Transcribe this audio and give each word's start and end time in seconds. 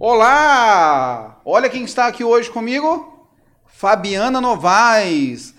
Olá! 0.00 1.42
Olha 1.44 1.68
quem 1.68 1.84
está 1.84 2.06
aqui 2.06 2.24
hoje 2.24 2.50
comigo. 2.50 3.28
Fabiana 3.66 4.40
Novaes. 4.40 5.54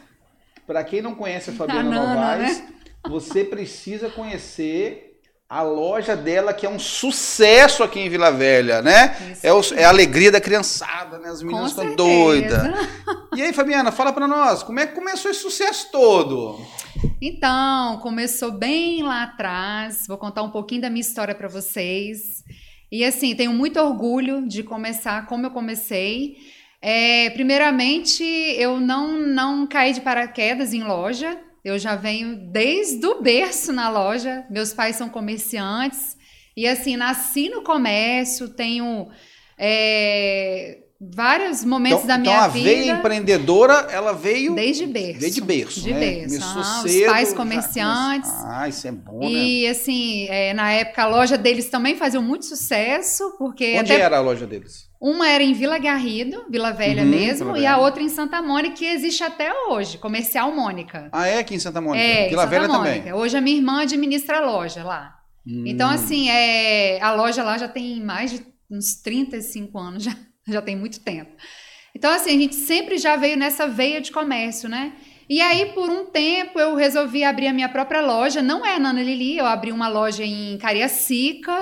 Para 0.66 0.84
quem 0.84 1.00
não 1.00 1.14
conhece 1.14 1.52
a 1.52 1.54
Fabiana 1.54 1.84
Nana, 1.84 2.16
Novaes, 2.16 2.58
né? 2.58 2.68
você 3.08 3.44
precisa 3.44 4.10
conhecer 4.10 5.20
a 5.48 5.62
loja 5.62 6.16
dela, 6.16 6.56
que 6.56 6.66
é 6.66 6.70
um 6.70 6.80
sucesso 6.80 7.84
aqui 7.84 8.00
em 8.00 8.10
Vila 8.10 8.32
Velha, 8.32 8.82
né? 8.82 9.16
É, 9.44 9.54
o- 9.54 9.62
é 9.76 9.84
a 9.84 9.90
alegria 9.90 10.32
da 10.32 10.42
criançada, 10.42 11.20
né? 11.20 11.30
As 11.30 11.44
meninas 11.44 11.74
Com 11.74 11.82
certeza. 11.82 11.96
doidas. 11.96 12.62
E 13.36 13.42
aí, 13.44 13.54
Fabiana, 13.54 13.92
fala 13.94 14.12
para 14.12 14.28
nós, 14.28 14.62
como 14.64 14.80
é 14.80 14.88
que 14.88 14.94
começou 14.96 15.30
esse 15.32 15.40
sucesso 15.42 15.88
todo? 15.92 16.60
Então, 17.22 17.98
começou 18.00 18.52
bem 18.52 19.04
lá 19.04 19.24
atrás. 19.24 20.06
Vou 20.08 20.18
contar 20.18 20.42
um 20.42 20.50
pouquinho 20.50 20.82
da 20.82 20.90
minha 20.90 21.00
história 21.00 21.34
para 21.34 21.48
vocês. 21.48 22.44
E 22.92 23.06
assim, 23.06 23.34
tenho 23.36 23.54
muito 23.54 23.80
orgulho 23.80 24.48
de 24.48 24.64
começar 24.64 25.26
como 25.28 25.46
eu 25.46 25.52
comecei. 25.52 26.38
É, 26.82 27.30
primeiramente, 27.30 28.24
eu 28.24 28.80
não, 28.80 29.20
não 29.20 29.66
caí 29.66 29.94
de 29.94 30.02
paraquedas 30.02 30.74
em 30.74 30.84
loja. 30.84 31.40
Eu 31.64 31.80
já 31.80 31.96
venho 31.96 32.36
desde 32.52 33.06
o 33.06 33.22
berço 33.22 33.72
na 33.72 33.90
loja. 33.90 34.46
Meus 34.50 34.74
pais 34.74 34.98
são 34.98 35.08
comerciantes. 35.08 36.18
E 36.58 36.68
assim, 36.68 36.98
nasci 36.98 37.50
no 37.50 37.62
comércio, 37.62 38.50
tenho 38.50 39.08
é, 39.58 40.81
vários 41.02 41.64
momentos 41.66 42.04
então, 42.04 42.08
da 42.16 42.22
então 42.22 42.34
minha 42.34 42.46
a 42.46 42.48
vida. 42.48 42.66
veia 42.70 42.92
empreendedora, 42.94 43.88
ela 43.90 44.14
veio 44.14 44.54
Desde 44.54 44.86
berço. 44.86 45.20
veio 45.20 45.34
de 45.34 45.42
berço, 45.42 45.82
De 45.82 45.94
né? 45.94 46.00
berço. 46.00 46.40
Começou 46.40 46.62
aham, 46.62 46.84
Os 46.86 46.92
cedo, 46.92 47.12
pais 47.12 47.30
já 47.30 47.36
comerciantes. 47.36 48.30
começa- 48.32 48.48
Ah, 48.60 48.70
isso 48.70 48.88
é 48.88 48.92
bom, 48.92 49.20
né? 49.20 49.26
E 49.30 49.68
assim, 49.68 50.28
é, 50.30 50.54
na 50.54 50.72
época 50.72 51.02
a 51.04 51.08
loja 51.08 51.38
deles 51.38 51.70
também 51.70 51.96
fazia 51.96 52.22
muito 52.22 52.46
sucesso, 52.46 53.36
porque 53.40 53.78
Onde 53.80 53.92
até 53.92 54.02
era 54.02 54.18
a 54.18 54.22
loja 54.22 54.46
deles? 54.46 54.90
uma 55.02 55.28
era 55.28 55.44
em 55.44 55.54
Vila 55.54 55.80
Garrido, 55.80 56.46
Vila 56.50 56.72
Velha 56.72 57.02
Uhum, 57.04 57.10
mesmo, 57.10 57.46
Vila 57.48 57.58
e 57.58 57.62
Velha. 57.62 57.74
a 57.74 57.78
outra 57.80 58.04
em 58.04 58.10
Santa 58.10 58.40
Mônica, 58.42 58.76
que 58.76 58.86
existe 58.86 59.24
até 59.24 59.52
hoje, 59.70 59.98
Comercial 59.98 60.54
Mônica. 60.56 61.10
Ah, 61.12 61.26
é 61.28 61.40
aqui 61.40 61.56
em 61.56 61.60
Santa 61.60 61.82
Mônica? 61.82 62.04
É, 62.06 62.28
em 62.28 62.30
Vila 62.30 62.46
Velha 62.46 62.68
Mônica. 62.68 62.96
também. 62.98 63.14
Hoje 63.14 63.36
a 63.38 63.42
minha 63.42 63.58
irmã 63.58 63.82
administra 63.82 64.38
a 64.38 64.46
loja 64.46 64.84
lá. 64.84 65.16
Hum. 65.48 65.64
Então, 65.66 65.90
assim, 65.90 66.30
é, 66.30 67.02
a 67.02 67.12
loja 67.16 67.44
lá 67.44 67.58
já 67.58 67.68
tem 67.68 68.00
mais 68.00 68.30
de 68.32 68.46
uns 68.70 69.02
35 69.02 69.80
anos, 69.80 70.04
já, 70.04 70.16
já 70.48 70.62
tem 70.62 70.76
muito 70.76 71.00
tempo. 71.00 71.32
Então, 71.96 72.12
assim, 72.12 72.30
a 72.30 72.40
gente 72.40 72.56
sempre 72.56 72.98
já 72.98 73.16
veio 73.16 73.36
nessa 73.38 73.68
veia 73.68 74.00
de 74.02 74.12
comércio, 74.12 74.70
né? 74.70 74.94
E 75.30 75.40
aí, 75.42 75.68
por 75.74 75.90
um 75.90 76.06
tempo, 76.06 76.60
eu 76.60 76.76
resolvi 76.76 77.24
abrir 77.24 77.48
a 77.48 77.54
minha 77.54 77.70
própria 77.70 78.02
loja. 78.02 78.42
Não 78.42 78.66
é 78.66 78.76
a 78.76 78.80
Nana 78.80 79.02
Lili, 79.02 79.38
eu 79.38 79.46
abri 79.46 79.72
uma 79.72 79.88
loja 79.88 80.24
em 80.26 80.58
Cariacica. 80.58 81.54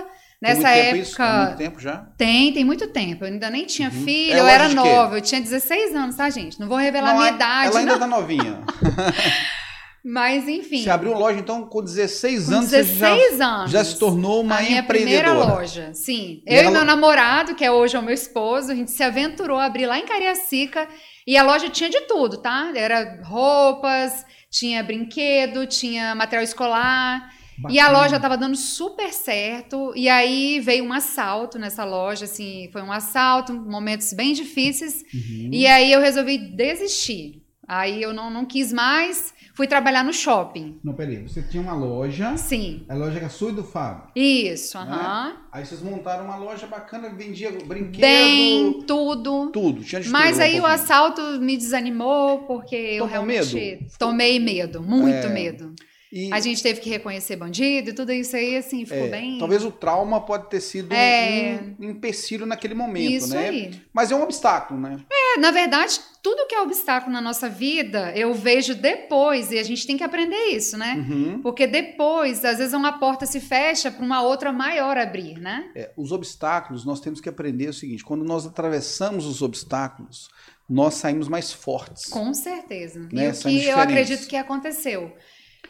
Tem 0.41 0.55
Nessa 0.55 0.69
muito 0.69 0.81
tempo 0.83 0.95
isso? 0.95 1.17
Tem 1.17 1.25
época. 1.25 1.43
muito 1.45 1.57
tempo 1.57 1.79
já? 1.79 1.97
Tem, 2.17 2.53
tem 2.53 2.63
muito 2.63 2.87
tempo. 2.87 3.25
Eu 3.25 3.31
ainda 3.33 3.49
nem 3.49 3.65
tinha 3.65 3.89
Uhum. 3.89 4.03
filho, 4.05 4.33
É 4.33 4.39
eu 4.39 4.47
era 4.47 4.69
nova, 4.69 5.17
eu 5.17 5.21
tinha 5.21 5.41
16 5.41 5.93
anos, 5.93 6.15
tá, 6.15 6.29
gente? 6.29 6.59
Não 6.59 6.67
vou 6.67 6.77
revelar 6.77 7.09
a 7.09 7.13
Não, 7.13 7.19
minha 7.19 7.31
é- 7.31 7.35
idade, 7.35 7.67
Ela 7.71 7.79
ainda 7.79 7.91
não. 7.93 7.99
tá 7.99 8.07
novinha. 8.07 8.61
Mas, 10.03 10.47
enfim. 10.47 10.83
Você 10.83 10.89
abriu 10.89 11.13
loja, 11.13 11.39
então, 11.39 11.65
com 11.65 11.83
16 11.83 12.45
com 12.47 12.51
anos, 12.55 12.69
16 12.69 13.31
você 13.31 13.37
já, 13.37 13.45
anos. 13.47 13.71
já 13.71 13.83
se 13.83 13.99
tornou 13.99 14.41
uma 14.41 14.57
a 14.57 14.61
minha 14.61 14.81
primeira 14.83 15.27
empreendedora. 15.29 15.55
loja, 15.59 15.93
sim. 15.93 16.41
E 16.47 16.53
eu 16.53 16.59
ela- 16.61 16.69
e 16.69 16.73
meu 16.73 16.85
namorado, 16.85 17.53
que 17.55 17.65
é 17.65 17.71
hoje 17.71 17.95
é 17.95 17.99
o 17.99 18.03
meu 18.03 18.13
esposo, 18.13 18.71
a 18.71 18.75
gente 18.75 18.91
se 18.91 19.03
aventurou 19.03 19.57
a 19.57 19.65
abrir 19.65 19.85
lá 19.85 19.99
em 19.99 20.05
Cariacica 20.05 20.87
e 21.27 21.35
a 21.37 21.43
loja 21.43 21.69
tinha 21.69 21.89
de 21.89 22.01
tudo, 22.01 22.37
tá? 22.37 22.71
Era 22.75 23.21
roupas, 23.23 24.25
tinha 24.49 24.81
brinquedo, 24.83 25.65
tinha 25.67 26.15
material 26.15 26.43
escolar. 26.43 27.29
E 27.69 27.77
a 27.77 27.83
Bacana. 27.87 27.99
loja 28.03 28.15
estava 28.15 28.37
dando 28.37 28.55
super 28.55 29.11
certo. 29.11 29.91
E 29.93 30.07
aí 30.07 30.61
veio 30.61 30.85
um 30.85 30.93
assalto 30.93 31.59
nessa 31.59 31.83
loja, 31.83 32.23
assim, 32.23 32.69
foi 32.71 32.81
um 32.81 32.91
assalto, 32.91 33.51
momentos 33.53 34.13
bem 34.13 34.31
difíceis. 34.31 35.03
Uhum. 35.13 35.49
E 35.51 35.67
aí 35.67 35.91
eu 35.91 35.99
resolvi 35.99 36.37
desistir. 36.37 37.41
Aí 37.67 38.01
eu 38.01 38.13
não, 38.13 38.29
não 38.31 38.45
quis 38.45 38.71
mais, 38.71 39.33
fui 39.59 39.67
trabalhar 39.67 40.05
no 40.05 40.13
shopping. 40.13 40.79
Não, 40.81 40.93
peraí. 40.93 41.17
Você 41.21 41.41
tinha 41.41 41.61
uma 41.61 41.73
loja, 41.73 42.37
Sim, 42.37 42.85
a 42.87 42.95
loja 42.95 43.17
era 43.19 43.27
sua 43.27 43.49
e 43.49 43.51
do 43.51 43.61
Fábio. 43.61 44.03
isso, 44.15 44.77
Né? 44.77 44.85
aham. 44.89 45.35
Aí 45.51 45.65
vocês 45.65 45.81
montaram 45.81 46.23
uma 46.23 46.37
loja 46.37 46.65
bacana, 46.65 47.09
vendia 47.09 47.51
brinquedo, 47.65 47.99
Bem, 47.99 48.81
tudo. 48.87 49.49
tudo. 49.51 49.83
Tinha 49.83 49.99
de 49.99 50.07
Mas 50.07 50.39
aí 50.39 50.61
um 50.61 50.63
o 50.63 50.65
assalto 50.65 51.21
me 51.41 51.57
desanimou, 51.57 52.43
porque 52.43 52.73
eu 52.73 52.99
Tomou 52.99 53.11
realmente 53.11 53.53
medo? 53.53 53.85
tomei 53.99 54.39
medo, 54.39 54.81
muito 54.81 55.27
É. 55.27 55.29
medo. 55.29 55.73
E, 56.11 56.33
A 56.33 56.39
gente 56.39 56.63
teve 56.63 56.81
que 56.81 56.89
reconhecer 56.89 57.35
bandido 57.35 57.91
e 57.91 57.93
tudo 57.93 58.11
isso 58.11 58.35
aí, 58.35 58.57
assim, 58.57 58.83
ficou 58.83 59.05
é, 59.05 59.09
bem. 59.09 59.37
Talvez 59.37 59.63
o 59.63 59.71
trauma 59.71 60.19
pode 60.19 60.49
ter 60.49 60.59
sido 60.59 60.91
É. 60.93 61.59
um 61.79 61.91
empecilho 61.91 62.47
naquele 62.47 62.73
momento, 62.73 63.11
isso 63.11 63.29
né? 63.35 63.49
aí. 63.49 63.81
Mas 63.93 64.11
é 64.11 64.15
um 64.15 64.23
obstáculo, 64.23 64.79
né? 64.79 64.99
É, 65.11 65.39
na 65.39 65.51
verdade, 65.51 65.99
tudo 66.23 66.47
que 66.47 66.55
é 66.55 66.61
obstáculo 66.61 67.13
na 67.13 67.21
nossa 67.21 67.47
vida, 67.47 68.11
eu 68.15 68.33
vejo 68.33 68.73
depois, 68.73 69.51
e 69.51 69.59
a 69.59 69.63
gente 69.63 69.85
tem 69.85 69.97
que 69.97 70.03
aprender 70.03 70.47
isso, 70.47 70.77
né? 70.77 70.95
Uhum. 70.95 71.41
Porque 71.43 71.67
depois, 71.67 72.43
às 72.43 72.57
vezes, 72.57 72.73
uma 72.73 72.97
porta 72.97 73.27
se 73.27 73.39
fecha 73.39 73.91
para 73.91 74.03
uma 74.03 74.23
outra 74.23 74.51
maior 74.51 74.97
abrir, 74.97 75.39
né? 75.39 75.69
É, 75.75 75.91
os 75.95 76.11
obstáculos, 76.11 76.83
nós 76.85 76.99
temos 76.99 77.21
que 77.21 77.29
aprender 77.29 77.69
o 77.69 77.73
seguinte: 77.73 78.03
quando 78.03 78.25
nós 78.25 78.47
atravessamos 78.47 79.27
os 79.27 79.43
obstáculos, 79.43 80.27
nós 80.67 80.95
saímos 80.95 81.27
mais 81.27 81.51
fortes. 81.53 82.05
Com 82.05 82.33
certeza. 82.33 83.07
Né, 83.11 83.27
E 83.27 83.29
o 83.29 83.41
que 83.41 83.65
eu 83.65 83.79
acredito 83.79 84.27
que 84.27 84.35
aconteceu. 84.35 85.13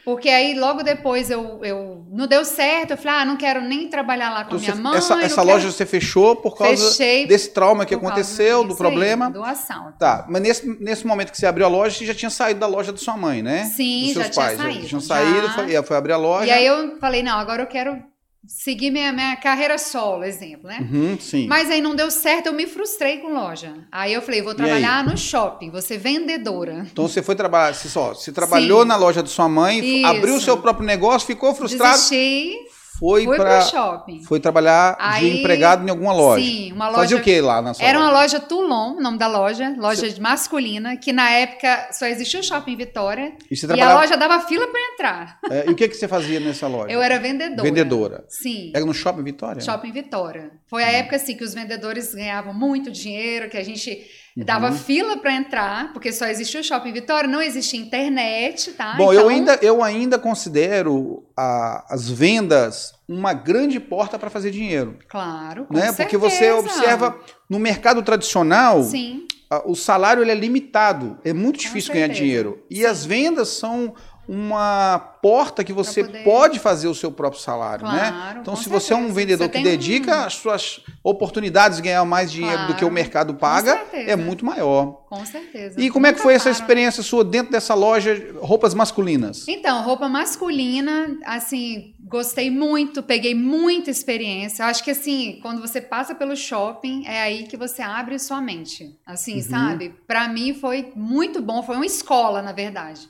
Porque 0.04 0.28
aí, 0.28 0.58
logo 0.58 0.82
depois, 0.82 1.30
eu, 1.30 1.60
eu 1.62 2.04
não 2.10 2.26
deu 2.26 2.44
certo. 2.44 2.92
Eu 2.92 2.96
falei, 2.96 3.20
ah, 3.20 3.24
não 3.24 3.36
quero 3.36 3.60
nem 3.60 3.88
trabalhar 3.88 4.30
lá 4.30 4.44
com 4.44 4.56
Então, 4.56 4.72
a 4.72 4.74
minha 4.74 4.74
mãe. 4.90 4.96
essa 4.98 5.20
essa 5.22 5.34
quero- 5.36 5.46
loja 5.48 5.70
você 5.70 5.84
fechou 5.84 6.36
por 6.36 6.56
causa 6.56 6.88
Fechei 6.90 7.26
desse 7.26 7.50
trauma 7.50 7.84
que 7.84 7.94
aconteceu, 7.94 8.64
do 8.64 8.70
aí, 8.72 8.76
problema. 8.76 9.30
do 9.30 9.44
assalto. 9.44 9.98
Tá, 9.98 10.24
mas 10.28 10.42
nesse, 10.42 10.66
nesse 10.80 11.06
momento 11.06 11.30
que 11.30 11.36
você 11.38 11.46
abriu 11.46 11.66
a 11.66 11.68
loja, 11.68 11.96
você 11.98 12.06
já 12.06 12.14
tinha 12.14 12.30
saído 12.30 12.60
da 12.60 12.66
loja 12.66 12.92
da 12.92 12.98
sua 12.98 13.16
mãe, 13.16 13.42
né? 13.42 13.64
Sim, 13.76 14.04
Dos 14.04 14.12
seus 14.14 14.24
já 14.26 14.30
tinha 14.30 14.44
pais. 14.46 14.58
saído, 14.58 14.86
tinham 14.86 15.00
já. 15.00 15.06
saído, 15.14 15.48
foi, 15.50 15.82
foi 15.82 15.96
abrir 15.96 16.12
a 16.12 16.16
loja. 16.16 16.46
E 16.46 16.50
aí 16.50 16.66
eu 16.66 16.98
falei, 16.98 17.22
não, 17.22 17.38
agora 17.38 17.62
eu 17.62 17.66
quero 17.66 18.02
seguir 18.46 18.90
minha, 18.90 19.12
minha 19.12 19.36
carreira 19.36 19.76
solo, 19.78 20.24
exemplo, 20.24 20.68
né? 20.68 20.78
Uhum, 20.80 21.18
sim. 21.20 21.46
Mas 21.46 21.70
aí 21.70 21.80
não 21.80 21.94
deu 21.94 22.10
certo, 22.10 22.46
eu 22.46 22.52
me 22.52 22.66
frustrei 22.66 23.18
com 23.18 23.32
loja. 23.32 23.74
Aí 23.92 24.12
eu 24.12 24.22
falei, 24.22 24.42
vou 24.42 24.54
trabalhar 24.54 25.04
no 25.04 25.16
shopping, 25.16 25.70
vou 25.70 25.82
ser 25.82 25.98
vendedora. 25.98 26.86
Então 26.90 27.06
você 27.06 27.22
foi 27.22 27.34
trabalhar, 27.34 27.74
você 27.74 27.88
só, 27.88 28.14
você 28.14 28.32
trabalhou 28.32 28.82
Sim. 28.82 28.88
na 28.88 28.96
loja 28.96 29.22
da 29.22 29.28
sua 29.28 29.48
mãe, 29.48 30.00
Isso. 30.00 30.06
abriu 30.06 30.34
o 30.34 30.40
seu 30.40 30.56
próprio 30.56 30.86
negócio, 30.86 31.26
ficou 31.26 31.54
frustrado, 31.54 31.96
Desisti, 31.96 32.56
foi 33.00 33.24
fui 33.24 33.36
para 33.36 33.62
shopping. 33.62 34.22
foi 34.22 34.38
trabalhar 34.38 34.92
de 34.96 35.02
Aí- 35.02 35.40
empregado 35.40 35.84
em 35.86 35.90
alguma 35.90 36.12
loja. 36.12 36.44
Sim, 36.44 36.72
uma 36.72 36.86
loja. 36.88 37.00
Fazia 37.00 37.16
o 37.16 37.20
que 37.22 37.40
lá 37.40 37.60
na 37.62 37.72
sua 37.74 37.84
Era 37.84 37.98
uma 37.98 38.10
loja? 38.10 38.20
loja 38.36 38.40
Toulon, 38.40 38.96
o 38.96 39.00
nome 39.00 39.18
da 39.18 39.26
loja, 39.26 39.74
loja 39.78 40.08
de 40.08 40.20
masculina, 40.20 40.96
que 40.96 41.12
na 41.12 41.30
época 41.30 41.88
só 41.92 42.06
existia 42.06 42.38
o 42.40 42.42
shopping 42.44 42.76
Vitória 42.76 43.32
E 43.50 43.56
você 43.56 43.64
e 43.64 43.70
a 43.70 43.74
trabalhava, 43.74 44.00
loja 44.02 44.16
dava 44.16 44.40
fila 44.46 44.66
para 44.68 44.80
entrar. 44.92 45.38
é, 45.50 45.64
e 45.66 45.70
o 45.70 45.74
que 45.74 45.88
que 45.88 45.94
você 45.96 46.06
fazia 46.06 46.38
nessa 46.38 46.68
loja? 46.68 46.92
Eu 46.92 47.00
era 47.02 47.18
vendedora. 47.18 47.62
vendedora. 47.62 48.24
Sim. 48.28 48.70
Era 48.74 48.84
no 48.84 48.92
Shopping 48.92 49.22
Vitória? 49.22 49.60
Shopping 49.62 49.92
Vitória. 49.92 50.50
Foi 50.68 50.84
a 50.84 50.86
Uhum. 50.88 50.92
época 50.94 51.16
assim 51.16 51.34
que 51.36 51.42
os 51.42 51.54
vendedores 51.54 52.14
ganhavam 52.14 52.52
muito 52.52 52.90
dinheiro, 52.90 53.48
que 53.48 53.56
a 53.56 53.64
gente 53.64 53.98
Uhum. 54.36 54.44
dava 54.44 54.72
fila 54.72 55.16
para 55.16 55.32
entrar, 55.34 55.92
porque 55.92 56.12
só 56.12 56.26
existia 56.26 56.60
o 56.60 56.64
Shopping 56.64 56.92
Vitória, 56.92 57.28
não 57.28 57.42
existia 57.42 57.80
internet, 57.80 58.72
tá? 58.72 58.94
Bom, 58.96 59.12
eu 59.12 59.20
Então, 59.20 59.28
ainda, 59.28 59.58
eu 59.62 59.82
ainda 59.82 60.18
considero 60.18 61.24
a- 61.36 61.84
as 61.90 62.08
vendas 62.08 62.92
uma 63.08 63.32
grande 63.32 63.80
porta 63.80 64.18
para 64.18 64.30
fazer 64.30 64.50
dinheiro. 64.50 64.98
Claro, 65.08 65.64
com 65.66 65.74
Né? 65.74 65.80
certeza. 65.92 66.02
Porque 66.02 66.16
você 66.16 66.50
observa 66.52 67.18
no 67.48 67.58
mercado 67.58 68.02
tradicional, 68.02 68.82
Sim, 68.84 69.26
a- 69.50 69.62
o 69.68 69.74
salário 69.74 70.22
ele 70.22 70.30
é 70.30 70.34
limitado. 70.34 71.18
É 71.24 71.32
muito 71.32 71.58
difícil 71.58 71.92
ganhar 71.92 72.08
dinheiro. 72.08 72.62
E 72.70 72.76
Sim. 72.76 72.84
as 72.86 73.04
vendas 73.04 73.48
são 73.48 73.94
uma 74.32 74.96
porta 75.20 75.64
que 75.64 75.72
você 75.72 76.04
poder- 76.04 76.22
pode 76.22 76.60
fazer 76.60 76.86
o 76.86 76.94
seu 76.94 77.10
próprio 77.10 77.42
salário, 77.42 77.84
né? 77.84 78.10
claro. 78.12 78.40
Então, 78.42 78.54
com 78.54 78.62
se 78.62 78.68
você 78.68 78.92
é 78.92 78.96
um 78.96 79.00
certeza. 79.00 79.14
vendedor 79.20 79.44
Você 79.46 79.48
que 79.48 79.52
tem 79.54 79.62
um- 79.62 79.64
dedica 79.76 80.24
as 80.24 80.34
suas 80.34 80.80
oportunidades 81.02 81.78
de 81.78 81.82
ganhar 81.82 82.04
mais 82.04 82.30
dinheiro 82.30 82.62
do 82.68 82.74
que 82.74 82.84
o 82.84 82.88
Claro, 82.88 82.92
mercado 82.94 83.34
paga, 83.34 83.72
certeza. 83.78 84.10
é 84.12 84.14
muito 84.14 84.44
maior. 84.46 85.02
Com 85.08 85.26
certeza. 85.26 85.80
E 85.80 85.90
como 85.90 86.06
é 86.06 86.10
que 86.10 86.18
Nunca 86.18 86.22
foi 86.22 86.34
essa 86.34 86.44
paro. 86.50 86.54
experiência 86.62 87.02
sua 87.02 87.24
dentro 87.24 87.50
dessa 87.50 87.74
loja, 87.74 88.32
roupas 88.40 88.72
masculinas? 88.72 89.48
Então, 89.48 89.82
roupa 89.82 90.08
masculina, 90.08 91.18
assim, 91.24 91.94
gostei 92.00 92.52
muito, 92.52 93.02
peguei 93.02 93.34
muita 93.34 93.90
experiência. 93.90 94.64
Acho 94.64 94.84
que 94.84 94.92
assim, 94.92 95.40
quando 95.42 95.60
você 95.60 95.80
passa 95.80 96.14
pelo 96.14 96.36
shopping, 96.36 97.04
é 97.04 97.20
aí 97.20 97.42
que 97.48 97.56
você 97.56 97.82
abre 97.82 98.16
sua 98.20 98.40
mente. 98.40 98.96
Assim, 99.04 99.36
Uhum. 99.36 99.42
sabe? 99.42 99.94
Pra 100.06 100.28
mim 100.28 100.54
foi 100.54 100.92
muito 100.94 101.42
bom, 101.42 101.64
foi 101.64 101.74
uma 101.74 101.86
escola, 101.86 102.40
na 102.40 102.52
verdade. 102.52 103.00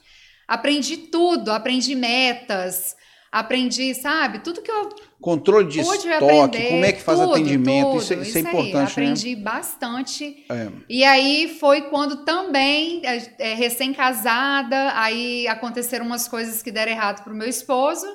Aprendi 0.51 0.97
tudo, 0.97 1.53
aprendi 1.53 1.95
metas, 1.95 2.97
aprendi, 3.31 3.95
sabe? 3.95 4.41
Tudo 4.41 4.61
que 4.61 4.71
eu 4.71 4.89
Controle 5.21 5.69
de 5.69 5.81
pude 5.81 6.09
estoque, 6.09 6.15
aprender. 6.25 6.69
como 6.71 6.85
é 6.85 6.93
que 6.93 7.01
faz 7.03 7.21
tudo, 7.21 7.33
atendimento, 7.35 7.87
tudo, 7.91 7.99
isso, 8.03 8.13
é- 8.15 8.17
isso 8.17 8.39
é 8.39 8.41
aí. 8.41 8.47
importante, 8.47 8.75
né? 8.75 8.83
Aprendi 8.91 9.37
bastante. 9.37 10.45
É. 10.51 10.69
E 10.89 11.05
aí 11.05 11.57
foi 11.61 11.83
quando 11.83 12.25
também, 12.25 13.01
é, 13.05 13.23
é, 13.39 13.55
recém-casada, 13.55 14.93
aí 14.99 15.47
aconteceram 15.47 16.05
umas 16.05 16.27
coisas 16.27 16.63
que 16.65 16.73
deram 16.73 16.91
errado 16.91 17.23
pro 17.23 17.33
meu 17.35 17.49
esposo. 17.49 18.07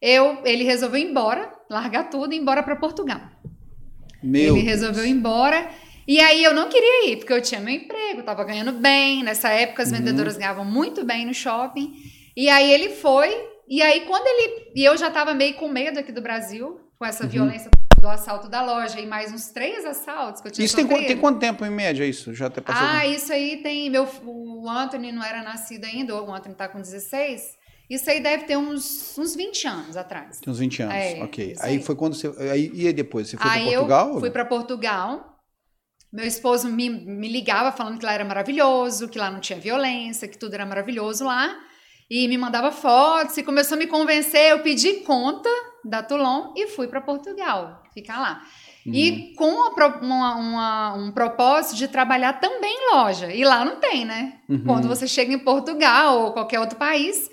Eu, 0.00 0.38
ele 0.46 0.64
resolveu 0.64 1.00
ir 1.00 1.10
embora, 1.10 1.52
largar 1.68 2.08
tudo 2.08 2.32
e 2.32 2.36
ir 2.36 2.40
embora 2.40 2.62
para 2.62 2.76
Portugal. 2.76 3.20
Meu 4.22 4.56
ele 4.56 4.64
resolveu 4.64 5.04
ir 5.04 5.10
embora. 5.10 5.68
E 6.06 6.20
aí 6.20 6.42
eu 6.44 6.52
não 6.54 6.68
queria 6.68 7.10
ir, 7.10 7.16
porque 7.16 7.32
eu 7.32 7.40
tinha 7.40 7.60
meu 7.60 7.74
emprego, 7.74 8.22
tava 8.22 8.44
ganhando 8.44 8.72
bem. 8.72 9.22
Nessa 9.22 9.48
época 9.50 9.82
as 9.82 9.90
Uhum. 9.90 9.98
vendedoras 9.98 10.36
ganhavam 10.36 10.64
muito 10.64 11.04
bem 11.04 11.24
no 11.26 11.32
shopping. 11.34 11.94
E 12.36 12.48
aí 12.48 12.70
ele 12.72 12.90
foi, 12.90 13.30
e 13.68 13.80
aí 13.82 14.00
quando 14.02 14.26
ele. 14.26 14.72
E 14.74 14.84
eu 14.84 14.96
já 14.96 15.10
tava 15.10 15.32
meio 15.34 15.54
com 15.54 15.68
medo 15.68 15.98
aqui 15.98 16.12
do 16.12 16.20
Brasil, 16.20 16.80
com 16.98 17.04
essa 17.06 17.24
Uhum. 17.24 17.30
violência 17.30 17.70
do 18.00 18.08
assalto 18.08 18.48
da 18.48 18.62
loja 18.62 19.00
e 19.00 19.06
mais 19.06 19.32
uns 19.32 19.48
três 19.48 19.82
assaltos 19.86 20.42
que 20.42 20.48
eu 20.48 20.52
tinha 20.52 20.64
Isso 20.66 20.76
tem, 20.76 20.86
tem 20.86 21.16
quanto 21.16 21.38
tempo 21.38 21.64
em 21.64 21.70
média 21.70 22.04
isso? 22.04 22.34
Já 22.34 22.46
até 22.48 22.60
passou? 22.60 22.86
Ah, 22.86 23.06
isso 23.06 23.32
aí 23.32 23.62
tem. 23.62 23.88
Meu, 23.88 24.06
o 24.26 24.68
Anthony 24.68 25.10
não 25.10 25.24
era 25.24 25.42
nascido 25.42 25.86
ainda, 25.86 26.14
o 26.22 26.30
Anthony 26.34 26.54
tá 26.54 26.68
com 26.68 26.80
16. 26.82 27.56
Isso 27.88 28.10
aí 28.10 28.20
deve 28.20 28.44
ter 28.44 28.56
uns, 28.58 29.16
uns 29.18 29.34
20 29.34 29.66
anos 29.66 29.96
atrás. 29.96 30.38
Tem 30.40 30.50
uns 30.52 30.58
20 30.58 30.82
anos, 30.82 30.94
É, 30.94 31.22
ok. 31.22 31.54
Aí 31.60 31.76
aí. 31.76 31.82
foi 31.82 31.94
quando 31.94 32.14
você. 32.14 32.30
Aí, 32.50 32.70
e 32.74 32.86
aí 32.86 32.92
depois? 32.92 33.28
Você 33.28 33.36
foi 33.38 33.50
para 33.50 33.60
Portugal? 33.64 34.14
eu 34.14 34.20
fui 34.20 34.30
para 34.30 34.44
Portugal. 34.44 35.33
Meu 36.14 36.24
esposo 36.24 36.68
me, 36.68 36.88
me 36.88 37.28
ligava 37.28 37.72
falando 37.72 37.98
que 37.98 38.06
lá 38.06 38.12
era 38.12 38.24
maravilhoso, 38.24 39.08
que 39.08 39.18
lá 39.18 39.30
não 39.30 39.40
tinha 39.40 39.58
violência, 39.58 40.28
que 40.28 40.38
tudo 40.38 40.54
era 40.54 40.64
maravilhoso 40.64 41.24
lá. 41.24 41.56
E 42.08 42.28
me 42.28 42.38
mandava 42.38 42.70
fotos 42.70 43.36
e 43.36 43.42
começou 43.42 43.74
a 43.74 43.78
me 43.78 43.88
convencer. 43.88 44.52
Eu 44.52 44.60
pedi 44.60 44.92
conta 45.00 45.48
da 45.84 46.02
Toulon 46.04 46.52
e 46.56 46.68
fui 46.68 46.86
para 46.86 47.00
Portugal, 47.00 47.82
ficar 47.92 48.20
lá. 48.20 48.42
Uhum. 48.86 48.94
E 48.94 49.34
com 49.34 49.64
a 49.66 49.70
pro- 49.72 49.98
uma- 50.02 50.34
uma- 50.36 50.94
um 50.94 51.10
propósito 51.10 51.74
de 51.76 51.88
trabalhar 51.88 52.34
também 52.34 52.72
em 52.72 52.94
loja. 52.94 53.32
E 53.32 53.42
lá 53.44 53.64
não 53.64 53.76
tem, 53.76 54.04
né? 54.04 54.34
Uhum. 54.48 54.62
Quando 54.64 54.86
você 54.86 55.08
chega 55.08 55.32
em 55.32 55.38
Portugal 55.38 56.20
ou 56.20 56.32
qualquer 56.32 56.60
outro 56.60 56.76
país, 56.76 57.28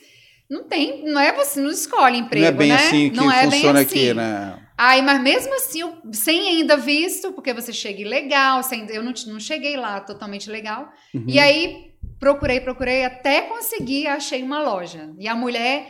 não 0.49 0.63
tem, 0.63 1.03
não 1.05 1.19
é 1.21 1.31
você, 1.33 1.59
não 1.61 1.69
escolhe 1.69 2.17
emprego, 2.17 2.45
não 2.45 2.47
é 2.49 2.51
bem 2.57 2.69
né? 2.69 2.75
assim 2.75 3.09
que 3.09 3.15
não 3.17 3.31
é 3.31 3.41
bem 3.41 3.51
funciona 3.51 3.79
assim. 3.81 3.89
aqui, 3.99 4.13
né? 4.13 4.57
Aí, 4.77 5.01
mas 5.01 5.21
mesmo 5.21 5.53
assim, 5.55 5.81
eu- 5.81 5.97
sem 6.11 6.47
ainda 6.49 6.75
visto, 6.77 7.31
porque 7.33 7.53
você 7.53 7.71
chega 7.71 8.01
ilegal, 8.01 8.63
sem, 8.63 8.87
eu 8.89 9.03
não, 9.03 9.13
não 9.27 9.39
cheguei 9.39 9.77
lá 9.77 9.99
totalmente 9.99 10.49
legal. 10.49 10.89
Uhum. 11.13 11.25
E 11.27 11.39
aí, 11.39 11.93
procurei, 12.19 12.59
procurei, 12.59 13.05
até 13.05 13.41
conseguir, 13.41 14.07
achei 14.07 14.41
uma 14.41 14.61
loja. 14.61 15.11
E 15.19 15.27
a 15.27 15.35
mulher, 15.35 15.87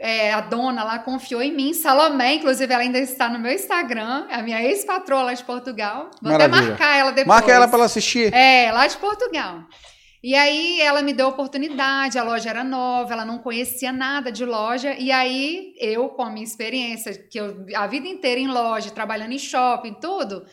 é, 0.00 0.32
a 0.32 0.40
dona 0.40 0.82
lá, 0.82 0.98
confiou 0.98 1.40
em 1.42 1.52
mim, 1.52 1.72
Salomé, 1.72 2.34
inclusive 2.34 2.72
ela 2.72 2.82
ainda 2.82 2.98
está 2.98 3.28
no 3.28 3.38
meu 3.38 3.52
Instagram, 3.52 4.26
a 4.30 4.42
minha 4.42 4.60
ex-patroa 4.62 5.22
lá 5.22 5.34
de 5.34 5.44
Portugal. 5.44 6.10
Vou 6.20 6.32
Maravilha. 6.32 6.58
até 6.58 6.68
marcar 6.70 6.96
ela 6.96 7.10
depois. 7.12 7.26
Marca 7.26 7.52
ela 7.52 7.68
para 7.68 7.76
ela 7.78 7.86
assistir. 7.86 8.32
É, 8.34 8.72
lá 8.72 8.86
de 8.86 8.96
Portugal. 8.96 9.60
E 10.24 10.34
aí 10.34 10.80
ela 10.80 11.02
me 11.02 11.12
deu 11.12 11.26
a 11.26 11.28
oportunidade, 11.28 12.18
a 12.18 12.22
loja 12.24 12.48
era 12.48 12.64
nova, 12.64 13.12
ela 13.12 13.26
não 13.26 13.40
conhecia 13.40 13.92
nada 13.92 14.32
de 14.32 14.42
loja, 14.42 14.94
e 14.98 15.12
aí 15.12 15.74
eu, 15.78 16.08
com 16.08 16.22
a 16.22 16.30
minha 16.30 16.42
experiência, 16.42 17.12
que 17.12 17.38
eu 17.38 17.66
a 17.76 17.86
vida 17.86 18.08
inteira 18.08 18.40
em 18.40 18.48
loja, 18.48 18.90
trabalhando 18.90 19.32
em 19.32 19.38
shopping, 19.38 19.92
tudo, 20.00 20.46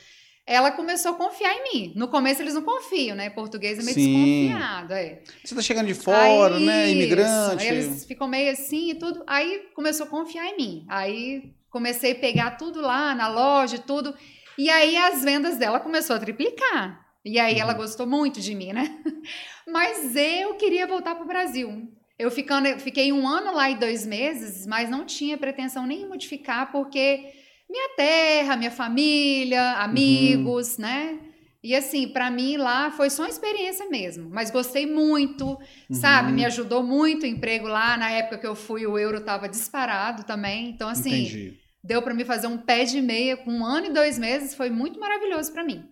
ela 0.45 0.71
começou 0.71 1.11
a 1.11 1.15
confiar 1.15 1.53
em 1.53 1.63
mim. 1.71 1.93
No 1.95 2.09
começo 2.09 2.41
eles 2.41 2.53
não 2.53 2.63
confiam, 2.63 3.15
né? 3.15 3.29
Português 3.29 3.79
é 3.79 3.83
meio 3.83 3.93
Sim. 3.93 4.49
desconfiado, 4.49 4.93
é. 4.93 5.21
Você 5.41 5.55
tá 5.55 5.61
chegando 5.61 5.87
de 5.87 5.93
fora, 5.93 6.55
Aí, 6.57 6.65
né? 6.65 6.87
isso, 6.87 6.95
Imigrante. 6.97 7.63
aí 7.63 7.69
eles 7.69 8.03
ficam 8.03 8.27
meio 8.27 8.51
assim 8.51 8.89
e 8.89 8.95
tudo. 8.95 9.23
Aí 9.25 9.69
começou 9.73 10.05
a 10.05 10.09
confiar 10.09 10.47
em 10.47 10.57
mim. 10.57 10.85
Aí 10.89 11.53
comecei 11.69 12.11
a 12.11 12.15
pegar 12.15 12.51
tudo 12.57 12.81
lá 12.81 13.15
na 13.15 13.29
loja 13.29 13.77
e 13.77 13.79
tudo. 13.79 14.13
E 14.57 14.69
aí 14.69 14.97
as 14.97 15.23
vendas 15.23 15.55
dela 15.55 15.79
começou 15.79 16.17
a 16.17 16.19
triplicar. 16.19 16.99
E 17.23 17.39
aí 17.39 17.59
ela 17.59 17.73
gostou 17.73 18.07
muito 18.07 18.41
de 18.41 18.55
mim, 18.55 18.73
né? 18.73 18.99
Mas 19.71 20.15
eu 20.15 20.55
queria 20.55 20.85
voltar 20.85 21.15
para 21.15 21.23
o 21.23 21.27
Brasil. 21.27 21.87
Eu 22.19 22.29
ficando, 22.29 22.67
fiquei 22.79 23.11
um 23.11 23.27
ano 23.27 23.53
lá 23.55 23.69
e 23.69 23.75
dois 23.75 24.05
meses, 24.05 24.67
mas 24.67 24.89
não 24.89 25.05
tinha 25.05 25.37
pretensão 25.37 25.87
nenhuma 25.87 26.17
de 26.17 26.27
ficar, 26.27 26.71
porque 26.71 27.31
minha 27.69 27.89
terra, 27.95 28.55
minha 28.55 28.69
família, 28.69 29.77
amigos, 29.77 30.77
né? 30.77 31.17
E 31.63 31.75
assim, 31.75 32.07
para 32.07 32.29
mim 32.29 32.57
lá 32.57 32.91
foi 32.91 33.09
só 33.09 33.23
uma 33.23 33.29
experiência 33.29 33.87
mesmo, 33.87 34.29
mas 34.29 34.51
gostei 34.51 34.85
muito, 34.85 35.57
sabe? 35.91 36.29
Uhum. 36.29 36.35
Me 36.35 36.45
ajudou 36.45 36.83
muito 36.83 37.23
o 37.23 37.27
emprego 37.27 37.67
lá. 37.67 37.95
Na 37.97 38.09
época 38.09 38.39
que 38.39 38.47
eu 38.47 38.55
fui, 38.55 38.85
o 38.85 38.97
euro 38.97 39.21
tava 39.21 39.47
disparado 39.47 40.23
também. 40.23 40.69
Então, 40.69 40.89
assim, 40.89 41.23
Entendi. 41.23 41.59
deu 41.83 42.01
para 42.01 42.13
me 42.13 42.25
fazer 42.25 42.47
um 42.47 42.57
pé 42.57 42.83
de 42.83 42.99
meia 42.99 43.37
com 43.37 43.51
um 43.51 43.65
ano 43.65 43.87
e 43.87 43.93
dois 43.93 44.17
meses, 44.17 44.55
foi 44.55 44.69
muito 44.69 44.99
maravilhoso 44.99 45.51
para 45.51 45.63
mim. 45.63 45.87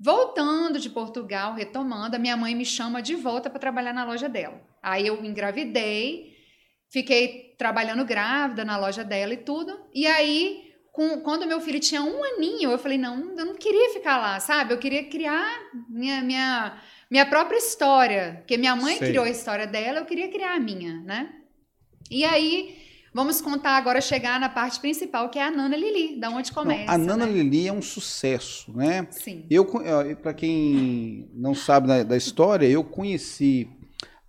Voltando 0.00 0.78
de 0.78 0.88
Portugal, 0.88 1.54
retomando, 1.54 2.14
a 2.14 2.18
minha 2.18 2.36
mãe 2.36 2.54
me 2.54 2.64
chama 2.64 3.02
de 3.02 3.14
volta 3.16 3.50
para 3.50 3.58
trabalhar 3.58 3.92
na 3.92 4.04
loja 4.04 4.28
dela. 4.28 4.60
Aí 4.80 5.06
eu 5.06 5.24
engravidei, 5.24 6.36
fiquei 6.88 7.54
trabalhando 7.58 8.04
grávida 8.04 8.64
na 8.64 8.76
loja 8.76 9.02
dela 9.02 9.34
e 9.34 9.38
tudo. 9.38 9.76
E 9.92 10.06
aí, 10.06 10.72
com- 10.92 11.20
quando 11.20 11.46
meu 11.48 11.60
filho 11.60 11.80
tinha 11.80 12.00
um 12.02 12.22
aninho, 12.22 12.70
eu 12.70 12.78
falei: 12.78 12.96
não, 12.96 13.36
eu 13.36 13.44
não 13.44 13.54
queria 13.56 13.90
ficar 13.92 14.18
lá, 14.18 14.38
sabe? 14.38 14.72
Eu 14.72 14.78
queria 14.78 15.02
criar 15.08 15.48
minha, 15.88 16.22
minha, 16.22 16.80
minha 17.10 17.26
própria 17.26 17.58
história. 17.58 18.36
Porque 18.38 18.56
minha 18.56 18.76
mãe 18.76 18.98
Sei. 18.98 19.08
criou 19.08 19.24
a 19.24 19.30
história 19.30 19.66
dela, 19.66 19.98
eu 19.98 20.06
queria 20.06 20.28
criar 20.28 20.54
a 20.54 20.60
minha, 20.60 21.00
né? 21.00 21.34
E 22.08 22.24
aí, 22.24 22.78
vamos 23.12 23.40
contar 23.40 23.72
agora, 23.76 24.00
chegar 24.00 24.38
na 24.40 24.48
parte 24.48 24.78
principal, 24.80 25.28
que 25.28 25.38
é 25.38 25.44
a 25.46 25.50
Nana 25.50 25.76
Lili, 25.76 26.18
da 26.20 26.30
onde 26.30 26.50
Não, 26.54 26.62
começa. 26.62 26.92
a 26.92 26.98
Nana 26.98 27.26
né? 27.26 27.32
Lili 27.32 27.66
é 27.68 27.72
um 27.72 27.82
sucesso, 27.82 28.72
né? 28.76 29.06
Sim. 29.10 29.44
Eu, 29.50 29.64
para 30.22 30.34
quem 30.34 31.28
não 31.34 31.54
sabe 31.54 31.88
da, 31.88 32.02
da 32.02 32.16
história, 32.16 32.66
eu 32.66 32.84
conheci 32.84 33.68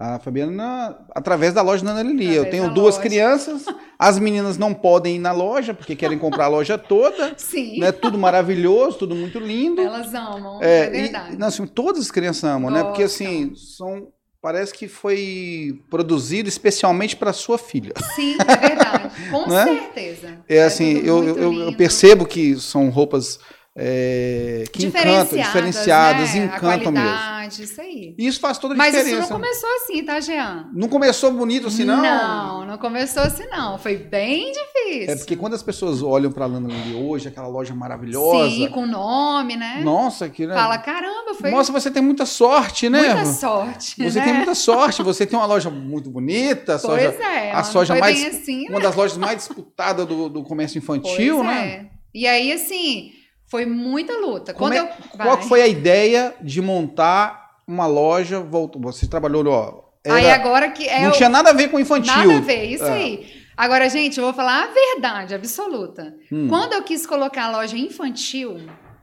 a 0.01 0.17
Fabiana 0.17 0.97
através 1.13 1.53
da 1.53 1.61
loja 1.61 1.83
Nana 1.83 2.01
Lili. 2.01 2.23
Eu 2.27 2.43
Através 2.43 2.51
tenho 2.51 2.67
da 2.69 2.73
duas 2.73 2.95
loja. 2.95 3.09
crianças, 3.09 3.65
as 3.99 4.17
meninas 4.17 4.57
não 4.57 4.73
podem 4.73 5.17
ir 5.17 5.19
na 5.19 5.33
loja 5.33 5.73
porque 5.73 5.93
querem 5.93 6.17
comprar 6.17 6.45
a 6.45 6.47
loja 6.47 6.77
toda, 6.77 7.33
Sim. 7.37 7.79
né? 7.81 7.91
Tudo 7.91 8.17
maravilhoso, 8.17 8.97
tudo 8.99 9.13
muito 9.13 9.39
lindo. 9.39 9.81
Elas 9.81 10.13
amam, 10.13 10.63
É, 10.63 10.85
é, 10.85 10.87
e- 10.87 11.01
verdade. 11.01 11.37
não, 11.37 11.47
assim, 11.47 11.67
todas 11.67 12.03
as 12.03 12.11
crianças 12.11 12.45
amam, 12.45 12.71
né? 12.71 12.81
Porque 12.81 13.01
Gostam. 13.03 13.27
assim, 13.27 13.55
são 13.55 14.07
parece 14.41 14.73
que 14.73 14.87
foi 14.87 15.81
produzido 15.89 16.47
especialmente 16.47 17.15
para 17.15 17.33
sua 17.33 17.57
filha. 17.57 17.93
Sim, 18.15 18.35
é 18.39 18.55
verdade. 18.67 19.09
Com 19.31 19.47
Né? 19.49 19.63
certeza. 19.65 20.39
É 20.47 20.63
assim, 20.63 20.95
tudo 20.95 21.07
eu, 21.07 21.37
eu- 21.37 21.53
eu 21.63 21.75
percebo 21.75 22.25
que 22.25 22.55
são 22.59 22.89
roupas 22.89 23.39
é, 23.81 24.65
que 24.73 24.85
encantam, 24.87 25.37
diferenciadas, 25.37 26.33
né? 26.33 26.45
encantam 26.53 26.91
mesmo. 26.91 27.63
isso 27.63 27.79
aí. 27.79 28.13
E 28.17 28.27
isso 28.27 28.39
faz 28.41 28.57
toda 28.57 28.73
a 28.73 28.77
Mas 28.77 28.93
isso 28.93 29.05
diferença. 29.05 29.29
não 29.33 29.39
começou 29.39 29.69
assim, 29.77 30.03
tá, 30.03 30.19
Jean? 30.19 30.69
Não 30.73 30.89
começou 30.89 31.31
bonito 31.31 31.67
assim, 31.67 31.85
não? 31.85 32.01
Não, 32.01 32.65
não 32.65 32.77
começou 32.77 33.23
assim, 33.23 33.45
não. 33.47 33.77
Foi 33.77 33.95
bem 33.95 34.51
difícil. 34.51 35.13
É 35.13 35.15
porque 35.15 35.37
quando 35.37 35.53
as 35.53 35.63
pessoas 35.63 36.03
olham 36.03 36.29
pra 36.29 36.45
Lana 36.45 36.67
Lili 36.67 36.95
hoje, 36.95 37.29
aquela 37.29 37.47
loja 37.47 37.73
maravilhosa. 37.73 38.49
Sim, 38.49 38.67
com 38.67 38.85
nome, 38.85 39.55
né? 39.55 39.79
Nossa, 39.81 40.27
que 40.27 40.45
né? 40.45 40.53
Fala, 40.53 40.77
caramba, 40.77 41.33
foi 41.39 41.49
Nossa, 41.49 41.71
você 41.71 41.89
tem 41.89 42.03
muita 42.03 42.25
sorte, 42.25 42.89
né? 42.89 43.13
muita 43.15 43.25
sorte. 43.31 43.95
Você 44.03 44.19
né? 44.19 44.25
tem 44.25 44.33
muita 44.33 44.55
sorte, 44.55 45.01
você 45.01 45.25
tem 45.25 45.39
uma 45.39 45.45
loja 45.45 45.69
muito 45.69 46.09
bonita, 46.09 46.75
a 46.75 46.79
Pois 46.79 46.81
soja, 46.81 47.23
é, 47.23 47.51
a 47.51 47.55
mas 47.55 47.67
soja 47.67 47.95
mais- 47.95 48.25
assim, 48.25 48.67
uma 48.69 48.81
das 48.81 48.93
lojas 48.93 49.17
mais 49.17 49.37
disputadas 49.37 50.05
do, 50.05 50.27
do 50.27 50.43
comércio 50.43 50.81
Pois 50.81 50.99
infantil, 50.99 51.43
né? 51.43 51.63
é. 51.67 51.99
E 52.13 52.27
aí, 52.27 52.51
assim, 52.51 53.11
foi 53.49 53.65
muita 53.65 54.13
luta. 54.17 54.53
Como 54.53 54.71
Quando 54.71 54.73
é- 54.73 54.79
eu... 54.81 55.17
Qual 55.17 55.37
Vai. 55.37 55.47
foi 55.47 55.61
a 55.61 55.67
ideia 55.67 56.33
de 56.41 56.61
montar 56.61 57.57
uma 57.67 57.85
loja? 57.87 58.39
Voltou, 58.39 58.81
você 58.81 59.07
trabalhou, 59.07 59.45
ó. 59.47 59.89
era- 60.03 60.15
Aí 60.15 60.29
agora 60.31 60.69
que 60.71 60.87
é 60.87 61.01
não 61.03 61.09
o- 61.09 61.13
tinha 61.13 61.27
nada 61.29 61.49
a 61.49 61.53
ver 61.53 61.69
com 61.69 61.79
infantil. 61.79 62.13
Nada 62.15 62.37
a 62.37 62.41
ver, 62.41 62.63
isso 62.65 62.85
É. 62.85 62.91
aí. 62.93 63.39
Agora, 63.57 63.89
gente, 63.89 64.17
eu 64.17 64.23
vou 64.23 64.33
falar 64.33 64.63
a 64.63 64.67
verdade 64.67 65.35
absoluta. 65.35 66.15
Hum. 66.31 66.47
Quando 66.47 66.71
eu 66.73 66.81
quis 66.83 67.05
colocar 67.05 67.43
a 67.45 67.51
loja 67.51 67.75
infantil, 67.77 68.57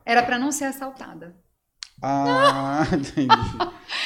era 0.04 0.22
para 0.22 0.38
não 0.38 0.50
ser 0.50 0.64
assaltada. 0.64 1.34
Ah, 2.02 2.86
entendi. 2.92 3.28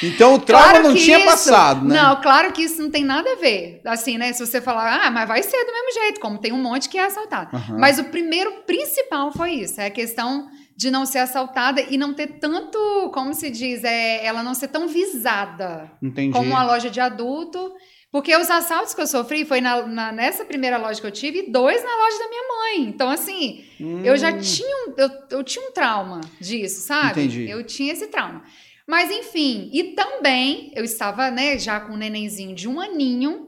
Então 0.03 0.35
o 0.35 0.39
trauma 0.39 0.79
não 0.79 0.93
que 0.93 1.01
tinha 1.03 1.17
isso- 1.17 1.27
passado, 1.27 1.85
né? 1.87 1.95
Não, 2.01 2.21
claro 2.21 2.51
que 2.51 2.61
isso 2.63 2.81
não 2.81 2.89
tem 2.89 3.03
nada 3.03 3.29
a 3.33 3.35
ver. 3.35 3.81
Assim, 3.85 4.17
né? 4.17 4.31
Se 4.33 4.45
você 4.45 4.61
falar, 4.61 5.05
ah, 5.05 5.11
mas 5.11 5.27
vai 5.27 5.43
ser 5.43 5.63
do 5.65 5.71
mesmo 5.71 5.93
jeito, 5.93 6.19
como 6.19 6.37
tem 6.37 6.51
um 6.53 6.61
monte 6.61 6.87
que 6.89 6.97
é 6.97 7.05
assaltado. 7.05 7.55
Aham. 7.55 7.77
Mas 7.77 7.99
o 7.99 8.05
primeiro 8.05 8.63
principal 8.65 9.31
foi 9.31 9.51
isso, 9.53 9.79
é 9.81 9.87
a 9.87 9.91
questão 9.91 10.47
de 10.75 10.89
não 10.89 11.05
ser 11.05 11.19
assaltada 11.19 11.81
e 11.81 11.97
não 11.97 12.13
ter 12.13 12.39
tanto, 12.39 12.77
como 13.13 13.33
se 13.35 13.51
diz, 13.51 13.83
é, 13.83 14.25
ela 14.25 14.41
não 14.41 14.53
ser 14.55 14.69
tão 14.69 14.87
visada 14.87 15.91
Entendi. 16.01 16.31
como 16.33 16.49
uma 16.49 16.63
loja 16.63 16.89
de 16.89 16.99
adulto. 16.99 17.71
Porque 18.11 18.35
os 18.35 18.49
assaltos 18.49 18.93
que 18.93 18.99
eu 19.01 19.07
sofri 19.07 19.45
foi 19.45 19.61
na- 19.61 19.87
na- 19.87 20.11
nessa 20.11 20.43
primeira 20.43 20.77
loja 20.77 20.99
que 20.99 21.07
eu 21.07 21.11
tive 21.11 21.39
e 21.39 21.49
dois 21.49 21.81
na 21.81 21.95
loja 21.95 22.19
da 22.19 22.27
minha 22.27 22.43
mãe. 22.47 22.89
Então, 22.89 23.09
assim, 23.09 23.63
eu 24.03 24.17
já 24.17 24.31
Hum, 24.33 24.39
tinha 24.39 24.77
um, 24.87 24.93
eu, 24.97 25.09
eu 25.29 25.43
tinha 25.43 25.65
um 25.65 25.71
trauma 25.71 26.19
disso, 26.39 26.81
sabe? 26.81 27.21
Entendi. 27.21 27.49
Eu 27.49 27.63
tinha 27.63 27.93
esse 27.93 28.07
trauma. 28.07 28.43
Mas 28.85 29.09
enfim, 29.09 29.69
e 29.71 29.83
também 29.95 30.73
eu 30.75 30.83
estava, 30.83 31.31
né, 31.31 31.57
já 31.57 31.79
com 31.79 31.93
um 31.93 31.97
nenenzinho 31.97 32.53
de 32.53 32.67
um 32.67 32.81
aninho. 32.81 33.47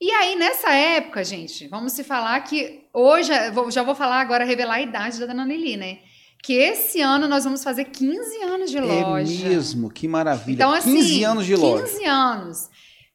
E 0.00 0.10
aí, 0.10 0.34
nessa 0.34 0.72
época, 0.72 1.22
gente, 1.22 1.68
vamos 1.68 1.92
se 1.92 2.02
falar 2.02 2.40
que 2.40 2.80
hoje, 2.92 3.30
já 3.70 3.82
vou 3.84 3.94
falar 3.94 4.20
agora, 4.20 4.44
revelar 4.44 4.76
a 4.76 4.80
idade 4.82 5.20
da 5.20 5.26
Dona 5.26 5.44
Lili, 5.44 5.76
né? 5.76 5.98
Que 6.42 6.54
esse 6.54 7.02
ano 7.02 7.28
nós 7.28 7.44
vamos 7.44 7.62
fazer 7.62 7.84
15 7.84 8.42
anos 8.42 8.70
de 8.70 8.78
É 8.78 8.80
loja. 8.80 9.46
mesmo, 9.48 9.90
que 9.90 10.08
maravilha. 10.08 10.54
Então, 10.54 10.72
assim, 10.72 10.96
15 10.96 11.22
anos 11.22 11.44
de 11.44 11.54
loja. 11.54 11.82
15 11.84 12.04
anos. 12.06 12.69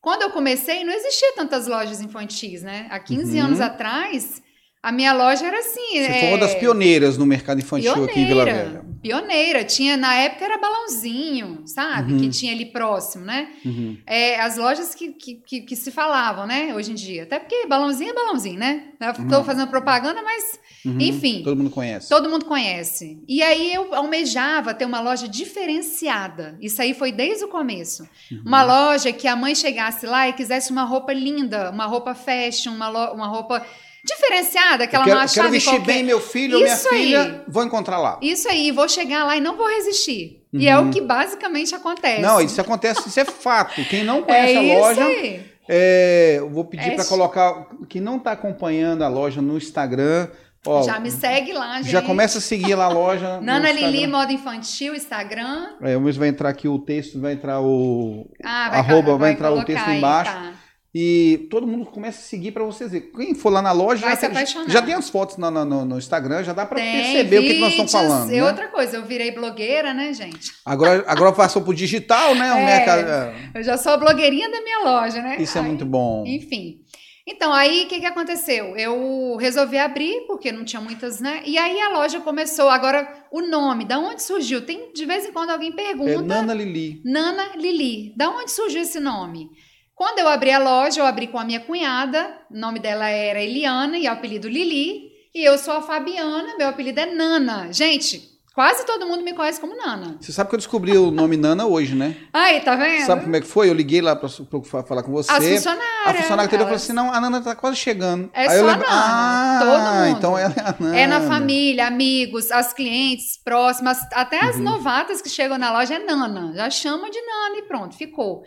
Quando 0.06 0.22
eu 0.22 0.30
comecei, 0.30 0.84
não 0.84 0.94
existia 0.94 1.34
tantas 1.34 1.66
lojas 1.66 2.00
infantis, 2.00 2.62
né? 2.62 2.86
Há 2.92 3.00
15 3.00 3.40
Uhum. 3.40 3.46
anos 3.46 3.60
atrás, 3.60 4.40
A 4.86 4.92
minha 4.92 5.14
loja 5.14 5.46
era 5.48 5.58
assim. 5.60 5.94
Você 5.94 6.12
é... 6.12 6.20
foi 6.20 6.28
uma 6.30 6.38
das 6.38 6.54
pioneiras 6.54 7.18
no 7.18 7.26
mercado 7.26 7.60
infantil 7.60 7.92
pioneira, 7.92 8.12
aqui 8.12 8.22
em 8.22 8.28
Vila 8.28 8.46
Velha. 8.46 8.86
Pioneira. 9.02 9.64
Tinha, 9.64 9.98
na 9.98 10.14
época 10.16 10.46
era 10.46 10.58
balãozinho, 10.60 11.64
sabe? 11.66 12.14
Uhum. 12.14 12.20
Que 12.20 12.30
tinha 12.30 12.54
ali 12.54 12.66
próximo, 12.68 13.26
né? 13.26 13.50
Uhum. 13.66 13.98
É, 14.06 14.40
as 14.40 14.58
lojas 14.58 14.94
que, 14.94 15.10
que, 15.14 15.36
que, 15.36 15.62
que 15.62 15.76
se 15.76 15.92
falavam, 15.92 16.46
né? 16.46 16.72
Hoje 16.76 16.92
em 16.92 16.96
dia. 16.96 17.24
Até 17.24 17.40
porque 17.40 17.66
balãozinho 17.66 18.12
é 18.12 18.14
balãozinho, 18.14 18.60
né? 18.60 18.84
Estou 19.02 19.40
Uhum. 19.40 19.44
fazendo 19.44 19.70
propaganda, 19.70 20.22
mas 20.22 20.60
Uhum. 20.86 20.98
Enfim. 21.00 21.42
Todo 21.44 21.58
mundo 21.58 21.72
conhece. 21.72 22.08
todo 22.08 22.30
mundo 22.30 22.46
conhece. 22.46 23.20
E 23.28 23.42
aí 23.42 23.74
eu 23.74 23.94
almejava 23.96 24.72
ter 24.72 24.86
uma 24.86 25.02
loja 25.02 25.28
diferenciada. 25.28 26.56
Isso 26.62 26.80
aí 26.80 26.94
foi 26.94 27.12
desde 27.12 27.44
o 27.44 27.48
começo. 27.48 28.04
Uhum. 28.32 28.44
Uma 28.46 28.64
loja 28.64 29.12
que 29.12 29.28
a 29.28 29.36
mãe 29.36 29.56
chegasse 29.56 30.06
lá 30.06 30.30
e 30.30 30.34
quisesse 30.34 30.72
uma 30.72 30.84
roupa 30.84 31.12
linda, 31.12 31.72
uma 31.72 31.88
roupa 31.88 32.14
fashion, 32.14 32.72
uma, 32.72 33.12
uma 33.12 33.28
roupa 33.28 33.66
diferenciada, 34.06 34.88
que 34.88 34.96
ela 34.96 35.04
quero, 35.06 35.18
não 35.18 35.24
eu 35.24 35.30
quero 35.30 35.42
achava 35.42 35.48
em 35.48 35.52
vestir 35.52 35.72
qualquer... 35.72 35.86
bem 35.94 36.04
meu 36.04 36.22
filho 36.22 36.58
ou 36.58 36.64
minha 36.64 36.74
Isso 36.74 36.88
aí. 36.90 37.06
filha, 37.06 37.44
vou 37.48 37.64
encontrar 37.64 37.98
lá. 37.98 38.20
Isso 38.22 38.48
aí, 38.48 38.72
vou 38.72 38.88
chegar 38.88 39.24
lá 39.26 39.36
e 39.36 39.42
não 39.42 39.58
vou 39.58 39.68
resistir. 39.68 40.42
E 40.54 40.70
é 40.70 40.78
Uhum. 40.78 40.88
o 40.88 40.92
que 40.92 41.02
basicamente 41.02 41.74
acontece. 41.76 42.22
Não, 42.22 42.40
isso 42.40 42.62
acontece, 42.62 43.08
isso 43.10 43.20
é 43.20 43.26
fato. 43.26 43.84
Quem 43.90 44.04
não 44.04 44.20
é 44.20 44.22
conhece 44.22 44.58
a 44.58 44.64
isso 44.64 44.80
loja, 44.80 45.06
é, 45.68 46.36
eu 46.40 46.50
vou 46.50 46.64
pedir 46.66 46.92
É 46.92 46.96
para 46.96 47.06
colocar. 47.06 47.66
Quem 47.90 48.00
não 48.02 48.18
está 48.18 48.32
acompanhando 48.34 49.04
a 49.04 49.08
loja 49.08 49.42
no 49.42 49.58
Instagram, 49.58 50.28
ó, 50.66 50.84
Já 50.84 51.00
me 51.00 51.10
segue 51.12 51.52
lá, 51.54 51.78
gente. 51.82 51.92
já 51.92 52.02
começa 52.02 52.38
a 52.38 52.42
seguir 52.42 52.76
lá 52.76 52.86
a 52.86 52.90
loja. 52.90 53.40
Nana. 53.42 53.72
Lili, 53.72 54.06
moda 54.08 54.32
infantil, 54.32 54.94
Instagram. 54.96 55.70
É, 55.82 55.98
mas 55.98 56.16
vai 56.16 56.28
entrar 56.30 56.50
aqui 56.50 56.68
o 56.68 56.78
texto, 56.80 57.20
vai 57.20 57.34
entrar 57.34 57.60
o. 57.62 58.30
Ah, 58.44 58.70
vai, 58.70 58.80
Arroba, 58.80 59.18
vai 59.18 59.32
entrar 59.32 59.52
o 59.52 59.64
texto 59.66 59.88
aí, 59.88 59.98
embaixo. 59.98 60.32
tá. 60.32 60.54
E 60.98 61.48
todo 61.52 61.68
mundo 61.68 61.86
começa 61.86 62.20
a 62.20 62.24
seguir 62.24 62.54
para 62.54 62.64
vocês 62.64 62.90
verem. 62.90 63.12
Quem 63.12 63.36
for 63.36 63.50
lá 63.50 63.62
na 63.62 63.74
loja 63.74 64.08
já, 64.16 64.44
já 64.66 64.82
tem 64.82 64.94
as 64.94 65.10
fotos 65.10 65.36
no, 65.36 65.52
no- 65.52 65.84
no- 65.84 65.98
Instagram, 65.98 66.42
já 66.42 66.54
dá 66.54 66.66
para 66.66 66.78
perceber 66.82 67.40
o 67.40 67.42
que, 67.42 67.54
que 67.56 67.60
nós 67.60 67.72
estamos 67.72 67.92
vídeos. 67.92 68.08
falando. 68.14 68.32
E 68.32 68.38
né? 68.38 68.44
outra 68.46 68.68
coisa, 68.70 68.96
eu 68.96 69.04
virei 69.04 69.32
blogueira, 69.32 69.94
né, 69.94 70.14
gente? 70.14 70.54
Agora, 70.64 71.04
agora 71.06 71.34
passou 71.34 71.62
pro 71.64 71.74
digital, 71.74 72.34
né? 72.34 72.48
É. 72.48 72.66
mercado- 72.66 73.36
Eu 73.54 73.62
já 73.62 73.76
sou 73.78 73.92
a 73.92 73.98
blogueirinha 73.98 74.50
da 74.50 74.62
minha 74.62 74.80
loja, 74.86 75.22
né? 75.22 75.36
Isso 75.38 75.58
é 75.58 75.62
Aí, 75.62 75.68
muito 75.68 75.86
bom. 75.86 76.24
Enfim. 76.26 76.80
Então, 77.28 77.52
aí 77.52 77.86
o 77.86 77.88
que, 77.88 78.00
que 78.00 78.06
aconteceu? 78.06 78.78
Eu 78.78 79.36
resolvi 79.38 79.78
abrir, 79.80 80.26
porque 80.28 80.50
não 80.52 80.64
tinha 80.64 80.80
muitas, 80.80 81.20
né? 81.20 81.42
E 81.44 81.58
aí 81.58 81.82
a 81.82 81.90
loja 81.90 82.22
começou. 82.22 82.70
Agora, 82.70 83.26
o 83.32 83.42
nome, 83.42 83.84
da 83.84 83.98
onde 84.00 84.22
surgiu? 84.22 84.62
Tem 84.66 84.94
de 84.94 85.06
vez 85.06 85.26
em 85.26 85.34
quando 85.34 85.50
alguém 85.50 85.72
pergunta. 85.74 86.12
É 86.12 86.22
Nana 86.22 86.54
Lili. 86.54 87.02
Nana 87.04 87.50
Lili. 87.58 88.14
Da 88.16 88.30
onde 88.30 88.52
surgiu 88.52 88.82
esse 88.84 89.00
nome? 89.00 89.50
Quando 89.96 90.20
eu 90.20 90.28
abri 90.28 90.52
a 90.52 90.60
loja, 90.60 91.00
eu 91.00 91.06
abri 91.06 91.28
com 91.28 91.40
a 91.40 91.46
minha 91.46 91.60
cunhada. 91.62 92.38
O 92.52 92.58
nome 92.58 92.80
dela 92.80 93.08
era 93.10 93.40
Eliana 93.42 93.98
e 93.98 94.08
o 94.08 94.12
apelido 94.12 94.48
Lili. 94.50 95.10
E 95.34 95.44
eu 95.44 95.58
sou 95.58 95.74
a 95.74 95.82
Fabiana, 95.82 96.56
meu 96.58 96.68
apelido 96.68 97.00
é 97.00 97.06
Nana. 97.06 97.72
Gente, 97.72 98.22
quase 98.54 98.86
todo 98.86 99.06
mundo 99.06 99.22
me 99.24 99.34
conhece 99.34 99.60
como 99.60 99.76
Nana. 99.76 100.18
Você 100.20 100.32
sabe 100.34 100.50
que 100.50 100.56
eu 100.56 100.60
descobri 100.60 100.98
o 100.98 101.12
nome 101.12 101.36
Nana 101.38 101.66
hoje, 101.66 101.94
né? 101.96 102.16
Aí, 102.34 102.60
tá 102.62 102.76
vendo? 102.76 103.06
Sabe 103.06 103.24
como 103.24 103.36
é 103.38 103.42
que 103.42 103.48
foi? 103.48 103.70
Eu 103.70 103.74
liguei 103.74 104.02
lá 104.02 104.16
pra, 104.18 104.30
pra 104.70 104.84
falar 104.84 105.04
com 105.04 105.12
você. 105.14 105.32
As 105.32 105.46
funcionárias. 105.46 105.86
a 106.06 106.14
funcionária 106.14 106.50
que 106.50 106.56
falou 106.58 106.70
elas- 106.70 106.84
assim: 106.84 106.94
não, 106.94 107.14
a 107.14 107.20
Nana 107.22 107.42
tá 107.42 107.56
quase 107.56 107.78
chegando. 107.78 108.30
É 108.34 108.48
Aí 108.50 108.58
eu 108.58 108.64
só 108.66 108.70
a 108.70 108.72
lembro, 108.74 108.90
Nana, 108.90 109.02
Ah, 109.02 109.60
todo 109.62 109.94
mundo. 109.96 110.18
então 110.18 110.38
ela 110.38 110.54
é 110.58 110.62
a 110.62 110.76
Nana. 110.80 110.98
É 111.00 111.08
na 111.08 111.22
família, 111.22 111.88
amigos, 111.88 112.52
as 112.52 112.72
clientes 112.74 113.38
próximas, 113.44 113.98
até 114.14 114.44
as 114.44 114.56
Uhum. 114.58 114.64
novatas 114.64 115.22
que 115.22 115.30
chegam 115.30 115.58
na 115.58 115.72
loja 115.72 115.96
é 115.96 116.00
Nana. 116.00 116.54
Já 116.54 116.70
chama 116.70 117.10
de 117.10 117.22
Nana 117.22 117.58
e 117.58 117.62
pronto, 117.64 117.96
ficou. 117.98 118.44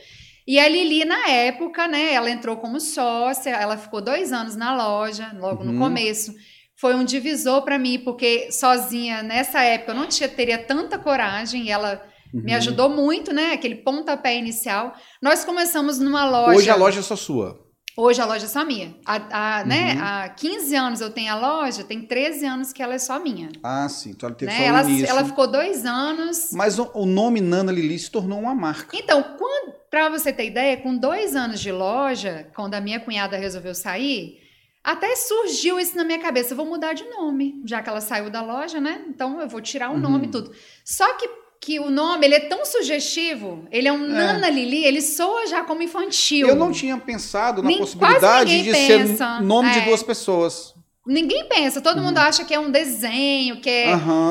E 0.51 0.59
a 0.59 0.67
Lili, 0.67 1.05
na 1.05 1.29
época, 1.29 1.87
né, 1.87 2.15
ela 2.15 2.31
entrou 2.31 2.57
como 2.57 2.81
sócia, 2.81 3.51
ela 3.51 3.77
ficou 3.77 4.01
dois 4.01 4.33
anos 4.33 4.57
na 4.57 4.75
loja, 4.75 5.31
logo 5.39 5.63
Uhum. 5.63 5.73
no 5.73 5.79
começo. 5.79 6.33
Foi 6.75 6.95
um 6.95 7.05
divisor 7.05 7.61
para 7.63 7.79
mim, 7.79 7.99
porque 7.99 8.51
sozinha, 8.51 9.23
nessa 9.23 9.61
época, 9.63 9.93
eu 9.93 9.97
não 9.97 10.07
tinha, 10.07 10.27
teria 10.27 10.57
tanta 10.57 10.99
coragem, 10.99 11.65
e 11.67 11.71
ela 11.71 12.03
me 12.33 12.53
Uhum. 12.53 12.57
ajudou 12.57 12.89
muito, 12.89 13.31
né, 13.31 13.53
aquele 13.53 13.75
pontapé 13.75 14.37
inicial. 14.39 14.95
Nós 15.21 15.45
começamos 15.45 15.99
numa 15.99 16.25
loja... 16.25 16.57
Hoje 16.59 16.71
a 16.71 16.77
loja 16.77 17.01
é 17.01 17.03
só 17.03 17.15
sua. 17.17 17.68
Hoje 18.01 18.21
a 18.21 18.25
loja 18.27 18.45
é 18.45 18.49
só 18.49 18.65
minha. 18.65 18.95
Há, 19.05 19.59
há, 19.59 19.65
né, 19.65 19.95
Uhum. 19.95 20.01
há 20.05 20.29
15 20.29 20.77
anos 20.77 21.01
eu 21.01 21.11
tenho 21.11 21.33
a 21.33 21.35
loja, 21.35 21.83
tem 21.83 22.01
13 22.03 22.47
anos 22.47 22.73
que 22.73 22.81
ela 22.81 22.95
é 22.95 22.99
só 22.99 23.19
minha. 23.19 23.49
Ah, 23.61 23.89
sim. 23.89 24.11
Então 24.11 24.29
ela 24.29 24.37
teve 24.39 24.53
Né? 24.53 24.57
só 24.59 24.65
Ela, 24.65 25.09
ela 25.09 25.25
ficou 25.25 25.49
dois 25.51 25.85
anos. 25.85 26.51
Mas 26.53 26.79
o, 26.79 26.89
o 26.95 27.05
nome 27.05 27.41
Nana 27.41 27.73
Lili 27.73 27.99
se 27.99 28.09
tornou 28.09 28.39
uma 28.39 28.55
marca. 28.55 28.97
Então, 28.97 29.21
quando, 29.37 29.73
pra 29.91 30.09
você 30.09 30.33
ter 30.33 30.47
ideia, 30.47 30.77
com 30.77 30.97
dois 30.97 31.35
anos 31.35 31.59
de 31.59 31.73
loja, 31.73 32.49
quando 32.55 32.75
a 32.75 32.81
minha 32.81 33.01
cunhada 33.01 33.37
resolveu 33.37 33.75
sair, 33.75 34.39
até 34.85 35.17
surgiu 35.17 35.81
isso 35.81 35.97
na 35.97 36.05
minha 36.05 36.21
cabeça. 36.21 36.53
Eu 36.53 36.57
vou 36.57 36.67
mudar 36.67 36.93
de 36.93 37.03
nome, 37.11 37.61
já 37.67 37.83
que 37.83 37.89
ela 37.89 38.01
saiu 38.01 38.31
da 38.31 38.41
loja, 38.43 38.81
né? 38.81 39.03
Então 39.09 39.41
eu 39.41 39.49
vou 39.49 39.61
tirar 39.61 39.91
o 39.91 39.95
Uhum. 39.95 39.99
nome 39.99 40.27
e 40.27 40.31
tudo. 40.31 40.53
Só 40.85 41.17
que, 41.17 41.29
que 41.61 41.79
o 41.81 41.91
nome, 41.91 42.25
ele 42.27 42.35
é 42.37 42.41
tão 42.41 42.65
sugestivo, 42.65 43.67
ele 43.71 43.89
é 43.89 43.93
um 43.93 43.99
Nana 43.99 44.49
Lili, 44.49 44.85
ele 44.85 45.01
soa 45.03 45.47
já 45.47 45.65
como 45.65 45.83
infantil. 45.83 46.49
Eu 46.49 46.55
não 46.57 46.71
tinha 46.73 46.97
pensado 46.99 47.63
na 47.63 47.69
Nem- 47.69 47.79
possibilidade 47.79 48.51
de 48.51 48.57
ninguém 48.69 48.87
ser 48.87 48.99
pensa. 49.09 49.41
nome 49.41 49.71
de 49.73 49.79
É. 49.81 49.85
duas 49.85 50.03
pessoas. 50.03 50.75
Ninguém 51.07 51.49
pensa, 51.49 51.81
todo 51.81 52.03
mundo 52.03 52.19
acha 52.19 52.45
que 52.45 52.53
é 52.53 52.61
um 52.61 52.71
desenho, 52.71 53.63
que 53.63 53.71
é 53.71 53.85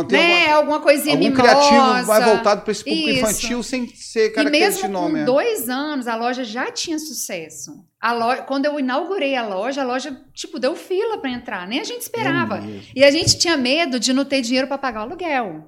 tem 0.08 0.20
né, 0.20 0.42
alguma- 0.44 0.56
alguma 0.58 0.80
coisinha 0.80 1.16
algum 1.16 1.28
mimosa. 1.30 1.42
criativo 1.42 2.06
vai 2.06 2.24
voltado 2.24 2.62
para 2.62 2.72
esse 2.72 2.84
público 2.84 3.10
Isso. 3.10 3.18
infantil 3.20 3.64
sem 3.64 3.88
ser 3.96 4.30
característico 4.30 4.86
de 4.86 4.94
nome. 4.94 5.14
com 5.16 5.18
é. 5.22 5.26
dois 5.26 5.70
anos, 5.70 6.08
a 6.08 6.16
loja 6.16 6.44
já 6.44 6.72
tinha 6.72 7.00
sucesso. 7.00 7.84
A 8.00 8.14
loja, 8.14 8.44
quando 8.44 8.66
eu 8.66 8.80
inaugurei 8.80 9.36
a 9.36 9.44
loja, 9.48 9.82
a 9.82 9.84
loja, 9.86 10.16
tipo, 10.36 10.60
deu 10.60 10.76
fila 10.76 11.18
para 11.18 11.32
entrar. 11.32 11.68
Nem 11.68 11.80
a 11.80 11.84
gente 11.84 12.02
esperava. 12.02 12.58
É 12.58 12.62
mesmo. 12.62 12.82
e 12.96 13.04
a 13.04 13.10
gente 13.10 13.40
tinha 13.40 13.58
medo 13.58 14.00
de 14.00 14.14
não 14.14 14.24
ter 14.24 14.42
dinheiro 14.42 14.68
para 14.68 14.78
pagar 14.78 15.00
o 15.00 15.04
aluguel. 15.04 15.66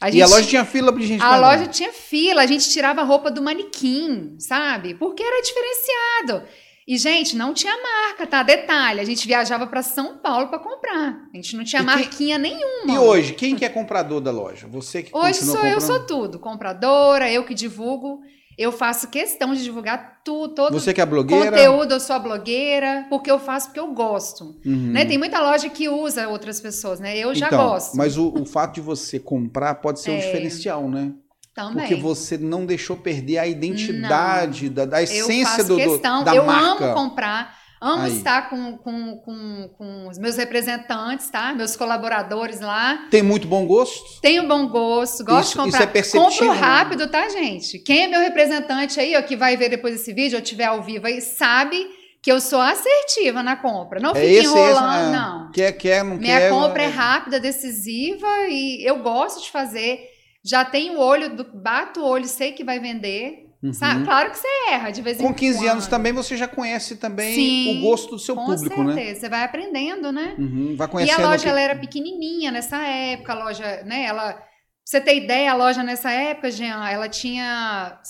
A 0.00 0.08
E 0.08 0.12
gente- 0.12 0.22
a 0.22 0.26
loja 0.26 0.48
tinha 0.48 0.64
fila 0.64 0.92
de 0.92 1.06
gente 1.06 1.22
a 1.22 1.28
pra 1.28 1.38
loja 1.38 1.66
tinha 1.68 1.92
fila, 1.92 2.42
a 2.42 2.46
gente 2.46 2.68
tirava 2.70 3.02
a 3.02 3.04
roupa 3.04 3.30
do 3.30 3.40
manequim, 3.42 4.36
sabe? 4.38 4.94
Porque 4.94 5.22
era 5.22 5.40
diferenciado. 5.42 6.42
E, 6.88 6.98
gente, 6.98 7.36
não 7.36 7.54
tinha 7.54 7.72
marca, 7.80 8.26
tá? 8.26 8.42
Detalhe, 8.42 8.98
a 8.98 9.04
gente 9.04 9.24
viajava 9.28 9.68
para 9.68 9.82
São 9.82 10.18
Paulo 10.18 10.48
para 10.48 10.58
comprar. 10.58 11.16
A 11.32 11.36
gente 11.36 11.56
não 11.56 11.62
tinha 11.62 11.80
E 11.80 11.84
quem- 11.84 11.94
marquinha 11.94 12.38
nenhuma. 12.38 12.92
E 12.92 12.98
hoje, 12.98 13.34
quem 13.34 13.54
que 13.54 13.64
é 13.64 13.68
comprador 13.68 14.20
da 14.20 14.32
loja? 14.32 14.66
Você 14.66 15.04
que 15.04 15.16
Hoje 15.16 15.34
continua 15.38 15.56
sou 15.56 15.64
eu, 15.66 15.78
comprando? 15.78 15.80
sou 15.98 16.06
tudo. 16.06 16.38
Compradora, 16.40 17.30
eu 17.30 17.44
que 17.44 17.54
divulgo. 17.54 18.18
Eu 18.58 18.70
faço 18.72 19.08
questão 19.08 19.54
de 19.54 19.62
divulgar 19.62 20.20
tudo, 20.24 20.54
todo 20.54 20.72
Você 20.78 20.92
que 20.92 21.00
é 21.00 21.06
blogueira? 21.06 21.50
conteúdo. 21.50 21.92
Eu 21.94 22.00
sou 22.00 22.16
a 22.16 22.18
blogueira, 22.18 23.06
porque 23.08 23.30
eu 23.30 23.38
faço 23.38 23.68
porque 23.68 23.80
eu 23.80 23.92
gosto. 23.92 24.56
Uhum. 24.64 24.92
Né? 24.92 25.04
Tem 25.04 25.16
muita 25.18 25.40
loja 25.40 25.68
que 25.68 25.88
usa 25.88 26.28
outras 26.28 26.60
pessoas, 26.60 27.00
né? 27.00 27.16
Eu 27.18 27.34
já 27.34 27.46
Então, 27.46 27.66
gosto 27.68 27.96
Mas 27.96 28.16
o, 28.18 28.28
o 28.28 28.44
fato 28.44 28.74
de 28.74 28.80
você 28.80 29.18
comprar 29.18 29.76
pode 29.76 30.00
ser 30.00 30.10
um 30.10 30.14
É. 30.16 30.18
diferencial, 30.20 30.88
né? 30.88 31.12
também. 31.54 31.86
Porque 31.86 31.94
você 32.00 32.38
não 32.38 32.64
deixou 32.64 32.96
perder 32.96 33.36
a 33.36 33.46
identidade, 33.46 34.68
da, 34.70 34.84
da 34.86 35.00
eu 35.00 35.04
essência 35.04 35.44
faço 35.56 35.68
do, 35.68 35.76
do- 35.76 35.82
questão, 35.82 36.24
da 36.24 36.34
eu 36.34 36.44
marca. 36.46 36.84
amo 36.86 36.94
comprar, 36.94 37.54
amo 37.82 38.04
Aí. 38.04 38.16
estar 38.16 38.48
com, 38.48 38.78
com, 38.78 39.16
com, 39.24 39.68
com 39.76 40.08
os 40.08 40.16
meus 40.18 40.36
representantes, 40.36 41.28
tá? 41.28 41.52
Meus 41.52 41.74
colaboradores 41.76 42.60
lá. 42.60 43.06
Tem 43.10 43.22
muito 43.22 43.46
bom 43.48 43.66
gosto? 43.66 44.20
Tenho 44.20 44.46
bom 44.46 44.68
gosto, 44.68 45.24
gosto 45.24 45.40
Isso- 45.48 45.62
de 45.62 45.68
isso 45.68 45.72
comprar. 45.78 45.82
é 45.82 45.86
perceptível, 45.86 46.28
Compro 46.30 46.54
né? 46.54 46.60
rápido, 46.60 47.08
tá, 47.08 47.28
gente? 47.28 47.78
Quem 47.80 48.04
é 48.04 48.06
meu 48.06 48.20
representante 48.20 49.00
aí, 49.00 49.16
ó, 49.16 49.22
que 49.22 49.36
vai 49.36 49.56
ver 49.56 49.68
depois 49.68 49.94
desse 49.94 50.12
vídeo, 50.12 50.36
ou 50.38 50.42
tiver 50.42 50.64
ao 50.66 50.82
vivo 50.82 51.06
aí, 51.06 51.20
sabe 51.20 51.84
que 52.22 52.30
eu 52.30 52.40
sou 52.40 52.60
assertiva 52.60 53.42
na 53.42 53.56
compra. 53.56 53.98
Não 53.98 54.12
É 54.12 54.14
fico 54.14 54.26
esse, 54.26 54.44
enrolando, 54.46 54.94
esse, 55.00 55.08
é. 55.08 55.10
não. 55.10 55.50
Quer, 55.50 55.72
quer, 55.72 56.04
não 56.04 56.16
Minha 56.16 56.38
quer. 56.38 56.50
compra 56.50 56.84
é 56.84 56.86
rápida, 56.86 57.40
decisiva 57.40 58.26
e 58.48 58.80
eu 58.88 59.00
gosto 59.02 59.42
de 59.42 59.50
fazer. 59.50 60.08
Já 60.44 60.64
tenho 60.64 60.94
o 60.94 61.00
olho, 61.00 61.34
do, 61.36 61.44
bato 61.44 62.00
o 62.00 62.04
olho, 62.04 62.26
sei 62.26 62.52
que 62.52 62.62
vai 62.64 62.78
vender. 62.78 63.46
Uhum. 63.62 63.72
Sabe? 63.72 64.04
Claro 64.04 64.30
que 64.32 64.38
você 64.38 64.48
erra 64.70 64.90
de 64.90 65.00
vez 65.02 65.18
em 65.18 65.22
Com 65.22 65.28
quando. 65.28 65.36
15 65.38 65.66
anos 65.68 65.86
também 65.86 66.12
você 66.12 66.36
já 66.36 66.48
conhece 66.48 66.96
também 66.96 67.34
Sim, 67.34 67.78
o 67.78 67.82
gosto 67.82 68.10
do 68.10 68.18
seu 68.18 68.34
Com 68.34 68.46
público, 68.46 68.82
né? 68.82 68.94
certeza, 68.94 69.20
você 69.20 69.28
vai 69.28 69.44
aprendendo, 69.44 70.10
né? 70.10 70.34
Uhum, 70.36 70.74
vai 70.76 70.88
E 70.88 70.90
conhecendo 70.90 71.20
a 71.24 71.28
o 71.28 71.30
loja 71.30 71.42
que- 71.44 71.48
ela 71.48 71.60
era 71.60 71.76
pequenininha 71.76 72.50
nessa 72.50 72.78
época, 72.78 73.32
a 73.32 73.44
loja, 73.44 73.82
né? 73.84 74.02
Ela, 74.04 74.32
pra 74.32 74.42
você 74.84 75.00
ter 75.00 75.16
ideia, 75.16 75.52
a 75.52 75.54
loja 75.54 75.82
nessa 75.84 76.10
época, 76.10 76.50
Jean, 76.50 76.88
ela 76.88 77.08
tinha, 77.08 78.00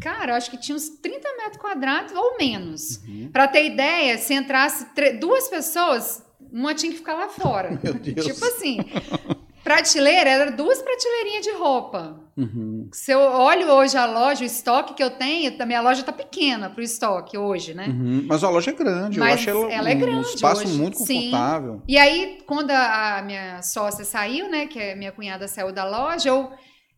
cara, 0.00 0.32
eu 0.32 0.36
acho 0.36 0.50
que 0.50 0.56
tinha 0.56 0.74
uns 0.74 0.88
30 0.88 1.28
metros 1.36 1.58
quadrados 1.58 2.12
ou 2.14 2.38
menos. 2.38 2.96
Uhum. 3.06 3.28
Pra 3.30 3.46
ter 3.46 3.66
ideia, 3.66 4.16
se 4.16 4.32
entrasse 4.32 4.86
duas 5.20 5.46
pessoas, 5.48 6.24
uma 6.50 6.74
tinha 6.74 6.90
que 6.90 6.96
ficar 6.98 7.14
lá 7.14 7.28
fora. 7.28 7.78
Meu 7.84 7.92
Deus. 7.94 8.26
Tipo 8.26 8.44
assim, 8.46 8.78
prateleira 9.72 10.30
era 10.30 10.50
duas 10.50 10.80
prateleirinhas 10.82 11.44
de 11.44 11.52
roupa. 11.52 12.20
Uhum. 12.36 12.88
Se 12.92 13.12
eu 13.12 13.20
olho 13.20 13.68
hoje 13.70 13.96
a 13.96 14.06
loja, 14.06 14.42
o 14.42 14.46
estoque 14.46 14.94
que 14.94 15.02
eu 15.02 15.10
tenho, 15.10 15.54
a 15.60 15.66
minha 15.66 15.80
loja 15.80 16.02
tá 16.02 16.12
pequena 16.12 16.70
pro 16.70 16.82
estoque 16.82 17.36
hoje, 17.38 17.74
né? 17.74 17.86
Uhum. 17.88 18.24
Mas 18.26 18.44
a 18.44 18.50
loja 18.50 18.70
é 18.70 18.74
grande, 18.74 19.18
eu 19.18 19.24
Mas 19.24 19.40
acho 19.40 19.50
ela, 19.50 19.72
ela 19.72 19.90
é 19.90 19.94
um 19.94 19.98
grande 19.98 20.26
espaço 20.28 20.62
hoje, 20.62 20.78
muito 20.78 20.98
sim. 20.98 21.30
confortável. 21.30 21.82
E 21.88 21.98
aí, 21.98 22.38
quando 22.46 22.70
a, 22.70 23.22
minha 23.24 23.62
sócia 23.62 24.04
saiu, 24.04 24.48
né, 24.48 24.66
que 24.66 24.78
a 24.80 24.96
minha 24.96 25.12
cunhada 25.12 25.48
saiu 25.48 25.72
da 25.72 25.84
loja, 25.84 26.28
eu 26.28 26.50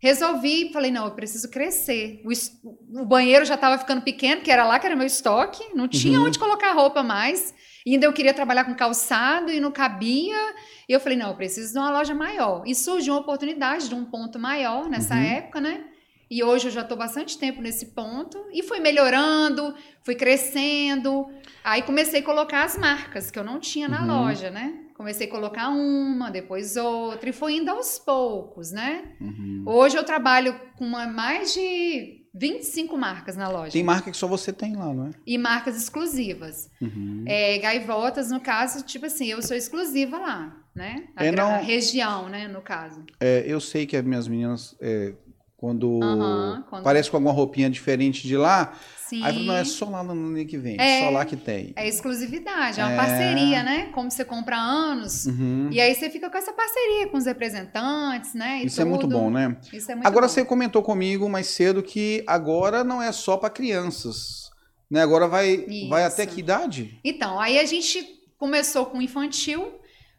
Resolvi, 0.04 0.70
falei, 0.70 0.90
não, 0.90 1.06
eu 1.06 1.12
preciso 1.12 1.50
crescer. 1.50 2.20
O, 2.26 3.00
o 3.00 3.06
banheiro 3.06 3.42
já 3.46 3.54
estava 3.54 3.78
ficando 3.78 4.02
pequeno, 4.02 4.42
que 4.42 4.50
era 4.50 4.62
lá 4.66 4.78
que 4.78 4.84
era 4.84 4.94
meu 4.94 5.06
estoque, 5.06 5.64
não 5.74 5.88
tinha 5.88 6.20
Uhum. 6.20 6.26
onde 6.26 6.38
colocar 6.38 6.74
roupa 6.74 7.02
mais. 7.02 7.54
E 7.86 7.92
ainda 7.92 8.06
eu 8.06 8.12
queria 8.12 8.32
trabalhar 8.32 8.64
com 8.64 8.74
calçado 8.74 9.50
e 9.52 9.60
não 9.60 9.70
cabia. 9.70 10.54
E 10.88 10.92
eu 10.92 11.00
falei, 11.00 11.18
não, 11.18 11.28
eu 11.28 11.36
preciso 11.36 11.72
de 11.72 11.78
uma 11.78 11.90
loja 11.90 12.14
maior. 12.14 12.62
E 12.66 12.74
surgiu 12.74 13.14
uma 13.14 13.20
oportunidade 13.20 13.88
de 13.88 13.94
um 13.94 14.04
ponto 14.04 14.38
maior 14.38 14.88
nessa 14.88 15.14
Uhum. 15.14 15.20
época, 15.22 15.60
né? 15.60 15.84
E 16.30 16.42
hoje 16.42 16.68
eu 16.68 16.72
já 16.72 16.80
estou 16.80 16.96
bastante 16.96 17.36
tempo 17.38 17.60
nesse 17.60 17.86
ponto. 17.94 18.42
E 18.52 18.62
fui 18.62 18.80
melhorando, 18.80 19.74
fui 20.02 20.14
crescendo. 20.14 21.28
Aí 21.62 21.82
comecei 21.82 22.20
a 22.20 22.24
colocar 22.24 22.64
as 22.64 22.78
marcas 22.78 23.30
que 23.30 23.38
eu 23.38 23.44
não 23.44 23.60
tinha 23.60 23.86
na 23.88 24.00
Uhum. 24.00 24.06
loja, 24.24 24.50
né? 24.50 24.80
Comecei 24.96 25.26
a 25.26 25.30
colocar 25.30 25.68
uma, 25.68 26.30
depois 26.30 26.76
outra, 26.76 27.28
e 27.28 27.32
foi 27.32 27.56
indo 27.56 27.68
aos 27.70 27.98
poucos, 27.98 28.70
né? 28.72 29.12
Uhum. 29.20 29.64
Hoje 29.66 29.96
eu 29.96 30.04
trabalho 30.04 30.58
com 30.78 30.86
uma- 30.86 31.06
mais 31.06 31.52
de 31.52 32.23
25 32.34 32.96
marcas 32.98 33.36
na 33.36 33.48
loja. 33.48 33.70
Tem 33.72 33.82
marca 33.84 34.10
que 34.10 34.16
só 34.16 34.26
você 34.26 34.52
tem 34.52 34.74
lá, 34.74 34.92
não 34.92 35.06
é? 35.06 35.10
E 35.24 35.38
marcas 35.38 35.76
exclusivas. 35.76 36.68
Uhum. 36.80 37.24
É, 37.26 37.58
gaivotas, 37.58 38.30
no 38.30 38.40
caso, 38.40 38.82
tipo 38.84 39.06
assim, 39.06 39.26
eu 39.26 39.40
sou 39.40 39.56
exclusiva 39.56 40.18
lá, 40.18 40.56
né? 40.74 41.04
A, 41.14 41.24
É, 41.26 41.30
não- 41.32 41.54
a 41.54 41.58
região, 41.58 42.28
né, 42.28 42.48
no 42.48 42.60
caso. 42.60 43.04
É, 43.20 43.44
eu 43.46 43.60
sei 43.60 43.86
que 43.86 43.96
as 43.96 44.04
minhas 44.04 44.26
meninas, 44.26 44.74
é, 44.80 45.14
quando 45.56 46.00
Aham, 46.02 46.64
quando- 46.68 46.82
parece 46.82 47.08
com 47.10 47.16
alguma 47.16 47.32
roupinha 47.32 47.70
diferente 47.70 48.26
de 48.26 48.36
lá, 48.36 48.74
Sim. 49.08 49.22
aí 49.24 49.44
não, 49.46 49.54
é 49.56 49.64
só 49.64 49.88
lá 49.88 50.02
no 50.02 50.14
Nani 50.14 50.44
que 50.44 50.56
vende, 50.56 50.80
É. 50.80 51.00
só 51.00 51.10
lá 51.10 51.24
que 51.24 51.36
tem. 51.36 51.72
É 51.76 51.86
exclusividade, 51.86 52.80
é 52.80 52.84
uma 52.84 52.92
É. 52.92 52.96
parceria, 52.96 53.62
né? 53.62 53.86
Como 53.92 54.10
você 54.10 54.24
compra 54.24 54.56
anos. 54.56 55.26
Uhum. 55.26 55.68
E 55.70 55.80
aí 55.80 55.94
você 55.94 56.08
fica 56.10 56.30
com 56.30 56.38
essa 56.38 56.52
parceria 56.52 57.08
com 57.08 57.16
os 57.16 57.26
representantes, 57.26 58.34
né? 58.34 58.62
Isso 58.64 58.80
é 58.80 58.84
muito 58.84 59.02
tudo. 59.02 59.18
bom, 59.18 59.30
né? 59.30 59.56
Isso 59.72 59.90
é 59.90 59.94
muito 59.94 60.06
Agora 60.06 60.26
bom. 60.26 60.32
você 60.32 60.44
comentou 60.44 60.82
comigo 60.82 61.28
mais 61.28 61.46
cedo 61.48 61.82
que 61.82 62.24
agora 62.26 62.82
não 62.84 63.00
é 63.02 63.12
só 63.12 63.36
para 63.36 63.50
crianças, 63.50 64.50
né? 64.90 65.02
Agora 65.02 65.26
vai, 65.28 65.66
vai 65.88 66.04
até 66.04 66.24
que 66.26 66.40
idade? 66.40 66.98
Então, 67.04 67.38
aí 67.40 67.58
a 67.58 67.64
gente 67.64 68.04
começou 68.38 68.86
com 68.86 69.00
infantil. 69.02 69.72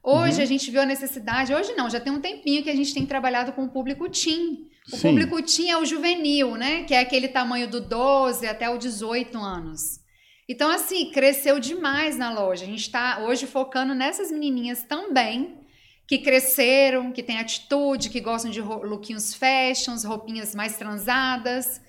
Hoje 0.04 0.38
Uhum. 0.38 0.44
a 0.44 0.46
gente 0.46 0.70
viu 0.70 0.82
a 0.82 0.86
necessidade, 0.86 1.52
hoje 1.54 1.74
não, 1.74 1.90
já 1.90 2.00
tem 2.00 2.14
um 2.14 2.22
tempinho 2.22 2.62
que 2.62 2.70
a 2.70 2.76
gente 2.76 2.94
tem 2.94 3.06
trabalhado 3.08 3.52
com 3.54 3.64
o 3.64 3.70
público 3.70 4.08
teen. 4.08 4.68
O 4.92 4.98
Sim. 4.98 5.10
público 5.10 5.38
é 5.68 5.78
o 5.78 5.86
juvenil, 5.86 6.56
né? 6.56 6.84
Que 6.84 6.94
é 6.94 7.00
aquele 7.00 7.28
tamanho 7.28 7.68
do 7.68 7.82
12 7.82 8.46
até 8.46 8.70
o 8.70 8.78
18 8.78 9.38
anos. 9.38 10.00
Então, 10.48 10.70
assim, 10.70 11.10
cresceu 11.12 11.60
demais 11.60 12.18
na 12.18 12.32
loja. 12.32 12.64
A 12.64 12.68
gente 12.68 12.82
está 12.82 13.20
hoje 13.20 13.48
focando 13.48 13.96
nessas 13.96 14.32
menininhas 14.32 14.84
também, 14.84 15.58
que 16.08 16.20
cresceram, 16.20 17.12
que 17.12 17.24
têm 17.24 17.40
atitude, 17.40 18.12
que 18.12 18.20
gostam 18.20 18.52
de 18.52 18.62
lookinhos 18.62 19.34
fashions, 19.34 20.04
roupinhas 20.04 20.54
mais 20.54 20.78
transadas. 20.78 21.82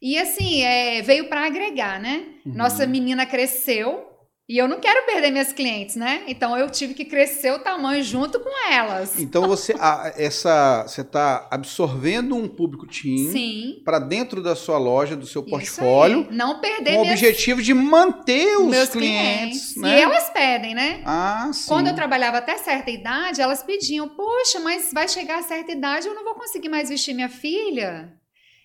E, 0.00 0.18
assim, 0.18 0.62
é, 0.62 1.00
veio 1.00 1.28
para 1.30 1.46
agregar, 1.46 1.98
né? 1.98 2.26
Uhum. 2.44 2.52
Nossa 2.52 2.86
menina 2.86 3.24
cresceu 3.24 4.11
e 4.48 4.58
eu 4.58 4.66
não 4.68 4.80
quero 4.80 5.06
perder 5.06 5.30
minhas 5.30 5.52
clientes, 5.52 5.96
né? 5.96 6.24
Então 6.26 6.56
eu 6.58 6.68
tive 6.68 6.94
que 6.94 7.04
crescer 7.04 7.52
o 7.52 7.60
tamanho 7.60 8.02
junto 8.02 8.40
com 8.40 8.50
elas. 8.72 9.18
Então 9.18 9.46
você 9.46 9.74
a- 9.78 10.12
essa 10.16 10.82
você 10.86 11.00
está 11.00 11.46
absorvendo 11.50 12.34
um 12.36 12.48
público 12.48 12.86
Sim. 12.92 13.80
para 13.84 13.98
dentro 13.98 14.42
da 14.42 14.54
sua 14.56 14.78
loja, 14.78 15.16
do 15.16 15.26
seu 15.26 15.42
portfólio. 15.42 16.26
Não 16.30 16.60
perder 16.60 16.94
com 16.94 16.98
o 16.98 17.10
objetivo 17.10 17.62
de 17.62 17.72
manter 17.72 18.56
os 18.58 18.66
meus 18.68 18.88
clientes, 18.90 19.72
clientes. 19.72 19.76
né? 19.76 19.98
E 19.98 20.02
elas 20.02 20.30
pedem, 20.30 20.74
né? 20.74 21.02
Ah, 21.04 21.50
sim. 21.52 21.68
Quando 21.68 21.86
eu 21.88 21.94
trabalhava 21.94 22.38
até 22.38 22.58
certa 22.58 22.90
idade, 22.90 23.40
elas 23.40 23.62
pediam: 23.62 24.08
Poxa, 24.08 24.60
mas 24.60 24.90
vai 24.92 25.08
chegar 25.08 25.38
a 25.38 25.42
certa 25.42 25.72
idade, 25.72 26.06
eu 26.06 26.14
não 26.14 26.24
vou 26.24 26.34
conseguir 26.34 26.68
mais 26.68 26.88
vestir 26.88 27.14
minha 27.14 27.28
filha. 27.28 28.12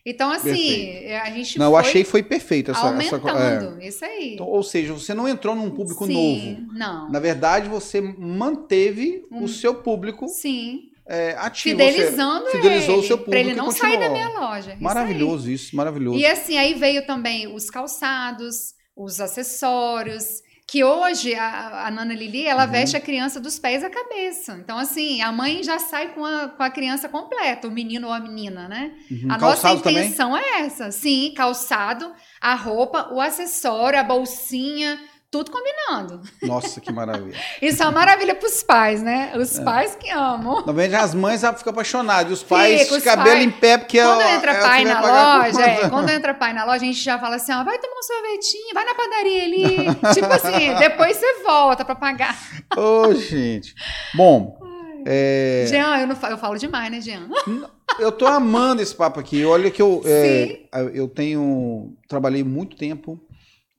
Então, 0.10 0.32
assim, 0.32 0.46
Perfeito. 0.52 1.22
a 1.22 1.30
gente 1.32 1.60
Não, 1.60 1.66
eu 1.66 1.76
achei 1.76 2.02
que 2.02 2.10
foi 2.10 2.24
perfeito 2.24 2.72
essa, 2.72 2.88
essa 2.88 3.18
aumentando. 3.18 3.82
Isso 3.82 4.06
aí. 4.06 4.36
Então, 4.36 4.46
ou 4.48 4.64
seja, 4.64 4.94
você 4.94 5.14
não 5.14 5.28
entrou 5.28 5.54
num 5.54 5.70
público 5.70 6.06
Sim, 6.06 6.14
novo. 6.14 6.74
Não. 6.74 7.12
Na 7.12 7.20
verdade, 7.20 7.68
você 7.68 8.00
manteve 8.00 9.26
Hum. 9.30 9.44
o 9.44 9.50
seu 9.50 9.76
público 9.76 10.30
Sim. 10.30 10.84
é, 11.06 11.36
ativo. 11.38 11.78
Fidelizando 11.78 12.46
você 12.46 12.52
fidelizou 12.52 12.96
ele, 12.96 13.04
o 13.04 13.08
seu 13.08 13.18
público 13.18 13.32
pra 13.32 13.40
ele 13.42 13.54
não 13.54 13.70
sair 13.70 14.00
da 14.00 14.10
minha 14.10 14.30
loja. 14.30 14.72
Isso. 14.72 14.82
Maravilhoso 14.84 15.52
isso, 15.52 15.76
maravilhoso. 15.76 16.18
E 16.18 16.26
assim, 16.26 16.58
aí 16.58 16.74
veio 16.74 17.06
também 17.06 17.54
os 17.54 17.70
calçados, 17.70 18.76
os 18.96 19.20
acessórios, 19.20 20.42
que 20.70 20.84
hoje 20.84 21.34
a, 21.34 21.88
a 21.88 21.92
Nana 21.92 22.14
Lili, 22.14 22.46
ela 22.46 22.66
Uhum. 22.66 22.72
veste 22.72 22.98
a 22.98 23.00
criança 23.00 23.40
dos 23.40 23.58
pés 23.58 23.84
à 23.86 23.90
cabeça. 23.90 24.58
Então, 24.62 24.78
assim, 24.78 25.22
a 25.22 25.32
mãe 25.32 25.64
já 25.64 25.80
sai 25.80 26.10
com 26.14 26.26
a, 26.26 26.50
com 26.50 26.62
a 26.62 26.70
criança 26.70 27.08
completa, 27.08 27.70
o 27.70 27.72
menino 27.72 28.08
ou 28.08 28.14
a 28.14 28.20
menina, 28.20 28.68
né? 28.68 28.92
Uhum. 29.10 29.32
A 29.32 29.38
Calçado 29.40 29.76
nossa 29.76 29.84
também? 29.84 30.04
intenção 30.04 30.36
é 30.38 30.60
essa. 30.62 30.92
Sim, 30.92 31.34
calçado, 31.36 32.12
a 32.42 32.54
roupa, 32.54 33.10
o 33.14 33.22
acessório, 33.22 33.98
a 33.98 34.04
bolsinha, 34.04 35.00
tudo 35.30 35.52
combinando. 35.52 36.22
Nossa, 36.44 36.80
que 36.80 36.92
maravilha. 36.92 37.38
Isso 37.62 37.84
é 37.84 37.86
uma 37.86 37.92
maravilha 37.92 38.34
pros 38.36 38.64
pais, 38.64 39.02
né? 39.02 39.32
É. 39.34 39.38
Os 39.38 39.60
pais 39.60 39.96
que 39.96 40.10
amam. 40.10 40.64
Verdade, 40.74 41.04
as 41.04 41.14
mães 41.14 41.42
ficam 41.58 41.72
aposionadas. 41.72 42.32
E 42.32 42.34
os 42.34 42.44
pais, 42.44 42.84
Fica, 42.84 42.96
os 42.96 43.04
cabelo 43.04 43.36
pais- 43.36 43.44
em 43.46 43.52
pé, 43.52 43.78
porque 43.78 44.02
Quando 44.02 44.22
é, 44.22 44.36
entra 44.36 44.52
é 44.52 44.62
pai 44.62 44.86
na 44.86 45.02
loja, 45.02 45.62
é, 45.62 45.90
quando 45.90 46.10
entra 46.10 46.34
pai 46.34 46.54
na 46.54 46.64
loja, 46.64 46.78
a 46.78 46.88
gente 46.88 47.00
já 47.00 47.20
fala 47.20 47.36
assim, 47.36 47.52
ó, 47.52 47.64
vai 47.64 47.78
tomar 47.78 48.00
um 48.00 48.04
sorvetinho, 48.04 48.74
vai 48.74 48.86
na 48.86 48.96
padaria 48.96 49.44
ali. 49.44 49.66
tipo 50.14 50.32
assim, 50.32 50.76
depois 50.76 51.18
você 51.18 51.44
volta 51.44 51.84
pra 51.84 51.96
pagar. 51.96 52.38
Ô, 52.78 53.14
gente. 53.14 53.76
Bom, 54.16 54.58
é, 55.06 55.66
Jean, 55.68 56.00
eu, 56.00 56.08
não 56.08 56.16
falo, 56.16 56.34
eu 56.34 56.38
falo 56.38 56.58
demais, 56.58 56.90
né, 56.90 57.02
Jean? 57.02 57.28
eu 58.00 58.12
tô 58.14 58.26
amando 58.26 58.82
esse 58.82 58.96
papo 58.96 59.20
aqui. 59.20 59.44
Olha 59.46 59.70
que 59.70 59.82
eu, 59.82 60.02
é, 60.06 60.62
eu 60.94 61.08
tenho... 61.10 61.94
Trabalhei 62.08 62.44
muito 62.44 62.78
tempo 62.78 63.22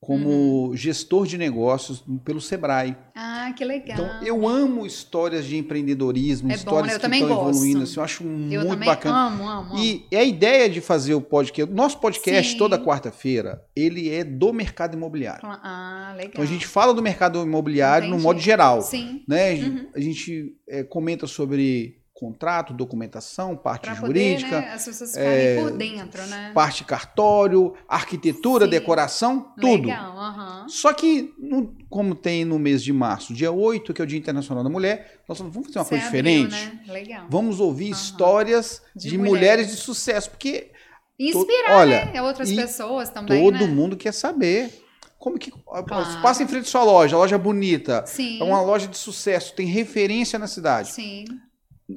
como 0.00 0.68
Uhum. 0.68 0.76
gestor 0.76 1.26
de 1.26 1.36
negócios 1.36 2.04
pelo 2.24 2.40
Sebrae. 2.40 2.96
Ah, 3.16 3.52
que 3.56 3.64
legal. 3.64 3.98
Então, 3.98 4.22
eu 4.24 4.46
amo 4.46 4.86
histórias 4.86 5.44
de 5.44 5.56
empreendedorismo, 5.56 6.48
É 6.48 6.52
bom, 6.52 6.56
histórias? 6.56 6.94
Eu 6.94 7.00
que 7.00 7.06
estão 7.06 7.28
gosto. 7.28 7.48
evoluindo. 7.48 7.82
Assim, 7.82 7.96
eu 7.96 8.02
acho 8.04 8.22
Eu 8.22 8.64
muito 8.64 8.84
bacana. 8.84 9.26
amo, 9.26 9.48
amo, 9.48 9.72
amo. 9.74 9.78
E 9.82 10.06
a 10.16 10.22
ideia 10.22 10.68
de 10.70 10.80
fazer 10.80 11.14
o 11.14 11.20
podcast, 11.20 11.72
nosso 11.74 11.98
podcast 11.98 12.52
Sim. 12.52 12.58
toda 12.58 12.78
quarta-feira, 12.78 13.60
ele 13.74 14.08
é 14.08 14.22
do 14.22 14.52
mercado 14.52 14.94
imobiliário. 14.96 15.40
Ah, 15.44 16.12
legal. 16.16 16.30
Então 16.32 16.44
a 16.44 16.46
gente 16.46 16.66
fala 16.66 16.94
do 16.94 17.02
mercado 17.02 17.42
imobiliário 17.42 18.06
no 18.08 18.14
Entendi. 18.14 18.22
modo 18.24 18.38
geral, 18.40 18.80
Sim, 18.82 19.22
né? 19.26 19.54
Uhum. 19.54 19.88
A 19.96 20.00
gente 20.00 20.54
é, 20.68 20.84
comenta 20.84 21.26
sobre 21.26 21.97
contrato, 22.18 22.74
documentação, 22.74 23.56
parte 23.56 23.82
pra 23.84 23.94
jurídica, 23.94 24.48
poder, 24.56 24.66
né, 24.66 24.72
as 24.74 24.84
pessoas 24.84 25.16
é, 25.16 25.54
por 25.62 25.70
dentro, 25.70 26.26
né? 26.26 26.50
parte 26.52 26.82
cartório, 26.82 27.74
arquitetura, 27.88 28.64
Sim. 28.64 28.70
decoração, 28.72 29.52
tudo. 29.60 29.86
Legal, 29.86 30.18
aham. 30.18 30.66
Só 30.68 30.92
que, 30.92 31.32
no- 31.38 31.76
como 31.88 32.16
tem 32.16 32.44
no 32.44 32.58
mês 32.58 32.82
de 32.82 32.92
março, 32.92 33.32
dia 33.32 33.52
8, 33.52 33.94
que 33.94 34.02
é 34.02 34.04
o 34.04 34.06
Dia 34.06 34.18
Internacional 34.18 34.64
da 34.64 34.68
Mulher, 34.70 35.20
nós 35.28 35.38
vamos 35.38 35.54
fazer 35.54 35.78
uma 35.78 35.84
Você 35.84 35.90
coisa 35.90 36.06
abriu, 36.08 36.22
diferente? 36.48 36.54
né? 36.88 36.92
Legal. 36.92 37.26
Vamos 37.30 37.60
ouvir 37.60 37.88
histórias 37.90 38.82
de, 38.96 39.10
De 39.10 39.16
mulheres. 39.16 39.38
mulheres. 39.38 39.66
de 39.70 39.76
sucesso, 39.76 40.30
porque 40.30 40.72
Inspirar, 41.20 41.76
olha, 41.78 42.04
né? 42.06 42.22
Outras 42.22 42.50
pessoas 42.52 43.10
também, 43.10 43.42
todo 43.42 43.66
né? 43.66 43.72
mundo 43.72 43.96
quer 43.96 44.12
saber. 44.12 44.70
Como 45.18 45.36
que. 45.38 45.50
Claro. 45.50 45.84
Passa 46.22 46.42
em 46.44 46.48
frente 46.48 46.66
à 46.66 46.70
sua 46.70 46.84
loja, 46.84 47.16
loja 47.16 47.36
bonita. 47.38 48.04
Sim. 48.06 48.40
É 48.40 48.44
uma 48.44 48.60
loja 48.60 48.86
de 48.86 48.96
sucesso, 48.96 49.52
tem 49.54 49.66
referência 49.66 50.38
na 50.38 50.46
cidade. 50.46 50.90
Sim. 50.92 51.24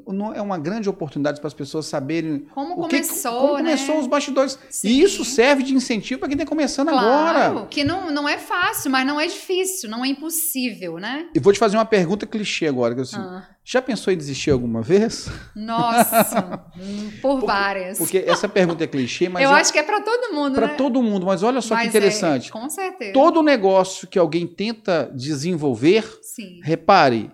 Não 0.08 0.34
é 0.34 0.42
uma 0.42 0.58
grande 0.58 0.88
oportunidade 0.90 1.42
para 1.42 1.48
as 1.50 1.54
pessoas 1.54 1.86
saberem 1.86 2.46
Como 2.56 2.76
o 2.82 2.88
que, 2.88 2.96
começou, 3.02 3.40
como 3.42 3.54
né? 3.58 3.64
começou 3.76 4.00
os 4.00 4.08
bastidores. 4.08 4.58
Sim. 4.70 4.88
E 4.88 5.02
isso 5.02 5.26
serve 5.26 5.64
de 5.64 5.74
incentivo 5.74 6.20
para 6.22 6.30
quem 6.30 6.38
está 6.38 6.46
começando 6.48 6.88
Claro, 6.88 7.38
agora. 7.38 7.66
que 7.68 7.84
não, 7.84 8.10
não 8.10 8.28
é 8.30 8.38
fácil, 8.38 8.90
mas 8.90 9.06
não 9.06 9.20
é 9.20 9.28
difícil, 9.28 9.90
não 9.90 10.06
é 10.06 10.08
impossível, 10.08 10.98
né? 10.98 11.28
E 11.36 11.40
vou 11.40 11.52
te 11.52 11.60
fazer 11.60 11.76
uma 11.76 11.84
pergunta 11.84 12.26
clichê 12.26 12.68
agora. 12.68 12.94
Que 12.94 13.02
é 13.02 13.04
assim, 13.04 13.18
Ah, 13.18 13.50
Já 13.66 13.82
pensou 13.82 14.14
em 14.14 14.18
desistir 14.18 14.52
alguma 14.52 14.82
vez? 14.82 15.28
nossa, 15.54 16.66
hum, 16.80 17.12
por 17.22 17.42
várias. 17.42 17.98
Porque 17.98 18.24
essa 18.26 18.48
pergunta 18.48 18.84
é 18.86 18.88
clichê, 18.88 19.28
mas 19.28 19.44
Eu 19.44 19.50
é 19.52 19.60
acho 19.60 19.74
que 19.74 19.80
é 19.80 19.84
pra 19.84 20.00
todo 20.00 20.34
mundo, 20.34 20.56
para 20.56 20.68
né? 20.68 20.74
todo 20.76 21.04
mundo. 21.04 21.26
Mas 21.26 21.44
olha 21.44 21.60
só 21.60 21.74
Mas 21.76 21.82
que 21.92 21.98
é, 21.98 22.00
interessante. 22.00 22.50
com 22.50 22.70
certeza. 22.70 23.12
Todo 23.12 23.44
negócio 23.44 24.08
que 24.08 24.18
alguém 24.18 24.48
tenta 24.48 25.12
desenvolver, 25.14 26.06
Sim. 26.22 26.62
repare, 26.64 27.30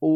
o- 0.00 0.06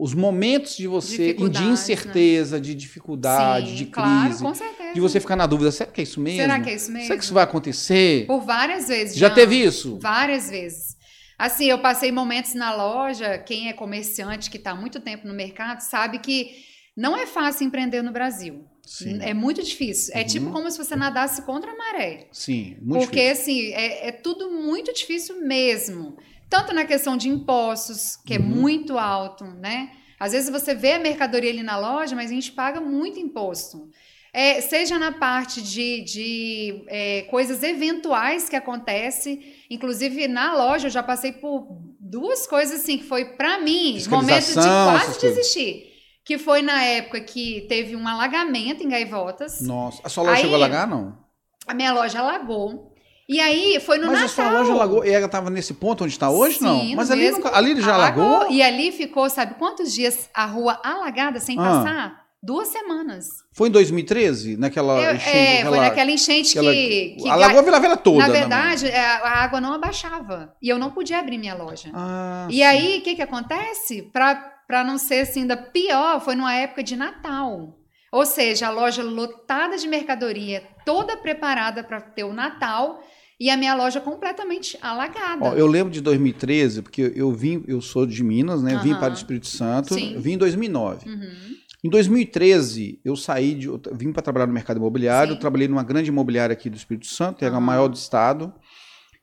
o- 0.00 0.02
os 0.02 0.12
momentos 0.14 0.76
de 0.76 0.86
você, 0.86 1.16
de 1.16 1.22
Dificuldades, 1.24 1.70
incerteza, 1.70 2.60
de 2.60 2.74
dificuldade, 2.74 3.68
Sim, 3.70 3.74
de 3.76 3.86
claro, 3.86 4.24
crise, 4.28 4.42
com 4.42 4.54
certeza. 4.54 4.92
de 4.94 5.00
você 5.00 5.20
ficar 5.20 5.36
na 5.36 5.46
dúvida, 5.46 5.70
será 5.70 5.90
que 5.90 6.00
é 6.00 6.04
isso 6.04 6.20
mesmo? 6.20 6.40
Será 6.40 6.60
que 6.60 6.70
é 6.70 6.74
isso 6.74 6.90
mesmo? 6.90 7.06
Será 7.06 7.18
que 7.18 7.24
isso 7.24 7.34
vai 7.34 7.44
acontecer? 7.44 8.26
Por 8.26 8.40
várias 8.40 8.88
vezes. 8.88 9.16
Já 9.16 9.28
Jean. 9.28 9.34
teve 9.34 9.56
isso? 9.56 9.98
Várias 10.00 10.50
vezes. 10.50 10.96
Assim, 11.38 11.66
eu 11.66 11.78
passei 11.78 12.10
momentos 12.12 12.54
na 12.54 12.74
loja, 12.74 13.38
quem 13.38 13.68
é 13.68 13.72
comerciante 13.72 14.50
que 14.50 14.56
está 14.58 14.72
há 14.72 14.74
muito 14.74 15.00
tempo 15.00 15.26
no 15.26 15.32
mercado 15.32 15.80
sabe 15.80 16.18
que 16.18 16.50
não 16.96 17.16
é 17.16 17.24
fácil 17.26 17.66
empreender 17.66 18.02
no 18.02 18.12
Brasil. 18.12 18.64
Sim, 18.84 19.18
É 19.22 19.32
muito 19.32 19.62
difícil. 19.62 20.12
É 20.14 20.20
Uhum. 20.22 20.26
tipo 20.26 20.50
como 20.50 20.68
se 20.70 20.76
você 20.76 20.96
nadasse 20.96 21.42
contra 21.42 21.70
a 21.70 21.76
maré. 21.76 22.26
sim, 22.32 22.76
muito 22.82 23.04
Porque, 23.06 23.22
difícil. 23.32 23.42
assim, 23.42 23.72
é, 23.72 24.08
é 24.08 24.12
tudo 24.12 24.50
muito 24.50 24.92
difícil 24.92 25.40
mesmo. 25.46 26.16
Tanto 26.50 26.74
na 26.74 26.84
questão 26.84 27.16
de 27.16 27.28
impostos, 27.28 28.16
que 28.26 28.34
é 28.34 28.38
Uhum. 28.38 28.44
muito 28.44 28.98
alto, 28.98 29.44
né? 29.44 29.92
Às 30.18 30.32
vezes 30.32 30.50
você 30.50 30.74
vê 30.74 30.92
a 30.94 30.98
mercadoria 30.98 31.50
ali 31.50 31.62
na 31.62 31.78
loja, 31.78 32.14
mas 32.14 32.30
a 32.30 32.34
gente 32.34 32.52
paga 32.52 32.80
muito 32.80 33.18
imposto. 33.18 33.88
É, 34.32 34.60
seja 34.60 34.98
na 34.98 35.12
parte 35.12 35.60
de, 35.62 36.02
de 36.02 36.84
é, 36.88 37.22
coisas 37.22 37.62
eventuais 37.62 38.48
que 38.48 38.54
acontecem. 38.54 39.42
Inclusive, 39.68 40.28
na 40.28 40.54
loja, 40.54 40.86
eu 40.86 40.90
já 40.90 41.02
passei 41.02 41.32
por 41.32 41.66
duas 41.98 42.46
coisas 42.46 42.80
assim, 42.80 42.98
que 42.98 43.04
foi 43.04 43.24
para 43.24 43.58
mim, 43.58 43.98
momento 44.08 44.46
de 44.46 44.54
quase 44.54 45.20
desistir. 45.20 45.90
Que 46.24 46.38
foi 46.38 46.62
na 46.62 46.82
época 46.84 47.20
que 47.20 47.62
teve 47.68 47.96
um 47.96 48.06
alagamento 48.06 48.84
em 48.84 48.88
Gaivotas. 48.88 49.60
Nossa, 49.62 50.00
a 50.04 50.08
sua 50.08 50.24
loja 50.24 50.36
Aí, 50.36 50.42
chegou 50.42 50.54
a 50.56 50.58
alagar, 50.58 50.86
não? 50.86 51.18
A 51.66 51.74
minha 51.74 51.92
loja 51.92 52.20
alagou. 52.20 52.89
E 53.30 53.38
aí 53.38 53.78
foi 53.78 53.96
no 53.96 54.08
Mas 54.08 54.22
Natal. 54.22 54.22
Mas 54.22 54.32
a 54.32 54.50
sua 54.50 54.58
loja 54.58 54.72
alagou 54.72 55.04
e 55.04 55.10
ela 55.10 55.26
estava 55.26 55.48
nesse 55.50 55.72
ponto 55.74 56.02
onde 56.02 56.12
está 56.12 56.28
hoje, 56.28 56.58
Sim, 56.58 56.64
não? 56.64 56.96
Mas 56.96 57.12
ali, 57.12 57.30
nunca, 57.30 57.56
ali 57.56 57.80
já 57.80 57.94
alagou? 57.94 58.24
alagou? 58.24 58.52
E 58.52 58.60
ali 58.60 58.90
ficou, 58.90 59.30
sabe 59.30 59.54
quantos 59.54 59.94
dias 59.94 60.28
a 60.34 60.44
rua 60.46 60.80
alagada 60.82 61.38
sem 61.38 61.56
ah. 61.56 61.62
passar? 61.62 62.20
Duas 62.42 62.66
semanas. 62.68 63.28
Foi 63.52 63.68
em 63.68 63.70
2013? 63.70 64.56
Naquela 64.56 65.00
Eu, 65.00 65.14
enchente? 65.14 65.36
É, 65.36 65.58
aquela, 65.58 65.76
foi 65.76 65.86
naquela 65.86 66.10
enchente 66.10 66.58
aquela, 66.58 66.72
que, 66.74 67.16
que. 67.20 67.28
Alagou 67.28 67.60
a 67.60 67.62
Vila 67.62 67.78
Velha 67.78 67.96
toda. 67.96 68.18
Na 68.18 68.28
verdade, 68.28 68.88
é, 68.88 68.98
a 68.98 69.44
água 69.44 69.60
não 69.60 69.74
abaixava. 69.74 70.52
E 70.60 70.68
eu 70.68 70.78
não 70.78 70.90
podia 70.90 71.20
abrir 71.20 71.38
minha 71.38 71.54
loja. 71.54 71.92
Ah, 71.94 72.48
e 72.50 72.54
sim. 72.54 72.62
aí, 72.64 72.98
o 72.98 73.02
que, 73.02 73.14
que 73.14 73.22
acontece? 73.22 74.10
Para 74.10 74.82
não 74.82 74.98
ser 74.98 75.20
assim, 75.20 75.42
ainda 75.42 75.56
pior, 75.56 76.20
foi 76.20 76.34
numa 76.34 76.54
época 76.54 76.82
de 76.82 76.96
Natal. 76.96 77.78
Ou 78.10 78.26
seja, 78.26 78.66
a 78.66 78.70
loja 78.70 79.04
lotada 79.04 79.76
de 79.76 79.86
mercadoria, 79.86 80.64
toda 80.84 81.16
preparada 81.16 81.84
para 81.84 82.00
ter 82.00 82.24
o 82.24 82.32
Natal 82.32 83.00
e 83.40 83.48
a 83.48 83.56
minha 83.56 83.74
loja 83.74 84.02
completamente 84.02 84.78
alagada. 84.82 85.46
Ó, 85.46 85.54
eu 85.54 85.66
lembro 85.66 85.90
de 85.90 86.02
2013, 86.02 86.82
porque 86.82 87.10
eu 87.16 87.32
vim, 87.32 87.64
eu 87.66 87.80
sou 87.80 88.04
de 88.04 88.22
Minas, 88.22 88.62
né? 88.62 88.76
Uhum. 88.76 88.82
Vim 88.82 88.94
para 88.96 89.10
o 89.10 89.16
Espírito 89.16 89.46
Santo, 89.46 89.94
Sim. 89.94 90.18
vim 90.18 90.32
em 90.32 90.38
2009. 90.38 91.08
Uhum. 91.08 91.56
Em 91.82 91.88
2013, 91.88 93.00
eu 93.02 93.16
saí 93.16 93.54
de. 93.54 93.66
Eu 93.66 93.80
vim 93.92 94.12
para 94.12 94.20
trabalhar 94.20 94.46
no 94.46 94.52
mercado 94.52 94.76
imobiliário, 94.76 95.38
trabalhei 95.38 95.66
numa 95.66 95.82
grande 95.82 96.10
imobiliária 96.10 96.52
aqui 96.52 96.68
do 96.68 96.76
Espírito 96.76 97.06
Santo, 97.06 97.42
era 97.42 97.52
uhum. 97.52 97.58
a 97.58 97.60
maior 97.62 97.88
do 97.88 97.96
estado. 97.96 98.52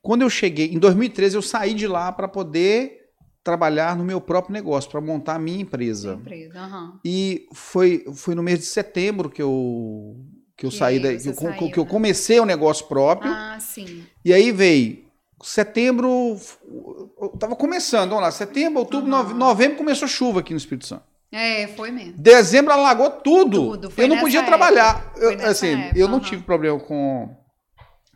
Quando 0.02 0.24
eu 0.24 0.30
cheguei, 0.30 0.74
em 0.74 0.80
2013, 0.80 1.36
eu 1.36 1.42
saí 1.44 1.76
de 1.76 1.86
lá 1.86 2.12
para 2.12 2.28
poder 2.28 2.98
trabalhar 3.44 3.96
no 3.96 4.04
meu 4.04 4.20
próprio 4.20 4.52
negócio, 4.52 4.90
para 4.90 5.00
montar 5.00 5.36
a 5.36 5.40
minha 5.40 5.62
empresa. 5.62 6.14
empresa 6.14 6.66
uhum. 6.66 7.00
E 7.06 7.46
foi, 7.54 8.04
foi 8.16 8.34
no 8.34 8.42
mês 8.42 8.60
de 8.60 8.66
setembro 8.66 9.30
que 9.30 9.42
eu, 9.42 10.18
que 10.58 10.66
eu 10.66 10.72
saí 10.72 11.00
daí, 11.00 11.20
que, 11.20 11.30
eu, 11.30 11.34
saiu, 11.36 11.72
que 11.72 11.80
eu 11.80 11.84
né? 11.84 11.90
comecei 11.90 12.40
o 12.40 12.46
negócio 12.46 12.88
próprio. 12.88 13.32
Ah, 13.32 13.58
sim. 13.60 14.04
E 14.26 14.34
aí 14.34 14.52
veio 14.52 15.06
setembro, 15.44 16.36
eu 17.22 17.30
tava 17.40 17.56
começando, 17.56 18.10
vamos 18.10 18.24
lá, 18.24 18.32
setembro, 18.32 18.80
outubro, 18.80 19.12
uhum. 19.12 19.36
novembro 19.36 19.78
começou 19.78 20.08
chuva 20.08 20.40
aqui 20.40 20.52
no 20.52 20.58
Espírito 20.58 20.88
Santo. 20.88 21.04
É, 21.32 21.68
foi 21.68 21.92
mesmo. 21.92 22.14
Dezembro 22.18 22.74
alagou 22.74 23.12
tudo. 23.12 23.78
tudo. 23.78 23.94
eu 23.98 24.08
não 24.08 24.18
podia 24.20 24.40
época. 24.40 24.58
trabalhar. 24.58 25.14
Eu, 25.18 25.46
assim, 25.46 25.74
época, 25.74 26.00
eu 26.00 26.08
não 26.08 26.20
tive 26.20 26.42
problema 26.42 26.80
com, 26.80 27.36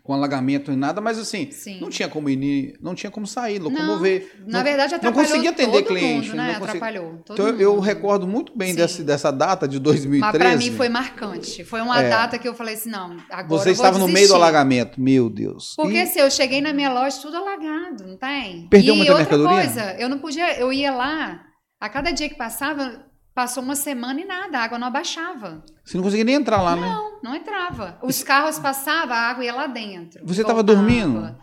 com 0.04 0.14
alagamento 0.14 0.72
e 0.72 0.76
nada, 0.76 1.00
mas 1.00 1.20
assim, 1.20 1.52
Sim. 1.52 1.80
não 1.80 1.90
tinha 1.90 2.10
como 2.10 2.30
ir, 2.30 2.76
não 2.82 2.96
tinha 2.96 3.12
como 3.12 3.28
sair, 3.28 3.60
locomover. 3.60 4.32
Não, 4.40 4.48
na 4.48 4.58
não, 4.58 4.64
verdade, 4.64 4.96
atrapalhou 4.96 5.24
Não 5.24 5.30
conseguia 5.30 5.50
atender 5.52 5.84
cliente. 5.84 6.30
Mundo, 6.30 6.38
né? 6.38 6.56
Atrapalhou. 6.56 7.22
Todo 7.24 7.36
então, 7.36 7.46
mundo. 7.52 7.62
eu 7.62 7.80
recordo 7.80 8.28
muito 8.28 8.58
bem 8.58 8.74
desse, 8.74 9.04
dessa 9.04 9.32
data 9.32 9.68
de 9.68 9.78
2013. 9.80 10.20
Mas 10.20 10.38
para 10.38 10.58
mim 10.58 10.76
foi 10.76 10.90
marcante. 10.90 11.64
Foi 11.64 11.82
uma 11.82 12.02
é. 12.02 12.10
data 12.10 12.40
que 12.40 12.48
eu 12.48 12.56
falei 12.56 12.74
assim, 12.74 12.90
não, 12.90 13.18
agora 13.30 13.62
Você 13.62 13.72
estava 13.72 14.00
no 14.00 14.08
meio 14.08 14.28
do 14.28 14.36
alagamento, 14.36 15.00
meu 15.00 15.30
Deus. 15.30 15.74
Porque 15.76 15.98
e... 15.98 16.02
assim, 16.02 16.20
eu 16.20 16.32
cheguei 16.32 16.62
na 16.62 16.74
minha 16.74 16.92
loja 16.92 17.18
tudo 17.22 17.38
alagado, 17.38 18.08
não 18.08 18.18
tem? 18.18 18.68
Perdeu 18.70 18.96
e 18.96 18.98
muita 18.98 19.14
outra 19.14 19.38
mercadoria? 19.38 19.64
coisa, 19.64 19.96
eu 20.00 20.10
não 20.10 20.18
podia, 20.18 20.60
eu 20.60 20.74
ia 20.74 20.92
lá 20.92 21.42
a 21.80 21.90
cada 21.90 22.12
dia 22.12 22.28
que 22.28 22.36
passava, 22.36 23.06
passou 23.34 23.64
uma 23.64 23.76
semana 23.76 24.20
e 24.20 24.26
nada, 24.26 24.60
a 24.60 24.64
água 24.64 24.78
não 24.78 24.88
abaixava. 24.88 25.64
Você 25.84 25.98
não 25.98 26.04
conseguia 26.04 26.26
nem 26.26 26.36
entrar 26.36 26.62
lá, 26.62 26.76
não, 26.76 26.82
né? 26.82 26.88
Não, 26.90 27.20
não 27.24 27.36
entrava. 27.36 27.98
Os 28.04 28.24
carros 28.24 28.60
passavam, 28.60 29.16
a 29.16 29.20
água 29.20 29.44
ia 29.44 29.54
lá 29.54 29.68
dentro. 29.68 30.22
Você 30.26 30.42
estava 30.42 30.64
dormindo? 30.64 31.36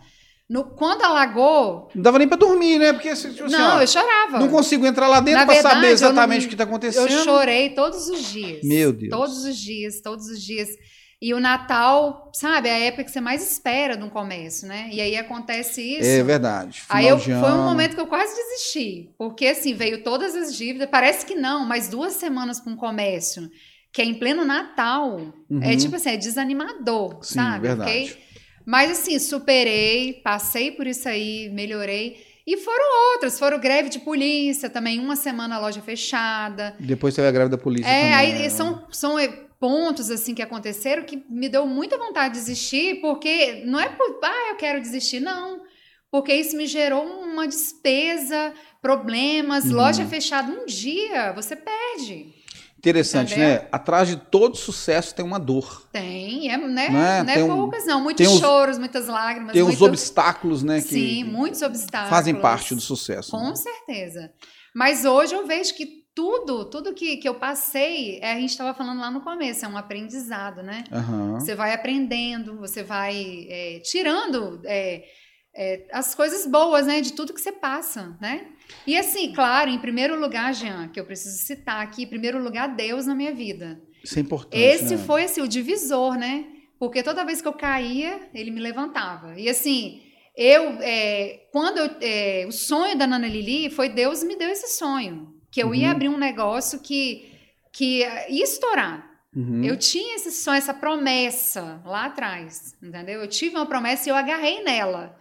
No, 0.49 0.63
quando 0.63 1.03
alagou. 1.03 1.89
Não 1.93 2.01
dava 2.01 2.17
nem 2.17 2.27
para 2.27 2.37
dormir, 2.37 2.79
né? 2.79 2.91
Porque 2.91 3.13
tipo, 3.13 3.45
assim, 3.45 3.51
não, 3.55 3.77
ó, 3.77 3.81
eu 3.81 3.87
chorava. 3.87 4.39
Não 4.39 4.49
consigo 4.49 4.83
entrar 4.83 5.07
lá 5.07 5.19
dentro 5.19 5.45
para 5.45 5.61
saber 5.61 5.89
exatamente 5.89 6.39
não, 6.39 6.45
o 6.45 6.47
que 6.47 6.55
está 6.55 6.63
acontecendo. 6.63 7.07
Eu 7.07 7.23
chorei 7.23 7.69
todos 7.69 8.09
os 8.09 8.31
dias. 8.31 8.63
Meu 8.63 8.91
Deus. 8.91 9.11
Todos 9.11 9.45
os 9.45 9.55
dias, 9.55 10.01
todos 10.01 10.25
os 10.25 10.41
dias. 10.41 10.69
E 11.21 11.33
o 11.33 11.39
Natal, 11.39 12.31
sabe, 12.33 12.69
é 12.69 12.73
a 12.73 12.79
época 12.79 13.03
que 13.03 13.11
você 13.11 13.19
mais 13.19 13.51
espera 13.51 13.97
de 13.97 14.03
um 14.03 14.09
comércio, 14.09 14.65
né? 14.65 14.89
E 14.89 15.01
aí 15.01 15.17
acontece 15.17 15.81
isso. 15.81 16.07
É 16.07 16.23
verdade. 16.23 16.79
Final 16.79 16.97
aí 16.97 17.07
eu, 17.09 17.19
foi 17.19 17.51
um 17.51 17.65
momento 17.65 17.93
que 17.93 17.99
eu 17.99 18.07
quase 18.07 18.33
desisti. 18.33 19.13
Porque 19.17 19.47
assim, 19.47 19.73
veio 19.73 20.01
todas 20.01 20.33
as 20.33 20.55
dívidas. 20.55 20.87
Parece 20.89 21.25
que 21.25 21.35
não, 21.35 21.65
mas 21.65 21.89
duas 21.89 22.13
semanas 22.13 22.61
com 22.61 22.69
um 22.69 22.75
comércio, 22.77 23.49
que 23.91 24.01
é 24.01 24.05
em 24.05 24.13
pleno 24.13 24.45
Natal, 24.45 25.19
é 25.19 25.53
uhum. 25.53 25.61
é 25.61 25.75
tipo 25.75 25.97
assim, 25.97 26.11
é 26.11 26.17
desanimador, 26.17 27.19
Sim, 27.21 27.35
sabe? 27.35 27.67
Verdade. 27.67 27.91
Okay? 27.91 28.17
Mas 28.65 28.91
assim, 28.91 29.19
superei, 29.19 30.21
passei 30.23 30.71
por 30.71 30.87
isso 30.87 31.09
aí, 31.09 31.49
melhorei. 31.49 32.29
E 32.47 32.55
foram 32.57 33.13
outras, 33.13 33.37
foram 33.37 33.59
greve 33.59 33.89
de 33.89 33.99
polícia 33.99 34.69
também, 34.69 34.99
uma 34.99 35.17
semana 35.17 35.57
a 35.57 35.59
loja 35.59 35.81
fechada. 35.81 36.73
Depois 36.79 37.13
teve 37.13 37.27
a 37.27 37.31
greve 37.31 37.49
da 37.49 37.57
polícia 37.57 37.89
é, 37.89 38.11
também. 38.11 38.13
aí 38.13 38.41
né? 38.43 38.49
são, 38.49 38.87
são 38.89 39.19
pontos 39.59 40.09
assim 40.09 40.33
que 40.33 40.41
aconteceram 40.41 41.03
que 41.03 41.23
me 41.29 41.49
deu 41.49 41.67
muita 41.67 41.97
vontade 41.97 42.33
de 42.33 42.39
desistir, 42.39 43.01
porque 43.01 43.63
não 43.65 43.79
é 43.79 43.89
por, 43.89 44.19
ah, 44.23 44.49
eu 44.51 44.55
quero 44.55 44.79
desistir, 44.79 45.19
não. 45.19 45.61
Porque 46.11 46.33
isso 46.33 46.57
me 46.57 46.65
gerou 46.65 47.05
uma 47.05 47.47
despesa, 47.47 48.53
problemas, 48.81 49.65
uhum. 49.65 49.75
loja 49.75 50.05
fechada 50.05 50.51
um 50.51 50.65
dia, 50.65 51.33
você 51.33 51.55
perde. 51.55 52.33
Interessante, 52.79 53.33
Entendeu? 53.33 53.61
né? 53.61 53.67
Atrás 53.73 54.07
de 54.07 54.15
todo 54.15 54.55
sucesso 54.55 55.13
tem 55.13 55.23
uma 55.23 55.37
dor. 55.37 55.83
Tem, 55.91 56.49
é, 56.49 56.57
né? 56.57 56.89
Não 56.89 57.03
é, 57.03 57.23
não 57.23 57.33
é 57.33 57.45
poucas, 57.45 57.83
um, 57.83 57.87
não. 57.87 58.01
Muitos 58.01 58.25
os, 58.25 58.39
choros, 58.39 58.77
muitas 58.77 59.07
lágrimas. 59.07 59.51
Tem 59.51 59.61
os 59.61 59.81
obstáculos, 59.81 60.63
né? 60.63 60.79
Sim, 60.79 61.25
muitos 61.25 61.61
obstáculos. 61.61 62.09
Fazem 62.09 62.35
parte 62.35 62.73
do 62.73 62.79
sucesso. 62.79 63.31
Com 63.31 63.49
né? 63.49 63.55
certeza. 63.55 64.31
Mas 64.73 65.03
hoje 65.03 65.35
eu 65.35 65.45
vejo 65.45 65.75
que 65.75 66.05
tudo, 66.19 66.65
tudo 66.65 66.93
que, 66.93 67.15
que 67.15 67.29
eu 67.29 67.35
passei, 67.35 68.19
é, 68.21 68.33
a 68.33 68.35
gente 68.35 68.49
estava 68.49 68.73
falando 68.73 68.99
lá 68.99 69.09
no 69.09 69.21
começo, 69.21 69.63
é 69.63 69.69
um 69.69 69.77
aprendizado, 69.77 70.61
né? 70.61 70.83
Uhum. 70.91 71.39
Você 71.39 71.55
vai 71.55 71.73
aprendendo, 71.73 72.57
você 72.57 72.83
vai 72.83 73.47
é, 73.49 73.79
tirando 73.79 74.59
é, 74.65 75.05
é, 75.55 75.87
as 75.93 76.13
coisas 76.13 76.45
boas, 76.45 76.87
né? 76.87 76.99
De 76.99 77.13
tudo 77.13 77.33
que 77.33 77.39
você 77.39 77.53
passa, 77.53 78.17
né? 78.19 78.47
E 78.85 78.97
assim, 78.97 79.31
claro, 79.31 79.69
em 79.69 79.79
primeiro 79.79 80.19
lugar, 80.19 80.53
Jean, 80.53 80.89
que 80.89 80.99
eu 80.99 81.05
preciso 81.05 81.37
citar 81.37 81.81
aqui, 81.81 82.03
em 82.03 82.07
primeiro 82.07 82.43
lugar, 82.43 82.75
Deus 82.75 83.05
na 83.05 83.15
minha 83.15 83.33
vida. 83.33 83.81
Isso 84.03 84.19
é 84.19 84.21
importante. 84.21 84.61
Esse 84.61 84.97
né? 84.97 85.03
foi 85.05 85.23
assim, 85.23 85.39
o 85.39 85.47
divisor, 85.47 86.17
né? 86.17 86.47
Porque 86.77 87.01
toda 87.01 87.23
vez 87.23 87.41
que 87.41 87.47
eu 87.47 87.53
caía, 87.53 88.29
ele 88.33 88.51
me 88.51 88.59
levantava. 88.59 89.39
E 89.39 89.47
assim, 89.47 90.01
eu, 90.35 90.79
é, 90.81 91.47
quando 91.53 91.77
eu, 91.77 91.89
é, 92.01 92.45
o 92.45 92.51
sonho 92.51 92.97
da 92.97 93.07
Nana 93.07 93.25
Lili 93.25 93.69
foi 93.69 93.87
Deus 93.87 94.21
me 94.21 94.35
deu 94.35 94.49
esse 94.49 94.67
sonho 94.77 95.38
que 95.51 95.61
eu 95.61 95.67
uhum. 95.67 95.75
ia 95.75 95.91
abrir 95.91 96.09
um 96.09 96.17
negócio 96.17 96.79
que, 96.79 97.31
que 97.71 97.99
ia 98.29 98.43
estourar. 98.43 99.09
Uhum. 99.35 99.63
Eu 99.63 99.77
tinha 99.77 100.15
esse 100.15 100.31
sonho, 100.31 100.57
essa 100.57 100.73
promessa 100.73 101.81
lá 101.85 102.05
atrás, 102.05 102.75
entendeu? 102.81 103.21
Eu 103.21 103.27
tive 103.27 103.55
uma 103.55 103.65
promessa 103.65 104.09
e 104.09 104.11
eu 104.11 104.15
agarrei 104.15 104.63
nela. 104.63 105.15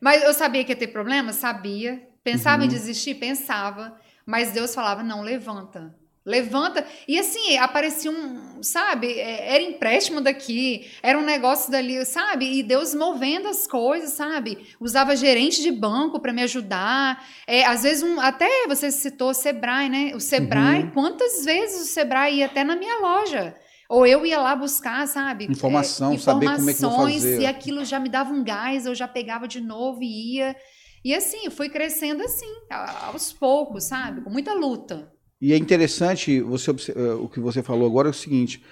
Mas 0.00 0.22
eu 0.22 0.34
sabia 0.34 0.62
que 0.62 0.72
ia 0.72 0.76
ter 0.76 0.88
problema? 0.88 1.32
Sabia. 1.32 2.06
Pensava 2.22 2.62
uhum. 2.62 2.66
em 2.66 2.68
desistir? 2.68 3.14
Pensava. 3.14 3.98
Mas 4.26 4.50
Deus 4.52 4.74
falava: 4.74 5.02
não, 5.02 5.22
levanta. 5.22 5.94
Levanta. 6.26 6.84
E 7.06 7.16
assim, 7.16 7.56
aparecia 7.56 8.10
um, 8.10 8.60
sabe? 8.60 9.12
É, 9.12 9.54
era 9.54 9.62
empréstimo 9.62 10.20
daqui, 10.20 10.90
era 11.00 11.16
um 11.16 11.24
negócio 11.24 11.70
dali, 11.70 12.04
sabe? 12.04 12.58
E 12.58 12.64
Deus 12.64 12.92
movendo 12.96 13.46
as 13.46 13.64
coisas, 13.64 14.10
sabe? 14.14 14.66
Usava 14.80 15.14
gerente 15.14 15.62
de 15.62 15.70
banco 15.70 16.18
para 16.18 16.32
me 16.32 16.42
ajudar. 16.42 17.24
É, 17.46 17.64
às 17.64 17.84
vezes, 17.84 18.02
um, 18.02 18.20
até 18.20 18.66
você 18.66 18.90
citou 18.90 19.30
o 19.30 19.34
Sebrae, 19.34 19.88
né? 19.88 20.12
O 20.16 20.20
Sebrae, 20.20 20.82
uhum. 20.82 20.90
quantas 20.90 21.44
vezes 21.44 21.82
o 21.82 21.92
Sebrae 21.92 22.38
ia 22.38 22.46
até 22.46 22.64
na 22.64 22.74
minha 22.74 22.98
loja? 22.98 23.54
Ou 23.88 24.04
eu 24.04 24.26
ia 24.26 24.40
lá 24.40 24.56
buscar, 24.56 25.06
sabe? 25.06 25.44
Informação, 25.44 26.12
é, 26.12 26.18
saber 26.18 26.46
como 26.56 26.70
é 26.70 26.74
que 26.74 26.80
vou 26.80 27.08
fazer. 27.08 27.40
E 27.40 27.46
aquilo 27.46 27.84
já 27.84 28.00
me 28.00 28.08
dava 28.08 28.32
um 28.32 28.42
gás, 28.42 28.84
eu 28.84 28.96
já 28.96 29.06
pegava 29.06 29.46
de 29.46 29.60
novo 29.60 30.02
e 30.02 30.38
ia. 30.38 30.56
E 31.04 31.14
assim, 31.14 31.48
fui 31.50 31.68
crescendo 31.68 32.20
assim, 32.24 32.52
aos 32.68 33.32
poucos, 33.32 33.84
sabe? 33.84 34.22
Com 34.22 34.30
muita 34.30 34.52
luta. 34.54 35.14
E 35.40 35.52
é 35.52 35.56
interessante 35.56 36.40
você, 36.40 36.70
eh, 36.70 37.14
o 37.20 37.28
que 37.28 37.40
você 37.40 37.62
falou 37.62 37.86
agora 37.86 38.08
é 38.08 38.10
o 38.10 38.14
seguinte: 38.14 38.62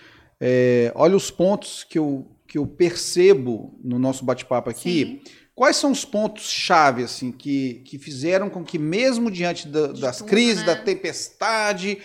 é, 0.40 0.92
olha 0.94 1.16
os 1.16 1.30
pontos 1.30 1.84
que 1.84 1.98
eu, 1.98 2.26
que 2.46 2.58
eu 2.58 2.66
percebo 2.66 3.78
no 3.82 3.98
nosso 3.98 4.24
bate-papo 4.24 4.70
aqui. 4.70 5.22
Sim. 5.24 5.34
Quais 5.54 5.76
são 5.76 5.92
os 5.92 6.04
pontos-chave 6.04 7.04
assim, 7.04 7.30
que, 7.30 7.74
que 7.86 7.96
fizeram 7.96 8.50
com 8.50 8.64
que, 8.64 8.76
mesmo 8.76 9.30
diante 9.30 9.68
da, 9.68 9.88
das 9.88 10.18
tudo, 10.18 10.28
crises, 10.28 10.66
né? 10.66 10.74
da 10.74 10.76
tempestade, 10.76 11.98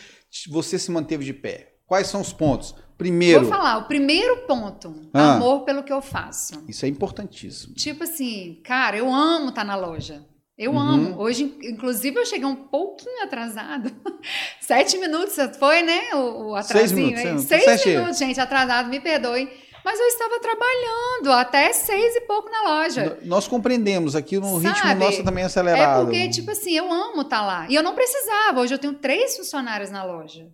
você 0.48 0.78
se 0.78 0.92
manteve 0.92 1.26
de 1.26 1.34
pé? 1.34 1.74
Quais 1.88 2.08
são 2.08 2.22
os 2.22 2.32
pontos? 2.32 2.76
Primeiro. 2.96 3.42
Vou 3.42 3.50
falar, 3.50 3.78
o 3.78 3.88
primeiro 3.88 4.46
ponto, 4.46 4.94
ah, 5.14 5.36
amor 5.36 5.64
pelo 5.64 5.82
que 5.84 5.92
eu 5.92 6.02
faço. 6.02 6.64
Isso 6.68 6.86
é 6.86 6.90
importantíssimo. 6.90 7.74
Tipo 7.74 8.04
assim, 8.04 8.60
cara, 8.64 8.98
eu 8.98 9.12
amo 9.12 9.50
estar 9.50 9.62
tá 9.62 9.66
na 9.66 9.76
loja. 9.76 10.24
Eu 10.60 10.74
uhum. 10.74 10.80
amo. 10.80 11.22
Hoje, 11.22 11.58
inclusive, 11.64 12.20
eu 12.20 12.26
cheguei 12.26 12.46
um 12.46 12.56
pouquinho 12.56 13.24
atrasado. 13.24 13.90
Sete 14.60 14.98
minutos 14.98 15.34
foi, 15.58 15.82
né? 15.82 16.14
O, 16.16 16.50
o 16.50 16.56
atrasinho. 16.56 17.16
Seis 17.16 17.24
minutos. 17.24 17.46
Seis 17.46 17.64
Sete. 17.64 17.90
minutos, 17.90 18.18
gente, 18.18 18.42
atrasado, 18.42 18.90
me 18.90 19.00
perdoe. 19.00 19.50
Mas 19.86 19.98
eu 19.98 20.06
estava 20.08 20.38
trabalhando 20.42 21.32
até 21.32 21.72
seis 21.72 22.14
e 22.14 22.22
pouco 22.22 22.50
na 22.52 22.62
loja. 22.64 23.18
Nós 23.24 23.48
compreendemos 23.48 24.18
aqui 24.18 24.38
no 24.38 24.62
Sabe? 24.62 24.68
ritmo 24.68 24.96
nosso 24.96 25.24
também 25.24 25.46
acelerado. 25.46 26.02
É 26.02 26.04
porque, 26.04 26.30
tipo 26.30 26.52
assim, 26.52 26.76
eu 26.76 26.92
amo 26.92 27.22
estar 27.22 27.40
tá 27.40 27.46
lá. 27.46 27.66
E 27.70 27.76
eu 27.76 27.82
não 27.82 27.96
precisava. 27.96 28.60
Hoje 28.60 28.74
eu 28.74 28.78
tenho 28.78 28.96
três 28.96 29.38
funcionários 29.38 29.90
na 29.90 30.04
loja. 30.04 30.46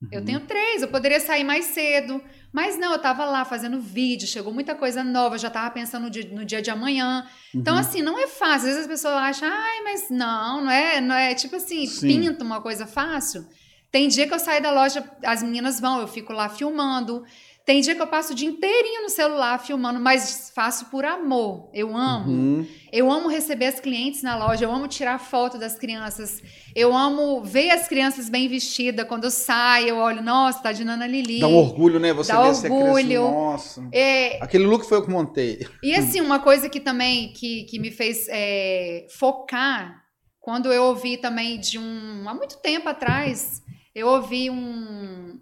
Uhum. 0.00 0.08
Eu 0.12 0.24
tenho 0.24 0.40
três. 0.40 0.82
Eu 0.82 0.88
poderia 0.88 1.20
sair 1.20 1.44
mais 1.44 1.66
cedo. 1.66 2.22
Mas 2.52 2.78
não, 2.78 2.92
eu 2.92 2.96
estava 2.96 3.24
lá 3.24 3.44
fazendo 3.44 3.80
vídeo, 3.80 4.26
chegou 4.26 4.52
muita 4.52 4.74
coisa 4.74 5.04
nova, 5.04 5.36
já 5.36 5.48
estava 5.48 5.70
pensando 5.70 6.04
no 6.04 6.10
dia, 6.10 6.28
no 6.32 6.44
dia 6.44 6.62
de 6.62 6.70
amanhã. 6.70 7.26
Então, 7.54 7.74
uhum. 7.74 7.80
assim, 7.80 8.00
não 8.00 8.18
é 8.18 8.26
fácil. 8.26 8.56
Às 8.56 8.62
vezes 8.62 8.80
as 8.80 8.86
pessoas 8.86 9.14
acham, 9.14 9.48
ai, 9.50 9.82
mas 9.82 10.08
não, 10.10 10.64
não 10.64 10.70
é, 10.70 11.00
não 11.00 11.14
é 11.14 11.34
tipo 11.34 11.56
assim, 11.56 11.86
Sim. 11.86 12.06
pinta 12.06 12.44
uma 12.44 12.60
coisa 12.60 12.86
fácil. 12.86 13.46
Tem 13.90 14.08
dia 14.08 14.26
que 14.26 14.34
eu 14.34 14.38
saio 14.38 14.62
da 14.62 14.70
loja, 14.70 15.02
as 15.24 15.42
meninas 15.42 15.80
vão, 15.80 16.00
eu 16.00 16.08
fico 16.08 16.32
lá 16.32 16.48
filmando. 16.48 17.24
Tem 17.68 17.82
dia 17.82 17.94
que 17.94 18.00
eu 18.00 18.06
passo 18.06 18.32
o 18.32 18.34
dia 18.34 18.48
inteirinho 18.48 19.02
no 19.02 19.10
celular 19.10 19.58
filmando, 19.58 20.00
mas 20.00 20.50
faço 20.54 20.86
por 20.86 21.04
amor. 21.04 21.68
Eu 21.74 21.94
amo. 21.94 22.30
Uhum. 22.30 22.66
Eu 22.90 23.12
amo 23.12 23.28
receber 23.28 23.66
as 23.66 23.78
clientes 23.78 24.22
na 24.22 24.38
loja, 24.38 24.64
eu 24.64 24.72
amo 24.72 24.88
tirar 24.88 25.18
foto 25.18 25.58
das 25.58 25.76
crianças. 25.76 26.42
Eu 26.74 26.96
amo 26.96 27.42
ver 27.44 27.68
as 27.68 27.86
crianças 27.86 28.30
bem 28.30 28.48
vestidas. 28.48 29.06
Quando 29.06 29.24
eu 29.24 29.30
saio, 29.30 29.88
eu 29.88 29.96
olho, 29.98 30.22
nossa, 30.22 30.62
tá 30.62 30.72
de 30.72 30.82
Nana 30.82 31.06
Lili. 31.06 31.40
Dá 31.40 31.48
um 31.48 31.56
orgulho, 31.56 32.00
né? 32.00 32.10
Você 32.14 32.32
Dá 32.32 32.50
ver 32.50 32.72
orgulho. 32.72 33.04
Criança, 33.04 33.82
nossa. 33.82 33.88
É... 33.92 34.42
Aquele 34.42 34.64
look 34.64 34.86
foi 34.86 34.96
eu 34.96 35.02
que 35.02 35.10
montei. 35.10 35.66
E 35.82 35.94
assim, 35.94 36.22
uma 36.22 36.38
coisa 36.38 36.70
que 36.70 36.80
também 36.80 37.34
que, 37.34 37.64
que 37.64 37.78
me 37.78 37.90
fez 37.90 38.28
é, 38.30 39.06
focar, 39.10 40.04
quando 40.40 40.72
eu 40.72 40.84
ouvi 40.84 41.18
também 41.18 41.60
de 41.60 41.78
um... 41.78 42.26
Há 42.26 42.32
muito 42.32 42.56
tempo 42.62 42.88
atrás, 42.88 43.60
eu 43.94 44.08
ouvi 44.08 44.48
um, 44.48 44.56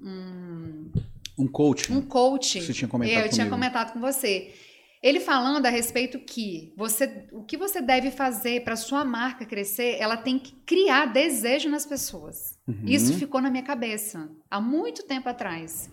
um 0.02 0.90
um 1.38 1.46
coach. 1.46 1.92
Um 1.92 2.00
coach. 2.00 2.60
Você 2.60 2.72
tinha 2.72 2.88
comentado 2.88 3.14
Eu 3.14 3.22
comigo. 3.22 3.34
tinha 3.34 3.48
comentado 3.50 3.92
com 3.92 4.00
você. 4.00 4.52
Ele 5.02 5.20
falando 5.20 5.66
a 5.66 5.70
respeito 5.70 6.18
que 6.18 6.72
você, 6.76 7.28
o 7.30 7.44
que 7.44 7.56
você 7.56 7.80
deve 7.80 8.10
fazer 8.10 8.64
para 8.64 8.74
sua 8.76 9.04
marca 9.04 9.44
crescer, 9.44 9.96
ela 10.00 10.16
tem 10.16 10.38
que 10.38 10.52
criar 10.64 11.06
desejo 11.06 11.68
nas 11.68 11.84
pessoas. 11.84 12.58
Uhum. 12.66 12.82
Isso 12.86 13.14
ficou 13.14 13.40
na 13.40 13.50
minha 13.50 13.62
cabeça 13.62 14.28
há 14.50 14.60
muito 14.60 15.02
tempo 15.04 15.28
atrás. 15.28 15.90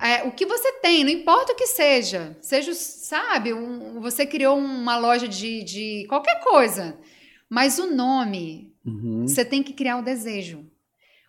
É, 0.00 0.22
o 0.22 0.30
que 0.30 0.46
você 0.46 0.72
tem, 0.80 1.02
não 1.02 1.10
importa 1.10 1.52
o 1.52 1.56
que 1.56 1.66
seja, 1.66 2.38
seja, 2.40 2.72
sabe, 2.74 3.52
um, 3.52 4.00
você 4.00 4.24
criou 4.24 4.56
uma 4.56 4.96
loja 4.96 5.26
de, 5.26 5.64
de 5.64 6.06
qualquer 6.08 6.40
coisa, 6.44 6.96
mas 7.48 7.78
o 7.80 7.92
nome, 7.92 8.72
uhum. 8.86 9.26
você 9.26 9.44
tem 9.44 9.64
que 9.64 9.72
criar 9.72 9.98
o 9.98 10.02
desejo. 10.02 10.64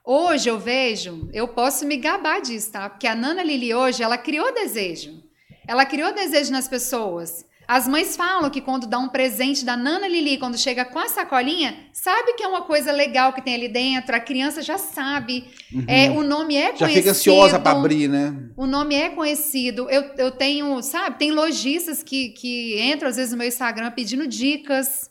Hoje 0.04 0.50
eu 0.50 0.60
vejo, 0.60 1.30
eu 1.32 1.48
posso 1.48 1.86
me 1.86 1.96
gabar 1.98 2.42
disso, 2.42 2.72
tá? 2.72 2.90
Porque 2.90 3.06
a 3.06 3.14
Nana 3.14 3.44
Lili 3.44 3.74
hoje, 3.74 4.02
ela 4.02 4.18
criou 4.18 4.52
desejo. 4.54 5.22
Ela 5.68 5.86
criou 5.86 6.12
desejo 6.14 6.52
nas 6.52 6.68
pessoas. 6.68 7.46
As 7.68 7.88
mães 7.88 8.18
falam 8.18 8.50
que 8.50 8.60
quando 8.60 8.88
dá 8.88 8.98
um 8.98 9.08
presente 9.08 9.64
da 9.64 9.78
Nana 9.78 10.08
Lili, 10.08 10.38
quando 10.38 10.58
chega 10.58 10.84
com 10.84 10.98
a 11.00 11.08
sacolinha, 11.08 11.88
sabe 11.94 12.34
que 12.34 12.44
é 12.44 12.48
uma 12.48 12.64
coisa 12.64 12.92
legal 12.92 13.32
que 13.32 13.42
tem 13.42 13.54
ali 13.54 13.70
dentro, 13.70 14.16
a 14.16 14.20
criança 14.20 14.62
já 14.62 14.78
sabe. 14.78 15.46
Uhum. 15.72 15.86
É, 15.88 16.10
o 16.10 16.24
nome 16.24 16.56
é 16.56 16.74
conhecido. 16.74 16.90
Já 16.90 16.90
fica 16.90 17.12
ansiosa 17.12 17.60
para 17.60 17.78
abrir, 17.78 18.10
né? 18.10 18.36
O 18.58 18.66
nome 18.66 18.96
é 18.96 19.10
conhecido. 19.10 19.88
Eu, 19.90 20.02
eu 20.18 20.32
tenho, 20.32 20.82
sabe, 20.82 21.20
tem 21.20 21.32
lojistas 21.32 22.02
que, 22.02 22.30
que 22.30 22.82
entram 22.82 23.08
às 23.08 23.18
vezes 23.18 23.32
no 23.32 23.38
meu 23.38 23.48
Instagram 23.48 23.92
pedindo 23.92 24.28
dicas. 24.28 25.11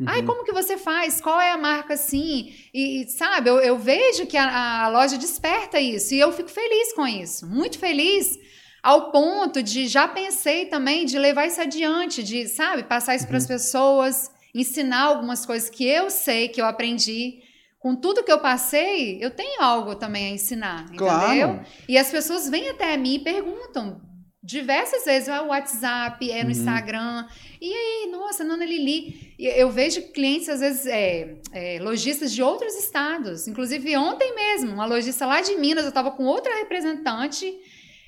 Uhum. 0.00 0.06
Ai, 0.08 0.22
como 0.22 0.44
que 0.44 0.52
você 0.52 0.76
faz? 0.76 1.20
Qual 1.20 1.40
é 1.40 1.50
a 1.50 1.58
marca 1.58 1.94
assim? 1.94 2.54
E, 2.72 3.06
sabe, 3.08 3.50
eu, 3.50 3.58
eu 3.58 3.76
vejo 3.76 4.26
que 4.26 4.36
a, 4.36 4.84
a, 4.84 4.88
loja 4.88 5.18
desperta 5.18 5.80
isso 5.80 6.14
e 6.14 6.20
eu 6.20 6.32
fico 6.32 6.48
feliz 6.48 6.92
com 6.92 7.06
isso, 7.06 7.46
muito 7.46 7.78
feliz, 7.78 8.38
ao 8.80 9.10
ponto 9.10 9.60
de 9.60 9.88
já 9.88 10.06
pensei 10.06 10.66
também 10.66 11.04
de 11.04 11.18
levar 11.18 11.46
isso 11.46 11.60
adiante, 11.60 12.22
de, 12.22 12.46
sabe, 12.46 12.84
passar 12.84 13.16
isso 13.16 13.24
uhum. 13.24 13.30
para 13.30 13.38
as 13.38 13.46
pessoas, 13.46 14.30
ensinar 14.54 15.02
algumas 15.02 15.44
coisas 15.44 15.68
que 15.68 15.84
eu 15.84 16.10
sei, 16.10 16.48
que 16.48 16.60
eu 16.60 16.66
aprendi. 16.66 17.42
Com 17.80 17.94
tudo 17.94 18.24
que 18.24 18.32
eu 18.32 18.40
passei, 18.40 19.18
eu 19.22 19.30
tenho 19.30 19.62
algo 19.62 19.94
também 19.94 20.26
a 20.26 20.30
ensinar, 20.30 20.82
entendeu? 20.82 20.98
Claro. 21.06 21.60
E 21.88 21.96
as 21.96 22.10
pessoas 22.10 22.48
vêm 22.48 22.68
até 22.70 22.96
mim 22.96 23.14
e 23.14 23.18
perguntam: 23.20 24.00
diversas 24.48 25.04
vezes, 25.04 25.28
é 25.28 25.42
o 25.42 25.48
WhatsApp, 25.48 26.30
é 26.30 26.38
no 26.38 26.44
uhum. 26.44 26.50
Instagram. 26.52 27.26
E 27.60 27.70
aí, 27.70 28.08
nossa, 28.10 28.42
Nana 28.42 28.64
Lili. 28.64 29.34
Eu 29.38 29.70
vejo 29.70 30.10
clientes, 30.10 30.48
às 30.48 30.60
vezes, 30.60 30.86
é, 30.86 31.34
é, 31.52 31.78
lojistas 31.82 32.32
de 32.32 32.42
outros 32.42 32.74
estados. 32.74 33.46
Inclusive, 33.46 33.94
ontem 33.98 34.34
mesmo, 34.34 34.72
uma 34.72 34.86
lojista 34.86 35.26
lá 35.26 35.42
de 35.42 35.54
Minas, 35.56 35.84
eu 35.84 35.90
estava 35.90 36.10
com 36.10 36.24
outra 36.24 36.56
representante. 36.56 37.54